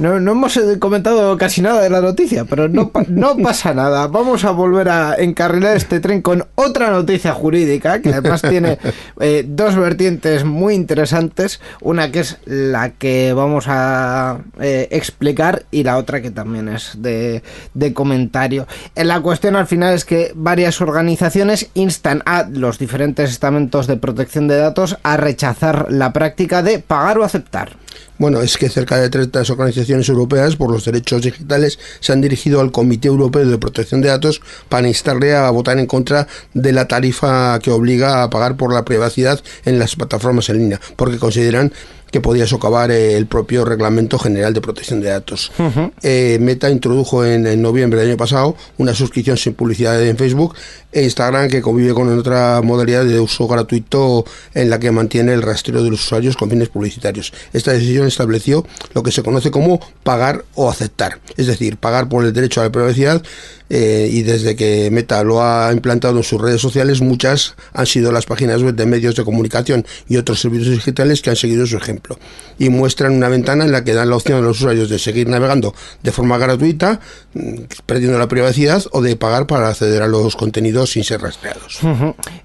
No, 0.01 0.19
no 0.19 0.31
hemos 0.31 0.57
eh, 0.57 0.79
comentado 0.79 1.37
casi 1.37 1.61
nada 1.61 1.83
de 1.83 1.91
la 1.91 2.01
noticia, 2.01 2.45
pero 2.45 2.67
no, 2.67 2.91
no 3.07 3.37
pasa 3.43 3.75
nada. 3.75 4.07
Vamos 4.07 4.45
a 4.45 4.49
volver 4.49 4.89
a 4.89 5.13
encarrilar 5.13 5.77
este 5.77 5.99
tren 5.99 6.23
con 6.23 6.47
otra 6.55 6.89
noticia 6.89 7.33
jurídica, 7.33 8.01
que 8.01 8.09
además 8.09 8.41
tiene 8.41 8.79
eh, 9.19 9.45
dos 9.47 9.75
vertientes 9.75 10.43
muy 10.43 10.73
interesantes. 10.73 11.61
Una 11.81 12.11
que 12.11 12.21
es 12.21 12.39
la 12.45 12.89
que 12.89 13.33
vamos 13.33 13.65
a 13.67 14.39
eh, 14.59 14.87
explicar 14.89 15.65
y 15.69 15.83
la 15.83 15.97
otra 15.97 16.19
que 16.19 16.31
también 16.31 16.67
es 16.67 16.93
de, 16.97 17.43
de 17.75 17.93
comentario. 17.93 18.65
En 18.95 19.07
la 19.07 19.21
cuestión 19.21 19.55
al 19.55 19.67
final 19.67 19.93
es 19.93 20.03
que 20.03 20.31
varias 20.33 20.81
organizaciones 20.81 21.69
instan 21.75 22.23
a 22.25 22.47
los 22.49 22.79
diferentes 22.79 23.29
estamentos 23.29 23.85
de 23.85 23.97
protección 23.97 24.47
de 24.47 24.57
datos 24.57 24.97
a 25.03 25.15
rechazar 25.17 25.91
la 25.91 26.11
práctica 26.11 26.63
de 26.63 26.79
pagar 26.79 27.19
o 27.19 27.23
aceptar. 27.23 27.77
Bueno, 28.17 28.41
es 28.41 28.57
que 28.57 28.69
cerca 28.69 28.97
de 28.97 29.09
30 29.09 29.41
organizaciones 29.49 30.07
europeas 30.07 30.55
por 30.55 30.71
los 30.71 30.85
derechos 30.85 31.23
digitales 31.23 31.79
se 31.99 32.13
han 32.13 32.21
dirigido 32.21 32.61
al 32.61 32.71
Comité 32.71 33.07
Europeo 33.07 33.45
de 33.47 33.57
Protección 33.57 34.01
de 34.01 34.09
Datos 34.09 34.41
para 34.69 34.87
instarle 34.87 35.35
a 35.35 35.49
votar 35.49 35.79
en 35.79 35.87
contra 35.87 36.27
de 36.53 36.71
la 36.71 36.87
tarifa 36.87 37.57
que 37.59 37.71
obliga 37.71 38.23
a 38.23 38.29
pagar 38.29 38.57
por 38.57 38.73
la 38.73 38.85
privacidad 38.85 39.41
en 39.65 39.79
las 39.79 39.95
plataformas 39.95 40.49
en 40.49 40.59
línea, 40.59 40.81
porque 40.95 41.17
consideran 41.17 41.73
que 42.11 42.21
podía 42.21 42.45
socavar 42.45 42.91
el 42.91 43.25
propio 43.25 43.65
Reglamento 43.65 44.19
General 44.19 44.53
de 44.53 44.61
Protección 44.61 44.99
de 44.99 45.09
Datos. 45.09 45.51
Eh, 46.01 46.37
Meta 46.41 46.69
introdujo 46.69 47.25
en, 47.25 47.47
en 47.47 47.61
noviembre 47.61 47.99
del 47.99 48.09
año 48.09 48.17
pasado 48.17 48.55
una 48.77 48.93
suscripción 48.93 49.37
sin 49.37 49.53
publicidad 49.53 50.01
en 50.01 50.17
Facebook 50.17 50.55
e 50.91 51.03
Instagram 51.03 51.49
que 51.49 51.61
convive 51.61 51.93
con 51.93 52.17
otra 52.17 52.61
modalidad 52.61 53.05
de 53.05 53.19
uso 53.19 53.47
gratuito 53.47 54.25
en 54.53 54.69
la 54.69 54.79
que 54.79 54.91
mantiene 54.91 55.33
el 55.33 55.41
rastreo 55.41 55.83
de 55.83 55.89
los 55.89 56.03
usuarios 56.03 56.35
con 56.35 56.49
fines 56.49 56.69
publicitarios. 56.69 57.33
Esta 57.53 57.71
decisión 57.71 58.07
estableció 58.07 58.65
lo 58.93 59.03
que 59.03 59.11
se 59.11 59.23
conoce 59.23 59.51
como 59.51 59.79
pagar 60.03 60.43
o 60.55 60.69
aceptar, 60.69 61.19
es 61.37 61.47
decir, 61.47 61.77
pagar 61.77 62.09
por 62.09 62.25
el 62.25 62.33
derecho 62.33 62.61
a 62.61 62.65
la 62.65 62.71
privacidad 62.71 63.23
eh, 63.69 64.09
y 64.11 64.23
desde 64.23 64.57
que 64.57 64.89
Meta 64.91 65.23
lo 65.23 65.41
ha 65.41 65.71
implantado 65.71 66.17
en 66.17 66.23
sus 66.23 66.41
redes 66.41 66.59
sociales, 66.59 67.01
muchas 67.01 67.55
han 67.71 67.85
sido 67.85 68.11
las 68.11 68.25
páginas 68.25 68.61
web 68.61 68.75
de 68.75 68.85
medios 68.85 69.15
de 69.15 69.23
comunicación 69.23 69.85
y 70.09 70.17
otros 70.17 70.41
servicios 70.41 70.75
digitales 70.75 71.21
que 71.21 71.29
han 71.29 71.37
seguido 71.37 71.65
su 71.65 71.77
ejemplo 71.77 72.00
y 72.59 72.69
muestran 72.69 73.13
una 73.13 73.27
ventana 73.29 73.65
en 73.65 73.71
la 73.71 73.83
que 73.83 73.93
dan 73.93 74.09
la 74.09 74.15
opción 74.17 74.37
a 74.37 74.41
los 74.41 74.57
usuarios 74.57 74.89
de 74.89 74.99
seguir 74.99 75.27
navegando 75.27 75.73
de 76.03 76.11
forma 76.11 76.37
gratuita, 76.37 76.99
mm, 77.33 77.55
perdiendo 77.85 78.19
la 78.19 78.27
privacidad, 78.27 78.83
o 78.91 79.01
de 79.01 79.15
pagar 79.15 79.47
para 79.47 79.69
acceder 79.69 80.01
a 80.03 80.07
los 80.07 80.35
contenidos 80.35 80.91
sin 80.91 81.03
ser 81.03 81.21
rastreados. 81.21 81.79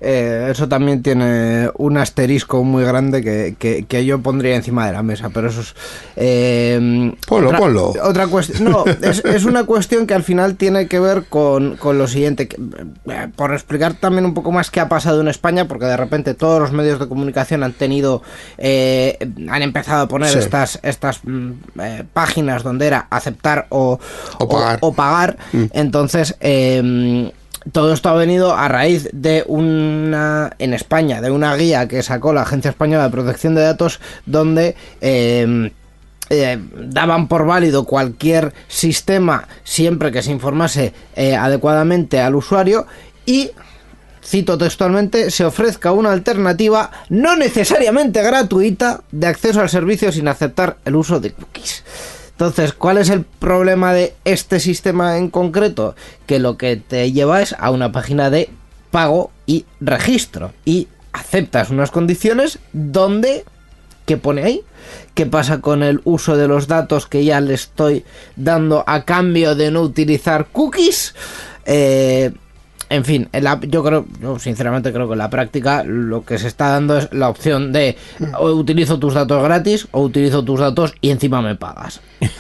Eh, 0.01 0.49
eso 0.51 0.69
también 0.69 1.03
tiene 1.03 1.71
un 1.77 1.99
asterisco 1.99 2.65
muy 2.65 2.85
grande 2.85 3.23
que, 3.23 3.57
que- 3.59 3.85
que 3.87 4.05
yo 4.07 4.21
pondría 4.21 4.57
encima 4.57 4.87
de 4.87 4.93
la 4.93 5.03
mesa, 5.03 5.31
pero 5.31 5.49
eso 5.49 5.61
es... 5.61 5.75
eh, 6.17 7.13
Ponlo, 7.27 7.49
otra, 7.49 7.59
ponlo. 7.59 7.93
Otra 8.03 8.27
cuestión... 8.27 8.65
No, 8.65 8.85
es, 9.03 9.25
es 9.25 9.45
una 9.45 9.65
cuestión 9.65 10.07
que 10.07 10.15
al 10.15 10.23
final 10.23 10.57
tiene 10.57 10.89
que 10.89 10.99
ver 11.01 11.25
con, 11.29 11.77
con 11.77 11.99
lo 11.99 12.07
siguiente. 12.09 12.49
que, 12.49 12.57
eh, 12.57 13.29
por 13.37 13.53
explicar 13.53 13.95
también 13.95 14.25
un 14.25 14.35
poco 14.35 14.51
más 14.53 14.71
qué 14.71 14.81
ha 14.81 14.89
pasado 14.89 15.21
en 15.21 15.29
España, 15.29 15.69
porque 15.69 15.85
de 15.87 15.97
repente 15.97 16.35
todos 16.35 16.61
los 16.61 16.73
medios 16.73 16.99
de 16.99 17.07
comunicación 17.09 17.63
han 17.63 17.73
tenido... 17.73 18.23
eh, 18.59 19.19
han 19.51 19.63
empezado 19.63 20.03
a 20.03 20.09
poner 20.09 20.31
Sí. 20.31 20.39
estas, 20.39 20.79
estas 20.83 21.21
mm, 21.25 21.51
eh, 21.81 22.05
páginas 22.13 22.63
donde 22.63 22.87
era 22.87 23.07
aceptar 23.11 23.67
o, 23.71 23.99
O 24.39 24.49
pagar. 24.49 24.79
o 24.83 24.93
pagar. 24.93 25.37
Mm. 25.53 25.65
Entonces... 25.73 26.37
eh, 26.41 27.33
todo 27.73 27.93
esto 27.93 28.09
ha 28.11 28.15
venido 28.15 28.55
a 28.55 28.69
raíz 28.69 29.09
de 29.13 29.43
una, 29.49 30.53
en 30.61 30.73
España, 30.73 31.21
de 31.21 31.33
una 31.33 31.57
guía 31.57 31.89
que 31.89 32.01
sacó 32.05 32.33
la 32.33 32.43
Agencia 32.43 32.69
Española 32.71 33.03
de 33.03 33.11
Protección 33.11 33.57
de 33.57 33.63
Datos, 33.63 33.99
donde 34.25 34.77
eh, 35.01 35.73
eh, 36.31 36.59
daban 36.79 37.27
por 37.27 37.45
válido 37.45 37.83
cualquier 37.83 38.53
sistema 38.69 39.49
siempre 39.65 40.13
que 40.13 40.23
se 40.23 40.31
informase 40.31 40.93
eh, 41.17 41.35
adecuadamente 41.35 42.21
al 42.21 42.37
usuario 42.37 42.87
y 43.25 43.51
cito 44.27 44.59
textualmente, 44.59 45.31
se 45.31 45.45
ofrezca 45.45 45.93
una 45.93 46.13
alternativa 46.13 46.91
no 47.09 47.37
necesariamente 47.37 48.23
gratuita 48.23 49.03
de 49.13 49.29
acceso 49.29 49.61
al 49.61 49.71
servicio 49.71 50.11
sin 50.11 50.29
aceptar 50.29 50.79
el 50.85 50.97
uso 50.97 51.21
de 51.21 51.33
cookies. 51.33 51.85
Entonces, 52.33 52.73
¿cuál 52.75 52.99
es 52.99 53.09
el 53.09 53.25
problema 53.25 53.95
de 53.95 54.15
este 54.25 54.61
sistema 54.61 55.17
en 55.17 55.31
concreto? 55.31 55.95
Que 56.27 56.39
lo 56.39 56.59
que 56.59 56.77
te 56.77 57.11
lleva 57.13 57.41
es 57.41 57.55
a 57.59 57.71
una 57.71 57.93
página 57.93 58.29
de 58.29 58.51
pago 58.91 59.31
y 59.47 59.65
registro. 59.81 60.53
Y 60.65 60.89
aceptas 61.13 61.71
unas 61.71 61.91
condiciones 61.91 62.59
donde... 62.73 63.45
¿Qué 64.05 64.17
pone 64.17 64.43
ahí? 64.43 64.63
¿Qué 65.15 65.27
pasa 65.27 65.61
con 65.61 65.83
el 65.83 66.01
uso 66.05 66.37
de 66.37 66.47
los 66.47 66.69
datos 66.69 67.07
que 67.07 67.25
ya 67.25 67.41
le 67.41 67.55
estoy 67.55 68.05
dando 68.37 68.85
a 68.87 69.05
cambio 69.05 69.55
de 69.57 69.71
no 69.71 69.81
utilizar 69.81 70.47
cookies? 70.53 71.15
Eh, 71.65 72.33
en 72.89 73.05
fin, 73.05 73.29
en 73.33 73.45
la- 73.45 73.61
yo 73.61 73.83
creo, 73.85 74.07
yo 74.21 74.39
sinceramente 74.39 74.93
creo 74.93 75.07
que 75.07 75.13
en 75.15 75.19
la 75.19 75.31
práctica 75.31 75.83
lo 75.85 76.25
que 76.25 76.39
se 76.39 76.47
está 76.49 76.69
dando 76.71 76.99
es 76.99 77.09
la 77.13 77.29
opción 77.29 77.73
de 77.73 77.97
o 78.39 78.51
utilizo 78.53 78.99
tus 78.99 79.15
datos 79.15 79.43
gratis 79.43 79.89
o 79.91 80.03
utilizo 80.03 80.45
tus 80.45 80.61
datos 80.61 80.95
y 81.01 81.11
encima 81.11 81.43
me 81.43 81.55
pagas. 81.57 82.01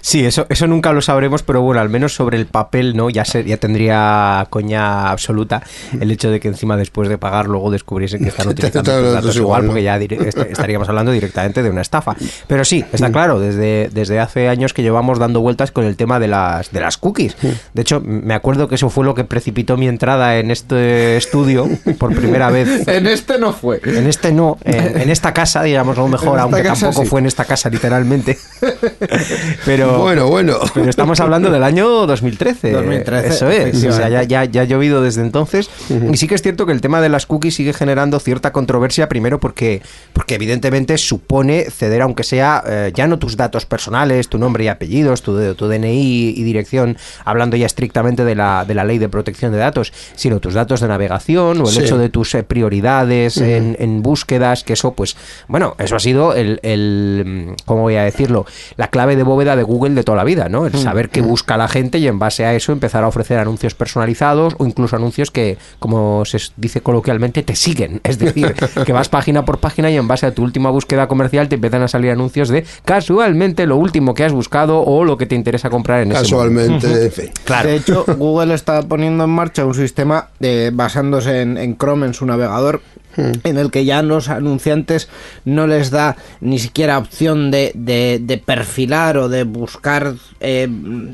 Sí, 0.00 0.24
eso, 0.24 0.46
eso 0.48 0.66
nunca 0.66 0.92
lo 0.92 1.00
sabremos, 1.00 1.42
pero 1.42 1.62
bueno, 1.62 1.80
al 1.80 1.88
menos 1.88 2.14
sobre 2.14 2.36
el 2.38 2.46
papel, 2.46 2.96
¿no? 2.96 3.08
Ya, 3.10 3.24
se, 3.24 3.44
ya 3.44 3.56
tendría 3.56 4.46
coña 4.50 5.10
absoluta 5.10 5.62
el 6.00 6.10
hecho 6.10 6.30
de 6.30 6.40
que 6.40 6.48
encima 6.48 6.76
después 6.76 7.08
de 7.08 7.18
pagar 7.18 7.46
luego 7.46 7.70
descubriesen 7.70 8.22
que 8.22 8.28
están 8.30 8.48
utilizando 8.48 8.90
Todos 8.90 8.98
tus 8.98 9.04
los 9.04 9.14
datos 9.14 9.36
igual, 9.36 9.64
porque 9.66 9.82
ya 9.82 9.98
dire- 9.98 10.26
est- 10.26 10.38
estaríamos 10.38 10.88
hablando 10.88 11.12
directamente 11.12 11.62
de 11.62 11.70
una 11.70 11.80
estafa. 11.82 12.16
Pero 12.46 12.64
sí, 12.64 12.84
está 12.92 13.10
claro, 13.12 13.38
desde, 13.40 13.90
desde 13.92 14.18
hace 14.20 14.48
años 14.48 14.72
que 14.74 14.82
llevamos 14.82 15.18
dando 15.18 15.40
vueltas 15.40 15.70
con 15.72 15.84
el 15.84 15.96
tema 15.96 16.18
de 16.18 16.28
las, 16.28 16.70
de 16.72 16.80
las 16.80 16.96
cookies. 16.98 17.36
De 17.72 17.82
hecho, 17.82 18.00
me 18.04 18.34
acuerdo 18.34 18.68
que 18.68 18.74
eso 18.74 18.90
fue 18.90 19.04
lo 19.04 19.14
que 19.14 19.24
precipitó 19.24 19.71
facilitó 19.72 19.76
mi 19.76 19.88
entrada 19.88 20.38
en 20.38 20.50
este 20.50 21.16
estudio 21.16 21.68
por 21.98 22.14
primera 22.14 22.50
vez. 22.50 22.86
En 22.92 23.06
este 23.06 23.38
no 23.38 23.52
fue. 23.52 23.80
En 23.84 24.06
este 24.06 24.32
no, 24.32 24.58
en, 24.64 25.00
en 25.00 25.10
esta 25.10 25.32
casa, 25.32 25.62
digamos, 25.62 25.96
lo 25.96 26.08
mejor, 26.08 26.38
aunque 26.38 26.62
casa 26.62 26.86
tampoco 26.86 27.04
sí. 27.04 27.08
fue 27.10 27.20
en 27.20 27.26
esta 27.26 27.44
casa 27.44 27.68
literalmente. 27.70 28.38
Pero, 29.64 29.98
Bueno, 29.98 30.28
bueno. 30.28 30.58
pero 30.74 30.88
estamos 30.90 31.20
hablando 31.20 31.50
del 31.50 31.62
año 31.62 32.06
2013. 32.06 32.72
2013, 32.72 33.28
Eso 33.28 33.50
es. 33.50 33.84
O 33.84 33.92
sea, 33.92 34.08
ya, 34.08 34.22
ya, 34.22 34.44
ya 34.44 34.62
ha 34.62 34.64
llovido 34.64 35.02
desde 35.02 35.22
entonces. 35.22 35.70
Y 36.10 36.16
sí 36.16 36.26
que 36.28 36.34
es 36.34 36.42
cierto 36.42 36.66
que 36.66 36.72
el 36.72 36.80
tema 36.80 37.00
de 37.00 37.08
las 37.08 37.26
cookies 37.26 37.54
sigue 37.54 37.72
generando 37.72 38.18
cierta 38.20 38.52
controversia, 38.52 39.08
primero 39.08 39.40
porque, 39.40 39.82
porque 40.12 40.34
evidentemente 40.34 40.98
supone 40.98 41.66
ceder, 41.70 42.02
aunque 42.02 42.24
sea 42.24 42.62
eh, 42.66 42.92
ya 42.94 43.06
no 43.06 43.18
tus 43.18 43.36
datos 43.36 43.66
personales, 43.66 44.28
tu 44.28 44.38
nombre 44.38 44.64
y 44.64 44.68
apellidos, 44.68 45.22
tu, 45.22 45.54
tu 45.54 45.68
DNI 45.68 46.34
y 46.36 46.42
dirección, 46.42 46.96
hablando 47.24 47.56
ya 47.56 47.66
estrictamente 47.66 48.24
de 48.24 48.34
la, 48.34 48.64
de 48.66 48.74
la 48.74 48.84
ley 48.84 48.98
de 48.98 49.08
protección 49.08 49.52
de 49.52 49.58
datos, 49.62 49.92
sino 50.14 50.40
tus 50.40 50.54
datos 50.54 50.80
de 50.80 50.88
navegación 50.88 51.58
o 51.60 51.62
el 51.62 51.66
Sí. 51.68 51.80
hecho 51.80 51.98
de 51.98 52.08
tus 52.08 52.34
eh, 52.34 52.42
prioridades 52.42 53.36
en, 53.38 53.76
en 53.78 54.02
búsquedas, 54.02 54.64
que 54.64 54.74
eso, 54.74 54.92
pues, 54.92 55.16
bueno, 55.48 55.74
eso 55.78 55.96
ha 55.96 56.00
sido 56.00 56.34
el, 56.34 56.60
el, 56.62 57.24
mm, 57.26 57.52
¿cómo 57.64 57.82
voy 57.82 57.96
a 57.96 58.02
decirlo? 58.04 58.46
La 58.76 58.88
clave 58.88 59.16
de 59.16 59.22
bóveda 59.22 59.56
de 59.56 59.62
Google 59.62 59.94
de 59.94 60.02
toda 60.04 60.16
la 60.18 60.24
vida, 60.24 60.48
¿no? 60.48 60.66
El 60.66 60.76
saber 60.78 61.08
qué 61.08 61.20
busca 61.22 61.56
la 61.56 61.68
gente 61.68 61.98
y 61.98 62.06
en 62.08 62.18
base 62.18 62.44
a 62.44 62.54
eso 62.54 62.72
empezar 62.72 63.04
a 63.04 63.08
ofrecer 63.08 63.38
anuncios 63.38 63.74
personalizados 63.74 64.54
o 64.58 64.66
incluso 64.66 64.96
anuncios 64.96 65.30
que, 65.30 65.58
como 65.78 66.24
se 66.24 66.38
dice 66.56 66.80
coloquialmente, 66.80 67.42
te 67.42 67.54
siguen. 67.56 68.00
Es 68.04 68.18
decir, 68.18 68.54
que 68.86 68.92
vas 68.92 69.08
página 69.08 69.44
por 69.44 69.58
página 69.58 69.90
y 69.90 69.96
en 69.96 70.08
base 70.08 70.26
a 70.26 70.32
tu 70.34 70.42
última 70.42 70.70
búsqueda 70.70 71.08
comercial 71.08 71.48
te 71.48 71.56
empiezan 71.56 71.82
a 71.82 71.88
salir 71.88 72.10
anuncios 72.10 72.48
de 72.48 72.64
casualmente 72.84 73.66
lo 73.66 73.76
último 73.76 74.14
que 74.14 74.24
has 74.24 74.32
buscado 74.32 74.80
o 74.80 75.04
lo 75.04 75.16
que 75.18 75.26
te 75.26 75.34
interesa 75.34 75.68
comprar 75.70 76.02
en 76.02 76.12
ese 76.12 76.34
momento. 76.34 76.60
Casualmente, 76.80 77.04
en 77.06 77.12
fin. 77.12 77.30
Claro. 77.44 77.68
De 77.68 77.76
hecho, 77.76 78.04
Google 78.16 78.54
está 78.54 78.82
poniendo 78.82 79.24
en 79.24 79.30
marcha 79.30 79.51
un 79.60 79.74
sistema 79.74 80.28
eh, 80.40 80.70
basándose 80.72 81.42
en, 81.42 81.58
en 81.58 81.76
Chrome, 81.76 82.06
en 82.06 82.14
su 82.14 82.24
navegador, 82.24 82.80
en 83.16 83.58
el 83.58 83.70
que 83.70 83.84
ya 83.84 84.02
los 84.02 84.28
anunciantes 84.28 85.08
no 85.44 85.66
les 85.66 85.90
da 85.90 86.16
ni 86.40 86.58
siquiera 86.58 86.98
opción 86.98 87.50
de, 87.50 87.72
de- 87.74 88.20
de 88.22 88.38
perfilar 88.38 89.16
o 89.18 89.28
de 89.28 89.44
buscar 89.44 90.14
eh, 90.40 90.68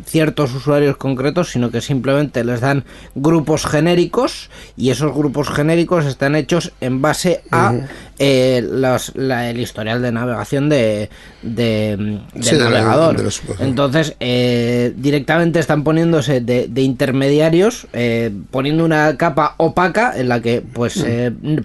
ciertos 0.06 0.54
usuarios 0.54 0.96
concretos, 0.96 1.50
sino 1.50 1.70
que 1.70 1.80
simplemente 1.80 2.44
les 2.44 2.60
dan 2.60 2.84
grupos 3.14 3.66
genéricos 3.66 4.50
y 4.76 4.90
esos 4.90 5.14
grupos 5.14 5.48
genéricos 5.50 6.04
están 6.06 6.34
hechos 6.36 6.72
en 6.80 7.02
base 7.02 7.42
a 7.50 7.74
eh, 8.18 8.66
los- 8.68 9.12
la- 9.14 9.48
el 9.50 9.60
historial 9.60 10.02
de 10.02 10.10
navegación 10.12 10.68
de, 10.68 11.08
de- 11.42 12.18
del 12.34 12.42
Sí, 12.44 12.56
navegador. 12.56 13.16
de 13.16 13.22
los- 13.24 13.42
Entonces, 13.60 14.16
eh, 14.20 14.92
directamente 14.96 15.60
están 15.60 15.84
poniéndose 15.84 16.40
de, 16.40 16.66
de 16.68 16.82
intermediarios, 16.82 17.86
eh, 17.92 18.32
poniendo 18.50 18.84
una 18.84 19.16
capa 19.16 19.54
opaca 19.58 20.12
en 20.18 20.28
la 20.28 20.40
que, 20.42 20.62
pues, 20.72 21.04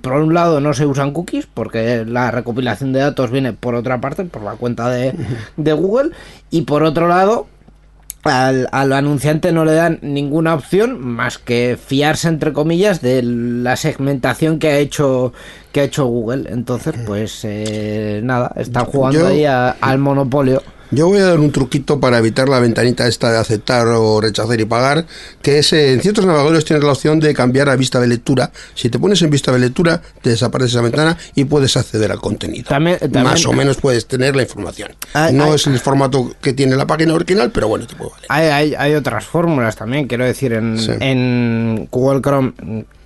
por 0.02 0.14
un 0.24 0.34
lado 0.34 0.60
no 0.60 0.74
se 0.74 0.86
usan 0.86 1.12
cookies, 1.12 1.48
porque 1.54 2.06
la 2.06 2.32
recopilación 2.32 2.94
de 2.94 3.00
datos 3.02 3.30
viene 3.32 3.54
por 3.54 3.76
otra 3.76 4.02
parte, 4.02 4.24
por 4.26 4.42
la 4.44 4.54
cuenta 4.54 4.90
de, 4.90 5.14
de 5.58 5.74
Google, 5.74 6.12
y 6.50 6.62
por 6.62 6.84
otro 6.84 7.08
lado, 7.08 7.48
al, 8.24 8.70
al 8.72 8.94
anunciante 8.94 9.52
no 9.52 9.66
le 9.66 9.74
dan 9.74 10.00
ninguna 10.02 10.54
opción 10.54 11.00
más 11.06 11.38
que 11.38 11.78
fiarse 11.84 12.30
entre 12.30 12.54
comillas 12.54 13.02
de 13.02 13.22
la 13.22 13.76
segmentación 13.76 14.60
que 14.60 14.70
ha 14.70 14.78
hecho 14.78 15.34
que 15.74 15.82
ha 15.82 15.84
hecho 15.84 16.06
Google. 16.06 16.46
Entonces 16.50 16.96
pues 17.06 17.42
eh, 17.44 18.22
nada 18.24 18.54
están 18.56 18.86
jugando 18.86 19.20
Yo- 19.20 19.28
ahí 19.28 19.44
a- 19.44 19.72
al 19.82 19.98
monopolio 20.00 20.64
Yo 20.94 21.08
voy 21.08 21.20
a 21.20 21.26
dar 21.26 21.40
un 21.40 21.52
truquito 21.52 22.00
para 22.00 22.18
evitar 22.20 22.48
la 22.50 22.60
ventanita 22.60 23.08
esta 23.08 23.32
de 23.32 23.38
aceptar 23.38 23.88
o 23.88 24.22
rechazar 24.22 24.60
y 24.60 24.66
pagar, 24.66 25.06
que 25.42 25.60
es 25.60 25.74
eh, 25.74 25.94
en 25.94 26.02
ciertos 26.02 26.26
navegadores 26.26 26.66
tienes 26.66 26.84
la 26.84 26.92
opción 26.92 27.20
de 27.20 27.34
cambiar 27.34 27.70
a 27.70 27.76
vista 27.76 28.00
de 28.00 28.08
lectura. 28.08 28.52
Si 28.76 28.90
te 28.90 29.00
pones 29.00 29.22
en 29.22 29.30
vista 29.30 29.52
de 29.52 29.60
lectura, 29.60 30.02
te 30.22 30.30
desaparece 30.30 30.72
esa 30.72 30.82
ventana 30.82 31.18
y 31.36 31.46
puedes 31.46 31.76
acceder 31.78 32.12
al 32.12 32.20
contenido. 32.20 32.66
También- 32.70 33.00
también- 33.00 33.24
Más 33.24 33.46
o 33.46 33.54
menos 33.54 33.78
puedes 33.78 34.06
tener 34.08 34.36
la 34.36 34.44
información. 34.44 34.92
Hay- 35.14 35.34
no 35.34 35.46
hay- 35.46 35.54
es 35.56 35.68
el 35.68 35.80
formato 35.80 36.36
que 36.42 36.54
tiene 36.54 36.76
la 36.76 36.86
página 36.86 37.14
original, 37.14 37.52
pero 37.52 37.68
bueno, 37.68 37.88
te 37.88 37.96
puede 37.96 38.12
valer. 38.12 38.26
Hay, 38.30 38.74
hay, 38.78 38.94
otras 38.96 39.26
fórmulas 39.26 39.76
también, 39.76 40.08
quiero 40.08 40.26
decir, 40.26 40.54
en, 40.54 40.78
Sí. 40.78 40.92
en 41.00 41.88
Google 41.92 42.22
Chrome 42.22 42.54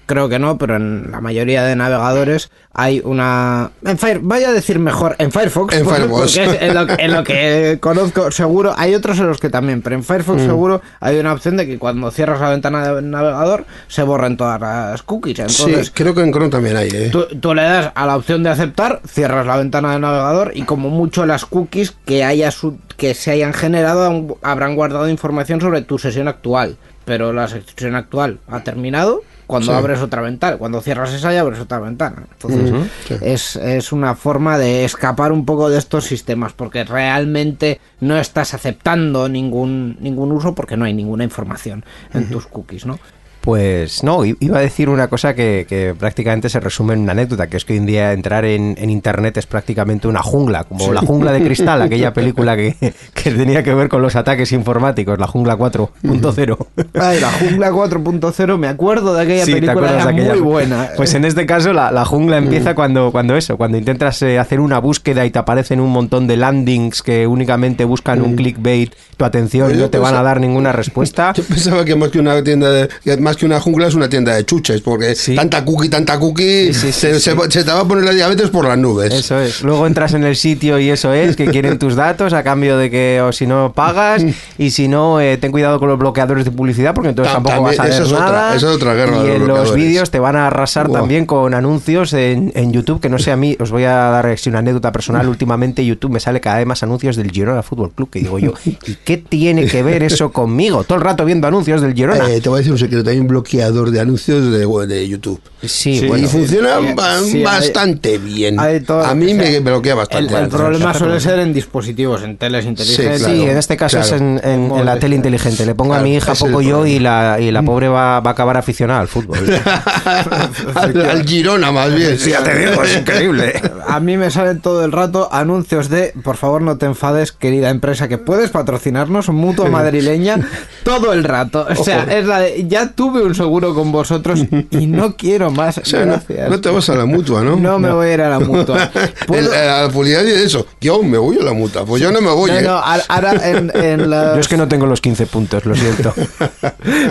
creo 0.08 0.28
que 0.30 0.40
no, 0.40 0.58
pero 0.58 0.76
en 0.78 1.12
la 1.12 1.22
mayoría 1.22 1.64
de 1.64 1.76
navegadores 1.76 2.50
hay 2.74 3.02
una... 3.04 3.70
En 3.86 3.98
Fire, 4.00 4.20
vaya 4.24 4.50
a 4.50 4.54
decir 4.54 4.80
mejor, 4.80 5.16
en 5.20 5.32
Firefox, 5.32 5.76
En 5.76 5.84
porque- 5.84 6.00
Firefox. 6.02 6.38
porque 6.40 6.66
en 6.66 6.74
lo, 6.74 6.88
en 7.00 7.14
lo 7.14 7.24
que 7.24 7.78
conozco 7.82 8.32
seguro, 8.32 8.74
hay 8.78 8.96
otros 8.96 9.20
en 9.20 9.28
los 9.28 9.40
que 9.40 9.50
también, 9.50 9.82
pero 9.82 9.96
en 9.96 10.04
Firefox 10.04 10.42
Mm. 10.42 10.46
seguro 10.46 10.82
hay 11.00 11.20
una 11.20 11.34
opción 11.34 11.58
de 11.58 11.68
que 11.68 11.78
cuando 11.78 12.10
cierras 12.10 12.42
la 12.42 12.50
ventana 12.50 12.92
del 12.94 13.10
navegador 13.12 13.66
se 13.88 14.02
borren 14.04 14.38
todas 14.38 14.60
las 14.60 15.04
cookies. 15.04 15.40
Entonces, 15.40 15.88
sí, 15.88 15.92
creo 15.94 16.16
que 16.16 16.22
en 16.22 16.32
Chrome 16.32 16.50
también 16.50 16.78
hay, 16.78 16.90
¿eh? 16.92 17.10
Tú, 17.12 17.26
tú 17.40 17.54
le 17.54 17.62
das 17.64 17.92
a 17.94 18.06
la 18.06 18.16
opción 18.16 18.42
de 18.44 18.50
aceptar, 18.50 19.02
cierras 19.08 19.46
la 19.46 19.58
ventana 19.58 19.92
del 19.92 20.02
navegador 20.02 20.52
y 20.56 20.64
como 20.64 20.90
mucho 20.90 21.26
las 21.26 21.46
cookies 21.46 21.92
que 22.06 22.24
haya 22.24 22.50
su- 22.52 22.80
que 22.96 23.14
se 23.14 23.32
hayan 23.32 23.54
generado 23.54 24.38
habrán 24.42 24.76
guardado 24.76 25.10
información 25.10 25.62
sobre 25.62 25.82
tu 25.82 26.00
sesión 26.00 26.28
actual. 26.28 26.78
Pero 27.06 27.32
la 27.34 27.48
sesión 27.48 27.96
actual 27.96 28.40
ha 28.50 28.64
terminado 28.64 29.22
cuando 29.48 29.72
Sí. 29.72 29.78
abres 29.78 30.00
otra 30.02 30.22
ventana. 30.22 30.58
Cuando 30.58 30.82
cierras 30.82 31.14
esa 31.14 31.34
ya 31.34 31.42
abres 31.42 31.60
otra 31.60 31.80
ventana. 31.80 32.28
Entonces 32.34 32.72
sí. 33.08 33.16
es, 33.22 33.56
es 33.56 33.92
una 33.92 34.14
forma 34.16 34.58
de 34.58 34.86
escapar 34.86 35.32
un 35.32 35.46
poco 35.46 35.70
de 35.70 35.78
estos 35.80 36.06
sistemas 36.06 36.54
porque 36.54 36.84
realmente 36.84 37.80
no 38.02 38.18
estás 38.18 38.54
aceptando 38.54 39.28
ningún, 39.30 39.98
ningún 40.02 40.32
uso 40.32 40.54
porque 40.54 40.78
no 40.78 40.86
hay 40.86 40.94
ninguna 40.94 41.24
información 41.24 41.84
en 42.14 42.30
tus 42.30 42.46
cookies, 42.48 42.86
¿no? 42.86 43.00
Pues 43.48 44.04
no, 44.04 44.26
iba 44.26 44.58
a 44.58 44.62
decir 44.62 44.90
una 44.90 45.08
cosa 45.08 45.34
que, 45.34 45.66
que 45.70 45.96
prácticamente 45.98 46.50
se 46.50 46.60
resume 46.60 46.96
en 46.96 47.00
una 47.00 47.14
anécdota, 47.14 47.48
que 47.48 47.56
es 47.56 47.64
que 47.64 47.72
hoy 47.72 47.80
en 47.80 47.86
día 47.86 48.12
entrar 48.12 48.44
en, 48.44 48.76
en 48.78 48.90
internet 48.90 49.38
es 49.38 49.46
prácticamente 49.46 50.10
una 50.10 50.22
jungla, 50.22 50.66
como 50.66 50.92
la 50.92 51.00
jungla 51.00 51.32
de 51.32 51.42
cristal, 51.42 51.82
aquella 51.82 52.12
película 52.14 52.58
que, 52.58 52.76
que 53.14 53.32
tenía 53.32 53.64
que 53.64 53.74
ver 53.74 53.88
con 53.88 54.02
los 54.02 54.18
ataques 54.18 54.52
informáticos, 54.52 55.18
la 55.18 55.28
jungla 55.28 55.58
4.0. 55.58 56.68
Ay, 56.96 57.22
la 57.22 57.32
jungla 57.32 57.72
4.0, 57.72 58.58
me 58.58 58.68
acuerdo 58.68 59.14
de 59.14 59.22
aquella 59.22 59.46
Sí, 59.46 59.54
¿te 59.54 59.62
película, 59.62 59.94
era 59.94 60.04
de 60.08 60.12
aquella? 60.12 60.34
muy 60.34 60.42
buena. 60.42 60.90
Pues 60.98 61.14
en 61.14 61.24
este 61.24 61.46
caso 61.46 61.72
la, 61.72 61.90
la 61.90 62.04
jungla 62.04 62.36
empieza 62.36 62.76
cuando, 62.76 63.14
cuando 63.14 63.38
eso, 63.38 63.56
cuando 63.56 63.78
intentas 63.78 64.22
eh, 64.24 64.40
hacer 64.40 64.60
una 64.60 64.80
búsqueda 64.80 65.26
y 65.26 65.32
te 65.32 65.40
aparecen 65.40 65.80
un 65.80 65.92
montón 65.92 66.28
de 66.28 66.36
landings 66.36 67.02
que 67.02 67.26
únicamente 67.26 67.86
buscan 67.86 68.22
un 68.24 68.36
clickbait, 68.36 68.94
tu 69.16 69.24
atención 69.24 69.72
y 69.72 69.76
Yo 69.76 69.84
no 69.84 69.90
te 69.90 70.00
van 70.00 70.16
a 70.16 70.22
dar 70.22 70.42
ninguna 70.42 70.74
respuesta. 70.74 71.32
Yo 71.38 71.44
pensaba 71.46 71.86
que 71.86 71.96
más 71.96 72.10
que 72.10 72.20
una 72.20 72.44
tienda 72.44 72.70
de, 72.72 72.90
que 73.06 73.16
más 73.16 73.37
que 73.38 73.46
una 73.46 73.60
jungla 73.60 73.88
es 73.88 73.96
una 73.96 74.10
tienda 74.10 74.36
de 74.36 74.46
chuches, 74.46 74.82
porque 74.82 75.16
Sí. 75.16 75.36
tanta 75.36 75.64
cookie, 75.64 75.90
tanta 75.90 76.20
cookie, 76.20 76.74
Sí, 76.74 76.92
sí, 76.92 76.92
se, 76.92 77.20
se 77.20 77.36
se 77.50 77.64
te 77.64 77.72
va 77.72 77.82
a 77.82 77.86
poner 77.88 78.04
la 78.04 78.12
diabetes 78.12 78.50
por 78.50 78.68
las 78.68 78.78
nubes. 78.78 79.14
Eso 79.14 79.40
es. 79.40 79.62
Luego 79.64 79.88
entras 79.88 80.14
en 80.14 80.24
el 80.24 80.36
sitio 80.36 80.80
y 80.80 80.90
eso 80.90 81.14
es, 81.14 81.36
que 81.36 81.46
quieren 81.46 81.78
tus 81.80 81.96
datos 81.96 82.34
a 82.34 82.44
cambio 82.44 82.78
de 82.78 82.90
que, 82.92 83.22
o 83.22 83.32
si 83.32 83.48
no, 83.48 83.72
pagas. 83.74 84.24
Y 84.60 84.72
si 84.72 84.88
no, 84.88 85.22
eh, 85.22 85.38
ten 85.38 85.52
cuidado 85.52 85.80
con 85.80 85.88
los 85.88 86.00
bloqueadores 86.00 86.44
de 86.44 86.52
publicidad, 86.52 86.94
porque 86.96 87.10
entonces 87.10 87.32
Tam- 87.34 87.44
tampoco 87.44 87.64
vas 87.64 87.80
a 87.80 87.84
ver 87.84 87.94
es 87.94 88.00
otra- 88.02 88.20
nada. 88.20 88.56
esa 88.56 88.70
es 88.70 88.76
otra 88.76 88.94
guerra 88.96 89.18
y 89.18 89.28
de 89.28 89.40
los 89.40 89.42
en 89.42 89.48
los 89.48 89.76
vídeos 89.76 90.10
te 90.10 90.20
van 90.20 90.36
a 90.36 90.48
arrasar 90.48 90.90
también 90.92 91.26
con 91.26 91.54
anuncios 91.54 92.14
en, 92.14 92.52
en 92.56 92.72
YouTube, 92.74 93.00
que 93.00 93.10
no 93.10 93.20
sé 93.20 93.32
a 93.32 93.36
mí, 93.38 93.56
os 93.60 93.70
voy 93.72 93.84
a 93.84 93.94
dar 93.94 94.26
así 94.28 94.50
una 94.50 94.60
anécdota 94.60 94.92
personal. 94.92 95.28
Últimamente 95.38 95.86
YouTube 95.86 96.12
me 96.12 96.20
sale 96.20 96.42
cada 96.42 96.58
vez 96.58 96.66
más 96.66 96.82
anuncios 96.84 97.16
del 97.16 97.32
Girona 97.32 97.62
Fútbol 97.62 97.92
Club, 97.92 98.10
que 98.10 98.20
digo 98.20 98.40
yo, 98.40 98.54
¿y 98.66 98.96
qué 99.06 99.18
tiene 99.18 99.66
que 99.68 99.84
ver 99.84 100.02
eso 100.04 100.32
conmigo? 100.32 100.84
Todo 100.84 100.98
el 100.98 101.04
rato 101.04 101.24
viendo 101.26 101.48
anuncios 101.48 101.82
del 101.82 101.94
Girona. 101.94 102.28
Eh, 102.30 102.42
te 102.42 102.50
voy 102.50 102.58
a 102.58 102.60
decir 102.60 102.72
un 102.74 102.80
secreto, 102.80 103.04
hay 103.18 103.22
un 103.22 103.28
bloqueador 103.28 103.92
de 103.92 104.00
anuncios 104.00 104.52
de, 104.52 104.66
de 104.88 105.08
YouTube. 105.08 105.42
sí, 105.64 106.00
sí, 106.00 106.08
bueno. 106.08 106.26
y 106.26 106.30
funciona 106.30 106.78
sí, 106.80 106.94
ba- 106.96 107.20
sí, 107.20 107.38
hay- 107.38 107.44
bastante 107.44 108.18
bien. 108.20 108.60
hay 108.60 108.80
todo 108.82 109.04
a 109.04 109.14
mí 109.16 109.34
me 109.34 109.60
bloquea 109.60 109.94
El, 109.94 109.98
bastante. 109.98 110.36
el 110.36 110.48
problema 110.50 110.94
suele 110.94 111.20
ser 111.20 111.40
en 111.40 111.54
dispositivos, 111.54 112.22
en 112.24 112.38
teles 112.38 112.66
inteligentes. 112.66 113.20
claro. 113.20 113.34
Sí, 113.36 113.42
en 113.44 113.58
este 113.58 113.76
caso 113.78 113.98
claro. 113.98 114.16
es 114.16 114.22
en, 114.22 114.40
en- 114.44 114.72
en 114.72 114.86
la 114.86 115.00
tele 115.00 115.16
inteligente. 115.16 115.66
Le 115.66 115.76
pongo 115.76 115.94
a 115.96 116.00
mi 116.02 116.16
hija 116.16 116.32
el 116.34 116.38
poco 116.38 116.62
yo 116.62 116.86
y 116.86 117.00
la, 117.00 117.38
y 117.40 117.52
la 117.52 117.64
pobre 117.64 117.88
va, 117.88 118.20
va 118.20 118.32
a 118.32 118.34
acabar 118.34 118.58
aficionada 118.58 119.00
al 119.02 119.08
fútbol. 119.08 119.38
al, 120.76 121.02
al 121.10 121.26
Girona 121.28 121.72
más 121.72 121.94
bien. 121.94 122.18
Sí, 122.18 122.32
ya 122.32 122.44
te 122.44 122.56
digo, 122.58 122.84
es 122.84 122.98
increíble. 122.98 123.54
A 123.88 124.00
mí 124.00 124.18
me 124.18 124.30
salen 124.32 124.60
todo 124.62 124.84
el 124.86 124.92
rato 124.92 125.30
anuncios 125.32 125.90
de, 125.90 126.14
por 126.24 126.38
favor 126.38 126.62
no 126.62 126.78
te 126.78 126.86
enfades, 126.86 127.32
querida 127.32 127.70
empresa, 127.70 128.08
que 128.08 128.18
puedes 128.18 128.50
patrocinarnos, 128.52 129.30
mutua 129.30 129.70
madrileña, 129.70 130.38
todo 130.84 131.14
el 131.14 131.24
rato. 131.24 131.66
O 131.78 131.84
sea, 131.84 132.04
es 132.04 132.26
la 132.26 132.40
de, 132.40 132.68
ya 132.68 132.92
tuve 133.08 133.24
un 133.24 133.36
seguro 133.36 133.74
con 133.74 133.92
vosotros 133.92 134.42
y 134.72 134.88
no 134.88 135.16
quiero 135.18 135.50
más. 135.52 135.78
O 135.78 135.86
sea, 135.86 136.06
no, 136.06 136.14
Gracias. 136.14 136.50
no 136.50 136.60
te 136.62 136.70
vas 136.70 136.90
a 136.90 136.96
la 136.96 137.06
mutua, 137.06 137.44
¿no? 137.44 137.56
No 137.56 137.80
me 137.80 137.92
voy 137.92 138.08
a 138.10 138.14
ir 138.14 138.22
a 138.22 138.30
la 138.30 138.40
mutua. 138.40 138.92
¿Puedo- 139.28 139.54
El- 139.54 139.54
a 139.70 139.84
la 139.84 139.90
publicidad 139.90 140.24
dice 140.24 140.44
eso. 140.44 140.66
Yo 140.82 141.02
me 141.04 141.18
voy 141.18 141.38
a 141.40 141.44
la 141.44 141.54
mutua. 141.54 141.86
Pues 141.86 142.02
yo 142.02 142.12
no 142.12 142.22
me 142.22 142.30
voy. 142.32 142.52
No, 142.52 142.58
¿eh? 142.58 142.62
no, 142.64 142.72
ahora- 142.78 143.04
ahora 143.08 143.50
en, 143.50 143.72
en 143.76 144.10
las- 144.10 144.34
Yo 144.36 144.40
es 144.42 144.48
que 144.48 144.58
no 144.58 144.68
tengo 144.68 144.86
los 144.86 145.02
15 145.02 145.26
puntos, 145.28 145.66
lo 145.66 145.76
siento. 145.76 146.14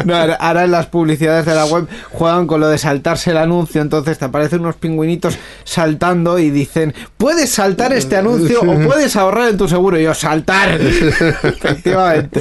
No, 0.04 0.14
ahora- 0.16 0.64
en 0.64 0.70
las 0.70 0.86
publicidades 0.86 1.46
de 1.46 1.54
la 1.54 1.64
web 1.66 1.86
juegan 2.12 2.46
con 2.46 2.60
lo 2.60 2.68
de 2.68 2.78
saltarse 2.78 3.30
el 3.30 3.36
anuncio, 3.36 3.80
entonces 3.82 4.18
te 4.18 4.24
aparecen 4.24 4.60
unos 4.60 4.76
pingüinitos 4.76 5.36
saltando 5.64 6.38
y 6.38 6.50
dicen, 6.50 6.94
puedes 7.16 7.50
saltar 7.50 7.92
este 7.92 8.16
anuncio 8.16 8.60
o 8.62 8.78
puedes 8.86 9.16
ahorrar 9.16 9.50
en 9.50 9.56
tu 9.56 9.68
seguro. 9.68 9.98
Y 9.98 10.04
yo, 10.04 10.14
saltar. 10.14 10.78
Efectivamente. 10.80 12.40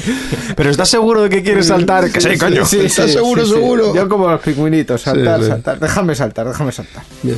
Pero 0.55 0.69
¿estás 0.69 0.89
seguro 0.89 1.23
de 1.23 1.29
que 1.29 1.43
quieres 1.43 1.67
saltar? 1.67 2.11
Que 2.11 2.21
sí, 2.21 2.37
coño. 2.37 2.65
Sí, 2.65 2.79
sí, 2.79 2.85
¿Estás 2.87 3.05
sí, 3.07 3.13
seguro 3.13 3.43
sí. 3.44 3.44
Seguro. 3.45 3.95
Yo 3.95 4.09
como 4.09 4.29
los 4.29 4.41
pingüinitos, 4.41 5.01
saltar, 5.01 5.41
saltar. 5.43 5.79
Déjame 5.79 6.15
saltar, 6.15 6.47
déjame 6.47 6.71
saltar. 6.71 7.03
Bien. 7.23 7.37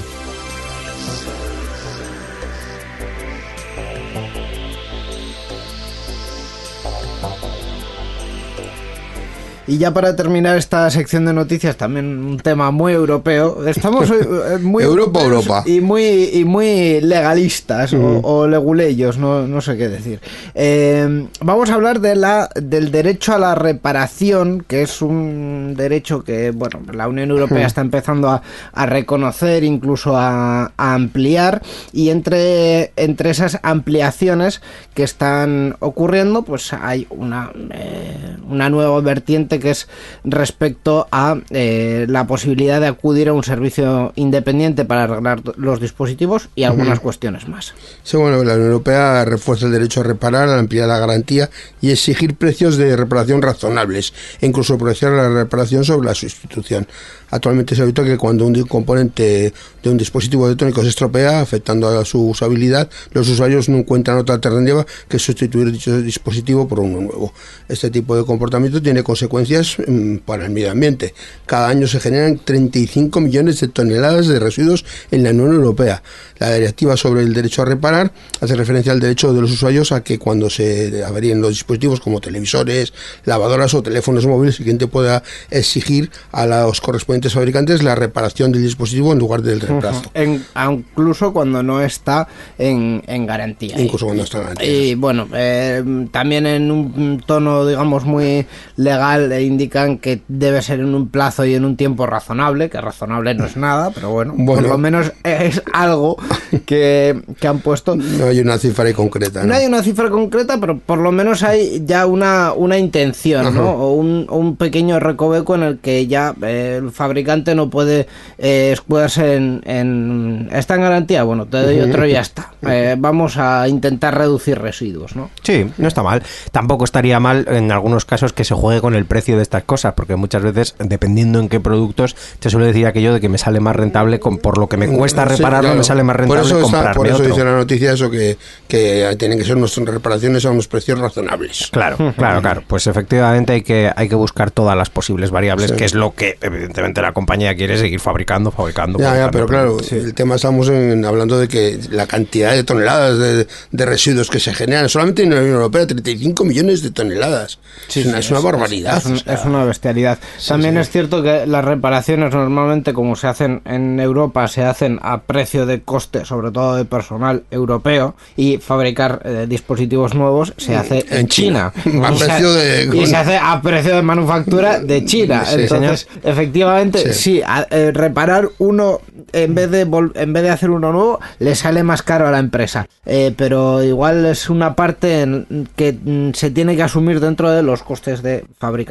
Y 9.68 9.78
ya 9.78 9.94
para 9.94 10.16
terminar 10.16 10.58
esta 10.58 10.90
sección 10.90 11.26
de 11.26 11.34
noticias, 11.34 11.76
también 11.76 12.06
un 12.26 12.38
tema 12.38 12.72
muy 12.72 12.94
europeo. 12.94 13.68
Estamos 13.68 14.10
eh, 14.10 14.58
muy 14.62 14.84
Europa, 14.86 15.22
Europa. 15.22 15.64
Y 15.66 15.82
muy, 15.82 16.30
y 16.34 16.46
muy 16.46 17.02
legalistas 17.02 17.94
o, 17.94 18.22
o 18.24 18.48
leguleyos, 18.48 19.18
no, 19.18 19.46
no 19.46 19.60
sé 19.60 19.76
qué 19.76 19.90
decir. 19.90 20.22
Eh, 20.56 21.28
vamos 21.42 21.70
a 21.70 21.74
hablar 21.74 22.00
de 22.00 22.16
la, 22.16 22.50
del 22.56 22.92
derecho 22.92 23.34
a 23.34 23.40
la 23.40 23.56
reparación, 23.56 24.64
que 24.66 24.84
es 24.84 25.02
un 25.02 25.74
derecho 25.76 26.24
que 26.24 26.52
bueno, 26.52 26.80
la 26.94 27.10
Unión 27.10 27.30
Europea 27.30 27.68
está 27.68 27.82
empezando 27.82 28.30
a, 28.30 28.42
a 28.72 28.86
reconocer, 28.86 29.66
incluso 29.66 30.16
a, 30.16 30.72
a 30.78 30.94
ampliar. 30.94 31.62
Y 31.92 32.10
entre, 32.10 32.94
entre 32.96 33.32
esas 33.32 33.60
ampliaciones 33.64 34.62
que 34.94 35.04
están 35.04 35.76
ocurriendo, 35.80 36.44
pues 36.44 36.72
hay 36.72 37.06
una, 37.10 37.52
eh, 37.72 38.38
una 38.50 38.70
nueva 38.70 39.02
vertiente 39.02 39.57
que 39.60 39.72
es 39.72 39.88
respecto 40.24 41.08
a 41.12 41.38
eh, 41.50 42.06
la 42.10 42.28
posibilidad 42.28 42.82
de 42.82 42.88
acudir 42.88 43.30
a 43.30 43.34
un 43.34 43.44
servicio 43.44 44.14
independiente 44.16 44.86
para 44.86 45.04
arreglar 45.04 45.42
los 45.58 45.80
dispositivos 45.80 46.50
y 46.56 46.64
algunas 46.64 47.00
cuestiones 47.00 47.48
más. 47.48 47.74
Sí, 48.04 48.18
bueno, 48.18 48.44
la 48.44 48.54
Unión 48.54 48.68
Europea 48.68 49.26
refuerza 49.26 49.66
el 49.66 49.72
derecho 49.72 50.02
a 50.02 50.04
reparar, 50.04 50.50
al 50.50 50.60
ampliar 50.60 50.88
la 50.88 51.00
garantía 51.00 51.50
y 51.82 51.92
exigir 51.92 52.36
precios 52.36 52.78
de 52.78 52.96
reparación 52.96 53.42
razonables 53.42 54.14
e 54.42 54.48
incluso 54.48 54.78
preciar 54.78 55.12
la 55.14 55.30
reparación 55.30 55.84
sobre 55.84 56.08
la 56.08 56.16
sustitución. 56.16 56.88
Actualmente 57.30 57.76
se 57.76 57.82
habitual 57.82 58.08
que 58.08 58.18
cuando 58.18 58.46
un 58.46 58.54
componente 58.64 59.54
de 59.84 59.90
un 59.90 59.98
dispositivo 59.98 60.46
electrónico 60.46 60.82
se 60.82 60.90
estropea, 60.90 61.42
afectando 61.42 61.88
a 61.88 62.06
su 62.06 62.30
usabilidad, 62.30 62.90
los 63.12 63.28
usuarios 63.28 63.68
no 63.68 63.78
encuentran 63.78 64.18
otra 64.18 64.36
alternativa 64.36 64.86
que 65.10 65.20
sustituir 65.20 65.72
dicho 65.72 66.02
dispositivo 66.02 66.68
por 66.68 66.80
uno 66.80 67.02
nuevo. 67.02 67.34
Este 67.68 67.90
tipo 67.90 68.16
de 68.16 68.24
comportamiento 68.24 68.82
tiene 68.82 69.04
consecuencias 69.04 69.47
mm, 69.56 70.18
para 70.26 70.46
el 70.46 70.52
medio 70.52 70.72
ambiente. 70.72 71.14
Cada 71.46 71.70
año 71.70 71.88
se 71.88 72.00
generan 72.00 72.40
35 72.44 73.20
millones 73.22 73.60
de 73.62 73.68
toneladas 73.70 74.28
de 74.28 74.40
residuos 74.40 74.86
en 75.12 75.24
la 75.24 75.30
Unión 75.32 75.54
Europea. 75.54 76.04
La 76.40 76.54
directiva 76.54 76.98
sobre 76.98 77.22
el 77.22 77.34
derecho 77.34 77.62
a 77.62 77.66
reparar 77.66 78.12
hace 78.42 78.56
referencia 78.56 78.92
al 78.92 79.00
derecho 79.00 79.34
de 79.34 79.42
los 79.42 79.52
usuarios 79.52 79.92
a 79.92 80.04
que 80.04 80.20
cuando 80.20 80.50
se 80.50 81.04
averíen 81.04 81.42
los 81.42 81.50
dispositivos 81.52 82.00
como 82.00 82.20
televisores, 82.22 82.94
lavadoras 83.26 83.74
o 83.74 83.82
teléfonos 83.82 84.26
móviles, 84.28 84.58
el 84.60 84.64
cliente 84.66 84.88
pueda 84.88 85.24
exigir 85.50 86.12
a 86.32 86.46
los 86.46 86.82
correspondientes 86.82 87.34
fabricantes 87.34 87.82
la 87.84 87.96
reparación 87.96 88.52
del 88.52 88.62
dispositivo 88.62 89.14
en 89.14 89.20
lugar 89.20 89.42
del 89.42 89.62
reemplazo. 89.62 90.12
En- 90.14 90.46
incluso 90.70 91.34
cuando 91.34 91.64
no 91.64 91.82
está 91.82 92.28
en, 92.58 93.02
en 93.08 93.26
garantía. 93.26 93.80
Incluso 93.80 94.06
cuando 94.06 94.24
está 94.24 94.38
en 94.40 94.44
garantía. 94.44 94.68
Y 94.72 94.96
bueno, 94.96 95.28
eh, 95.34 96.08
también 96.12 96.46
en 96.46 96.70
un 96.72 97.24
tono, 97.26 97.66
digamos, 97.66 98.04
muy 98.06 98.46
legal, 98.76 99.32
indican 99.42 99.98
que 99.98 100.22
debe 100.28 100.62
ser 100.62 100.80
en 100.80 100.94
un 100.96 101.10
plazo 101.10 101.46
y 101.46 101.54
en 101.56 101.66
un 101.66 101.76
tiempo 101.78 102.06
razonable, 102.06 102.70
que 102.70 102.80
razonable 102.82 103.34
no 103.36 103.46
es 103.46 103.58
nada, 103.58 103.92
pero 103.92 104.10
bueno, 104.12 104.34
por 104.46 104.62
lo 104.62 104.78
menos 104.78 105.12
es 105.24 105.62
algo 105.74 106.18
que, 106.66 107.22
que 107.40 107.48
han 107.48 107.60
puesto. 107.60 107.96
No 107.96 108.26
hay 108.28 108.40
una 108.40 108.58
cifra 108.58 108.92
concreta. 108.94 109.42
¿no? 109.42 109.48
No 109.50 109.56
hay 109.56 109.66
una 109.66 109.84
cifra 109.84 110.10
concreta, 110.10 110.58
pero 110.60 110.78
por 110.80 111.00
lo 111.00 111.12
menos 111.12 111.44
hay 111.44 111.84
ya 111.86 112.06
una, 112.06 112.54
una 112.54 112.78
intención, 112.78 113.54
¿no? 113.56 113.72
O 113.72 113.94
un, 113.94 114.28
un 114.30 114.56
pequeño 114.56 115.00
recoveco 115.00 115.56
en 115.56 115.64
el 115.64 115.78
que 115.80 116.08
ya 116.08 116.34
eh, 116.42 116.80
el 116.82 116.92
fabricante 116.92 117.56
no 117.56 117.70
puede 117.70 118.08
eh, 118.38 118.70
escudarse 118.74 119.36
en, 119.36 119.62
en- 119.66 120.50
¿Está 120.52 120.76
en 120.76 120.82
garantía? 120.82 121.24
Bueno, 121.24 121.46
te 121.46 121.58
doy 121.62 121.80
otro 121.82 122.06
y 122.08 122.14
ya 122.14 122.22
está. 122.22 122.52
Eh, 122.68 122.96
vamos 122.98 123.38
a 123.38 123.68
intentar 123.68 124.18
reducir 124.18 124.58
residuos, 124.60 125.16
¿no? 125.16 125.30
Sí, 125.44 125.70
no 125.78 125.88
está 125.88 126.04
mal. 126.04 126.24
Tampoco 126.52 126.84
estaría 126.86 127.20
mal 127.20 127.46
en 127.50 127.72
algunos 127.72 128.06
casos 128.06 128.34
que 128.34 128.44
se 128.44 128.54
juegue 128.56 128.82
con 128.82 128.96
el 128.96 129.06
precio 129.06 129.27
de 129.36 129.42
estas 129.42 129.64
cosas, 129.64 129.94
porque 129.96 130.16
muchas 130.16 130.42
veces, 130.44 130.76
dependiendo 130.80 131.40
en 131.40 131.50
qué 131.50 131.60
productos, 131.60 132.16
se 132.40 132.50
suele 132.50 132.68
decir 132.68 132.86
aquello 132.88 133.14
de 133.14 133.20
que 133.20 133.30
me 133.30 133.38
sale 133.38 133.60
más 133.60 133.76
rentable 133.76 134.20
con, 134.20 134.38
por 134.38 134.58
lo 134.58 134.68
que 134.70 134.78
me 134.78 134.88
cuesta 134.88 135.24
Sí, 135.28 135.36
repararlo, 135.36 135.62
claro. 135.70 135.78
me 135.78 135.84
sale 135.84 136.04
más 136.04 136.16
rentable 136.16 136.42
por 136.42 136.48
eso 136.48 136.56
está- 136.58 136.64
comprarme 136.64 136.96
por 136.96 137.08
eso 137.08 137.16
otro. 137.18 137.28
dice 137.28 137.44
la 137.44 137.56
noticia 137.56 137.92
eso 137.94 138.10
que, 138.10 138.38
que 138.68 139.16
tienen 139.18 139.38
que 139.38 139.44
ser 139.46 139.58
nuestras 139.58 139.88
reparaciones 139.88 140.46
a 140.46 140.52
unos 140.52 140.68
precios 140.68 141.00
razonables. 141.00 141.70
Claro, 141.72 141.98
claro, 142.18 142.42
claro. 142.42 142.64
Pues 142.68 142.88
efectivamente 142.88 143.54
hay 143.54 143.62
que, 143.62 143.92
hay 143.96 144.10
que 144.10 144.16
buscar 144.16 144.52
todas 144.52 144.78
las 144.78 144.90
posibles 144.90 145.32
variables, 145.32 145.72
Sí. 145.72 145.76
que 145.78 145.86
es 145.86 145.94
lo 145.94 146.14
que 146.14 146.38
evidentemente 146.42 147.02
la 147.02 147.14
compañía 147.14 147.56
quiere 147.56 147.78
seguir 147.78 148.00
fabricando, 148.00 148.52
fabricando. 148.52 149.00
Ya, 149.00 149.06
ya, 149.06 149.10
fabricando 149.10 149.32
pero 149.32 149.48
claro, 149.48 149.78
el 149.92 150.14
tema 150.14 150.36
estamos 150.36 150.70
en- 150.70 151.06
hablando 151.06 151.38
de 151.40 151.48
que 151.48 151.80
la 151.92 152.08
cantidad 152.08 152.52
de 152.54 152.64
toneladas 152.64 153.18
de, 153.20 153.48
de 153.72 153.86
residuos 153.86 154.30
que 154.30 154.40
se 154.40 154.54
generan 154.54 154.90
solamente 154.90 155.24
en 155.24 155.32
la 155.34 155.42
Unión 155.42 155.56
Europea, 155.56 155.88
35 155.88 156.44
millones 156.44 156.82
de 156.84 156.92
toneladas. 156.92 157.60
es, 157.94 158.06
una, 158.06 158.20
es 158.20 158.30
una 158.32 158.40
barbaridad. 158.40 158.98
Es, 159.06 159.17
o 159.22 159.24
sea, 159.26 159.34
es 159.34 159.46
una 159.46 159.64
bestialidad. 159.66 160.18
También 160.48 160.78
es 160.78 160.90
cierto 160.90 161.22
que 161.24 161.46
las 161.48 161.64
reparaciones 161.66 162.34
normalmente, 162.34 162.94
como 162.94 163.16
se 163.16 163.28
hacen 163.28 163.62
en 163.66 164.00
Europa, 164.00 164.48
se 164.48 164.64
hacen 164.64 165.00
a 165.02 165.22
precio 165.22 165.66
de 165.66 165.82
coste, 165.82 166.26
sobre 166.26 166.52
todo 166.52 166.76
de 166.76 166.86
personal 166.86 167.44
europeo, 167.52 168.16
y 168.36 168.58
fabricar 168.58 169.22
eh, 169.26 169.46
dispositivos 169.48 170.14
nuevos 170.14 170.54
se 170.58 170.76
hace 170.76 171.06
en, 171.10 171.18
en 171.20 171.28
China. 171.28 171.72
China. 171.84 172.08
A 172.08 172.12
Y 172.14 172.18
se- 172.18 172.26
precio 172.26 172.54
de- 172.54 172.98
Y 172.98 173.06
se 173.08 173.16
hace 173.16 173.38
a 173.38 173.62
precio 173.62 173.96
de 173.96 174.02
manufactura 174.02 174.80
de 174.80 175.06
China. 175.06 175.46
Sí, 175.46 175.62
Entonces, 175.62 176.08
efectivamente, 176.24 177.14
Sí. 177.14 177.42
a- 177.46 177.68
eh, 177.70 177.92
reparar 177.94 178.50
uno 178.60 179.02
en 179.34 179.56
vez 179.56 179.70
de 179.72 179.86
vol- 179.88 180.12
en 180.16 180.34
vez 180.34 180.44
de 180.44 180.50
hacer 180.50 180.70
uno 180.70 180.92
nuevo 180.92 181.20
le 181.40 181.56
sale 181.56 181.84
más 181.84 182.02
caro 182.02 182.28
a 182.28 182.32
la 182.32 182.40
empresa. 182.40 182.88
Eh, 183.06 183.34
pero 183.36 183.84
igual 183.84 184.26
es 184.26 184.50
una 184.50 184.76
parte 184.76 185.22
en 185.22 185.68
que 185.76 185.94
mm, 185.94 186.32
se 186.34 186.52
tiene 186.52 186.76
que 186.76 186.84
asumir 186.84 187.20
dentro 187.20 187.50
de 187.52 187.64
los 187.64 187.84
costes 187.84 188.22
de 188.24 188.46
fabricación, 188.60 188.88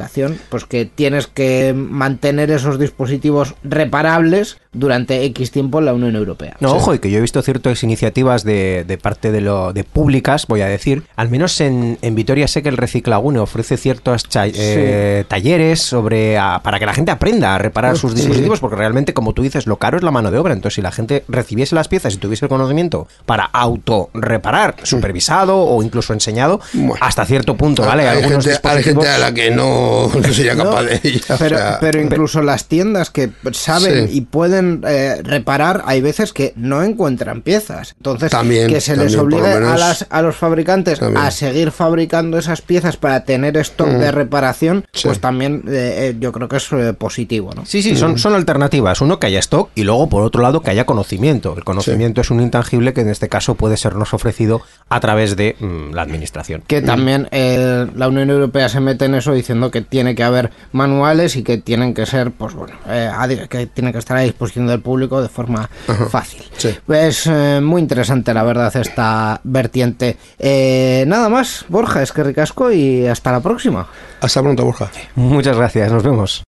pues 0.49 0.65
que 0.65 0.85
tienes 0.85 1.27
que 1.27 1.73
mantener 1.75 2.51
esos 2.51 2.79
dispositivos 2.79 3.55
reparables 3.63 4.57
durante 4.73 5.23
X 5.25 5.49
tiempo 5.51 5.79
en 5.79 5.85
la 5.85 5.93
Unión 5.93 6.15
Europea. 6.15 6.55
No, 6.59 6.73
ojo, 6.73 6.93
y 6.93 6.99
que 6.99 7.09
yo 7.09 7.17
he 7.17 7.21
visto 7.21 7.41
ciertas 7.41 7.81
iniciativas 7.83 8.43
de, 8.43 8.83
de 8.87 8.97
parte 8.99 9.31
de 9.31 9.41
lo 9.41 9.73
de 9.73 9.83
públicas, 9.83 10.45
voy 10.47 10.61
a 10.61 10.67
decir, 10.67 11.03
al 11.15 11.29
menos 11.29 11.59
en, 11.61 11.97
en 12.01 12.15
Vitoria 12.15 12.47
sé 12.47 12.61
que 12.61 12.69
el 12.69 12.77
Reciclagune 12.77 13.39
ofrece 13.39 13.77
ciertos 13.77 14.27
cha- 14.29 14.45
eh, 14.47 15.23
talleres 15.27 15.81
sobre 15.81 16.37
a- 16.37 16.59
para 16.63 16.77
que 16.79 16.85
la 16.85 16.93
gente 16.93 17.11
aprenda 17.11 17.55
a 17.55 17.57
reparar 17.57 17.97
sus 17.97 18.13
dispositivos, 18.13 18.59
porque 18.59 18.75
realmente, 18.75 19.13
como 19.15 19.33
tú 19.33 19.41
dices, 19.41 19.65
lo 19.65 19.77
caro 19.77 19.97
es 19.97 20.03
la 20.03 20.11
mano 20.11 20.29
de 20.29 20.37
obra. 20.37 20.53
Entonces, 20.53 20.75
si 20.75 20.81
la 20.81 20.91
gente 20.91 21.23
recibiese 21.27 21.73
las 21.73 21.87
piezas 21.87 22.13
y 22.13 22.17
tuviese 22.17 22.45
el 22.45 22.49
conocimiento 22.49 23.07
para 23.25 23.45
auto 23.45 24.09
reparar, 24.13 24.75
supervisado 24.83 25.57
o 25.57 25.81
incluso 25.81 26.13
enseñado, 26.13 26.59
Bueno. 26.73 26.97
hasta 27.01 27.25
cierto 27.25 27.55
punto, 27.55 27.83
¿vale? 27.83 28.07
hay, 28.07 28.19
Algunos 28.19 28.45
gente, 28.45 28.59
hay 28.67 28.83
gente 28.83 29.07
a 29.07 29.17
la 29.17 29.33
que 29.33 29.49
no, 29.49 29.96
no 30.15 30.33
sería 30.33 30.55
No, 30.55 30.65
capaz 30.65 30.83
de 30.83 30.99
ella. 31.03 31.21
o 31.29 31.37
pero, 31.37 31.57
sea, 31.57 31.77
pero 31.79 32.01
incluso 32.01 32.41
las 32.41 32.65
tiendas 32.65 33.09
que 33.09 33.29
saben 33.51 34.07
Sí. 34.07 34.17
y 34.17 34.21
pueden 34.21 34.81
eh, 34.87 35.21
reparar, 35.23 35.83
hay 35.85 36.01
veces 36.01 36.33
que 36.33 36.53
no 36.55 36.83
encuentran 36.83 37.41
piezas. 37.41 37.95
Entonces, 37.97 38.31
También, 38.31 38.69
que 38.69 38.81
se 38.81 38.95
les 38.95 39.15
también, 39.15 39.41
obligue 39.41 39.53
a, 39.65 39.77
las, 39.77 40.05
a 40.09 40.21
los 40.21 40.35
fabricantes 40.35 40.99
También. 40.99 41.23
a 41.25 41.31
seguir 41.31 41.71
fabricando 41.71 42.37
esas 42.37 42.61
piezas 42.61 42.97
para 42.97 43.23
tener 43.23 43.57
stock 43.57 43.87
de 43.89 44.11
reparación, 44.11 44.85
Sí. 44.93 45.07
pues 45.07 45.19
también 45.19 45.63
eh, 45.67 46.11
eh, 46.11 46.15
yo 46.19 46.31
creo 46.31 46.47
que 46.47 46.57
es 46.57 46.67
eh, 46.71 46.93
positivo, 46.93 47.51
¿no? 47.55 47.65
Sí, 47.65 47.81
sí, 47.81 47.95
son, 47.95 48.17
son 48.17 48.33
alternativas. 48.35 49.01
Uno, 49.01 49.19
que 49.19 49.27
haya 49.27 49.39
stock 49.39 49.69
y 49.75 49.83
luego, 49.83 50.09
por 50.09 50.23
otro 50.23 50.41
lado, 50.41 50.61
que 50.61 50.71
haya 50.71 50.85
conocimiento. 50.85 51.55
El 51.57 51.63
conocimiento 51.63 52.21
es 52.21 52.31
un 52.31 52.41
intangible 52.41 52.93
que 52.93 53.01
en 53.01 53.09
este 53.09 53.29
caso 53.29 53.55
puede 53.55 53.77
sernos 53.77 54.13
ofrecido 54.13 54.61
a 54.89 54.99
través 54.99 55.35
de 55.35 55.55
mm, 55.59 55.93
la 55.93 56.01
administración. 56.01 56.63
Que 56.67 56.81
también 56.81 57.27
eh, 57.31 57.87
la 57.95 58.07
Unión 58.07 58.29
Europea 58.29 58.69
se 58.69 58.79
mete 58.79 59.05
en 59.05 59.15
eso 59.15 59.33
diciendo 59.33 59.71
que 59.71 59.81
tiene 59.89 60.15
que 60.15 60.23
haber 60.23 60.51
manuales 60.71 61.35
y 61.35 61.43
que 61.43 61.57
tienen 61.57 61.93
que 61.93 62.05
ser, 62.05 62.31
pues 62.31 62.53
bueno, 62.53 62.75
eh, 62.87 63.09
a 63.13 63.27
que 63.47 63.67
tienen 63.67 63.93
que 63.93 63.99
estar 63.99 64.17
a 64.17 64.21
disposición 64.21 64.67
del 64.67 64.81
público 64.81 65.21
de 65.21 65.29
forma 65.29 65.69
fácil. 66.09 66.43
Sí. 66.57 66.75
Es 66.87 67.27
eh, 67.27 67.59
muy 67.61 67.81
interesante, 67.81 68.33
la 68.33 68.43
verdad, 68.43 68.75
esta 68.75 69.39
vertiente. 69.43 70.17
Eh, 70.39 71.05
nada 71.07 71.29
más, 71.29 71.65
Borja, 71.69 72.01
es 72.01 72.11
que 72.11 72.23
ricasco 72.23 72.71
y 72.71 73.07
hasta 73.07 73.31
la 73.31 73.39
próxima. 73.39 73.87
Hasta 74.21 74.41
pronto, 74.41 74.65
Borja. 74.65 74.89
Muchas 75.15 75.57
gracias, 75.57 75.91
nos 75.91 76.03
vemos. 76.03 76.43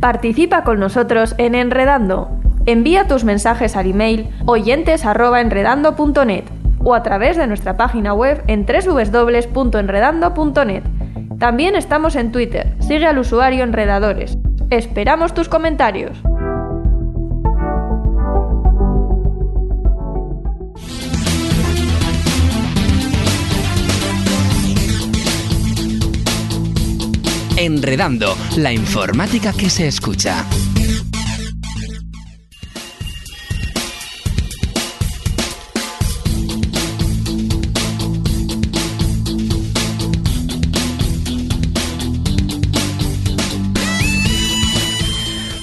Participa 0.00 0.64
con 0.64 0.78
nosotros 0.78 1.34
en 1.38 1.54
Enredando. 1.54 2.30
Envía 2.66 3.06
tus 3.06 3.24
mensajes 3.24 3.76
al 3.76 3.90
email 3.90 4.28
oyentes@enredando.net 4.46 6.44
o 6.84 6.94
a 6.94 7.02
través 7.02 7.36
de 7.36 7.46
nuestra 7.46 7.76
página 7.76 8.14
web 8.14 8.42
en 8.46 8.64
www.enredando.net. 8.66 10.82
También 11.38 11.76
estamos 11.76 12.16
en 12.16 12.32
Twitter. 12.32 12.74
Sigue 12.80 13.06
al 13.06 13.18
usuario 13.18 13.64
Enredadores. 13.64 14.38
Esperamos 14.70 15.34
tus 15.34 15.48
comentarios. 15.48 16.18
Enredando, 27.56 28.36
la 28.56 28.72
informática 28.72 29.52
que 29.52 29.68
se 29.68 29.88
escucha. 29.88 30.44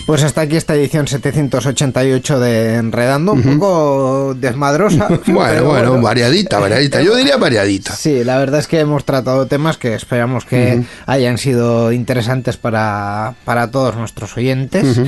Pues 0.05 0.21
hasta 0.21 0.41
aquí 0.41 0.55
esta 0.55 0.75
edición 0.75 1.07
788 1.07 2.39
de 2.39 2.75
Enredando, 2.75 3.33
un 3.33 3.41
poco 3.57 4.35
desmadrosa. 4.35 5.07
Bueno, 5.25 5.63
bueno, 5.65 6.01
variadita, 6.01 6.59
variadita. 6.59 7.01
Yo 7.01 7.15
diría 7.15 7.37
variadita. 7.37 7.95
Sí, 7.95 8.23
la 8.23 8.37
verdad 8.37 8.59
es 8.59 8.67
que 8.67 8.79
hemos 8.79 9.03
tratado 9.03 9.47
temas 9.47 9.77
que 9.77 9.95
esperamos 9.95 10.45
que 10.45 10.83
hayan 11.07 11.37
sido 11.39 11.91
interesantes 11.91 12.57
para, 12.57 13.33
para 13.45 13.71
todos 13.71 13.95
nuestros 13.95 14.37
oyentes. 14.37 15.01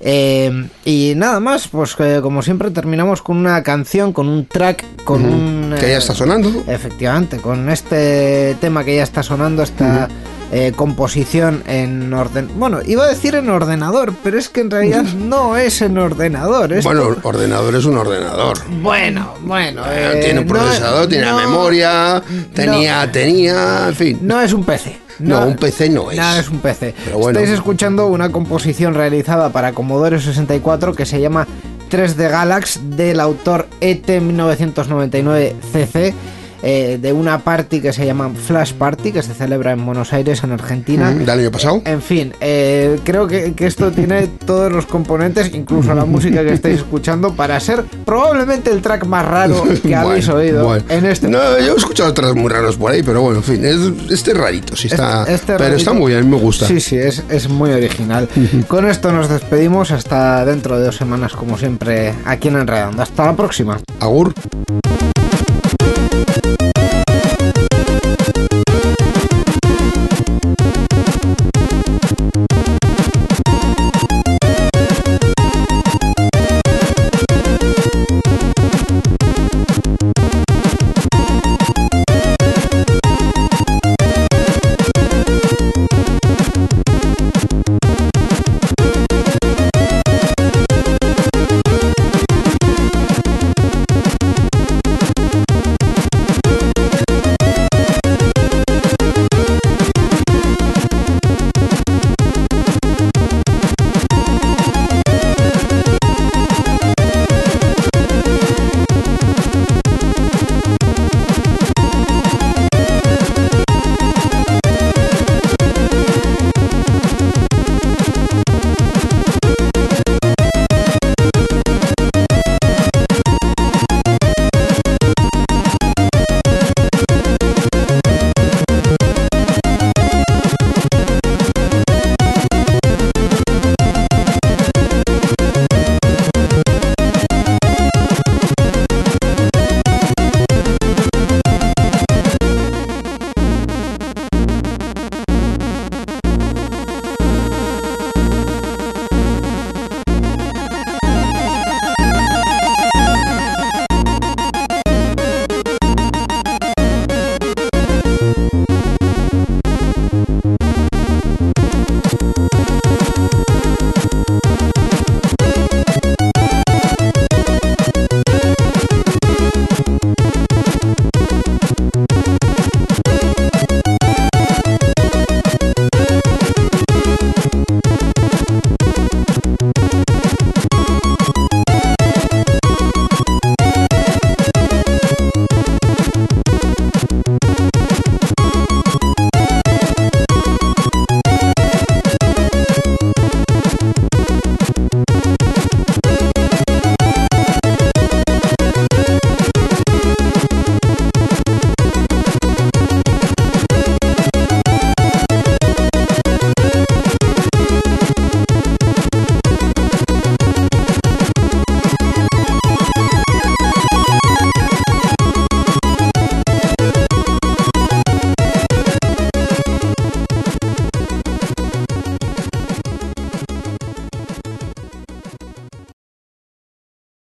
Eh, 0.00 0.68
y 0.84 1.12
nada 1.14 1.38
más, 1.40 1.68
pues 1.68 1.94
que 1.94 2.20
como 2.20 2.42
siempre 2.42 2.70
terminamos 2.70 3.22
con 3.22 3.36
una 3.36 3.62
canción, 3.62 4.12
con 4.12 4.28
un 4.28 4.46
track, 4.46 5.04
con 5.04 5.24
un... 5.24 5.74
Que 5.78 5.88
ya 5.88 5.94
eh, 5.94 5.98
está 5.98 6.14
sonando. 6.14 6.64
Efectivamente, 6.66 7.36
con 7.38 7.68
este 7.70 8.56
tema 8.60 8.82
que 8.84 8.96
ya 8.96 9.04
está 9.04 9.22
sonando, 9.22 9.62
esta 9.62 10.08
eh, 10.52 10.72
composición 10.74 11.62
en 11.66 12.12
orden... 12.12 12.48
Bueno, 12.56 12.80
iba 12.84 13.04
a 13.04 13.08
decir 13.08 13.34
en 13.36 13.48
ordenador, 13.50 14.12
pero 14.22 14.38
es 14.38 14.48
que 14.48 14.60
en 14.62 14.70
realidad 14.70 15.02
no 15.16 15.56
es 15.56 15.80
en 15.82 15.96
ordenador. 15.98 16.82
Bueno, 16.82 17.16
ordenador 17.22 17.74
es 17.76 17.84
un 17.84 17.96
ordenador. 17.98 18.58
bueno, 18.82 19.34
bueno. 19.42 19.82
Eh, 19.86 20.12
eh, 20.14 20.20
tiene 20.24 20.40
un 20.40 20.46
no- 20.46 20.52
procesador, 20.54 21.06
tiene 21.08 21.26
no- 21.26 21.36
memoria, 21.36 22.22
tenía, 22.54 23.10
tenía, 23.12 23.88
en 23.88 23.94
fin. 23.94 24.18
No 24.22 24.40
es 24.40 24.52
un 24.52 24.64
PC. 24.64 24.98
No, 25.20 25.46
un 25.46 25.56
PC 25.56 25.90
no 25.90 26.10
es. 26.10 26.16
Nada, 26.16 26.40
es 26.40 26.48
un 26.48 26.60
PC. 26.60 26.94
Pero 27.04 27.18
bueno. 27.18 27.38
Estáis 27.38 27.54
escuchando 27.58 28.06
una 28.06 28.32
composición 28.32 28.94
realizada 28.94 29.50
para 29.50 29.72
Commodore 29.72 30.18
64 30.18 30.94
que 30.94 31.04
se 31.04 31.20
llama 31.20 31.46
3D 31.90 32.30
Galax 32.30 32.80
del 32.96 33.20
autor 33.20 33.68
E 33.82 33.90
ET 33.90 34.08
1999CC. 34.22 36.14
Eh, 36.62 36.98
de 37.00 37.12
una 37.12 37.38
party 37.38 37.80
que 37.80 37.92
se 37.92 38.04
llama 38.06 38.30
Flash 38.46 38.72
Party 38.74 39.12
que 39.12 39.22
se 39.22 39.34
celebra 39.34 39.72
en 39.72 39.84
Buenos 39.84 40.12
Aires 40.12 40.42
en 40.44 40.52
Argentina 40.52 41.10
Mm, 41.10 41.18
del 41.18 41.30
año 41.30 41.50
pasado. 41.50 41.82
en 41.84 42.02
fin, 42.02 42.32
eh, 42.40 42.98
creo 43.04 43.26
que, 43.26 43.52
que 43.54 43.66
esto 43.66 43.90
tiene 43.90 44.26
todos 44.44 44.70
los 44.72 44.86
componentes, 44.86 45.50
incluso 45.54 45.94
la 45.94 46.04
música 46.04 46.42
que 46.42 46.52
estáis 46.52 46.76
escuchando, 46.78 47.34
para 47.34 47.58
ser 47.60 47.84
probablemente 48.04 48.70
el 48.70 48.82
track 48.82 49.06
más 49.06 49.24
raro 49.26 49.64
que 49.82 49.94
habéis 49.94 50.26
Bueno, 50.26 50.40
oído 50.40 50.64
bueno. 50.64 50.84
en 50.88 51.06
este 51.06 51.28
No, 51.28 51.38
yo 51.58 51.74
he 51.74 51.76
escuchado 51.76 52.10
otras 52.10 52.34
muy 52.34 52.48
raros 52.50 52.76
por 52.76 52.90
ahí, 52.92 53.02
pero 53.02 53.22
bueno, 53.22 53.38
en 53.38 53.44
fin, 53.44 53.64
es, 53.64 53.78
este 54.10 54.32
es 54.32 54.36
rarito, 54.36 54.76
sí 54.76 54.88
está. 54.88 55.22
Este- 55.22 55.34
este 55.34 55.46
pero 55.54 55.58
rarito- 55.64 55.76
está 55.78 55.92
muy 55.92 56.12
bien, 56.12 56.28
me 56.28 56.36
gusta. 56.36 56.66
Sí, 56.66 56.80
sí, 56.80 56.96
es, 56.96 57.22
es 57.28 57.48
muy 57.48 57.70
original. 57.72 58.28
Con 58.68 58.88
esto 58.88 59.10
nos 59.12 59.28
despedimos 59.28 59.90
hasta 59.92 60.44
dentro 60.44 60.78
de 60.78 60.86
dos 60.86 60.96
semanas, 60.96 61.32
como 61.32 61.56
siempre, 61.58 62.12
aquí 62.24 62.48
en 62.48 62.56
Enredando. 62.56 63.02
Hasta 63.02 63.24
la 63.26 63.36
próxima. 63.36 63.78
Agur. 64.00 64.34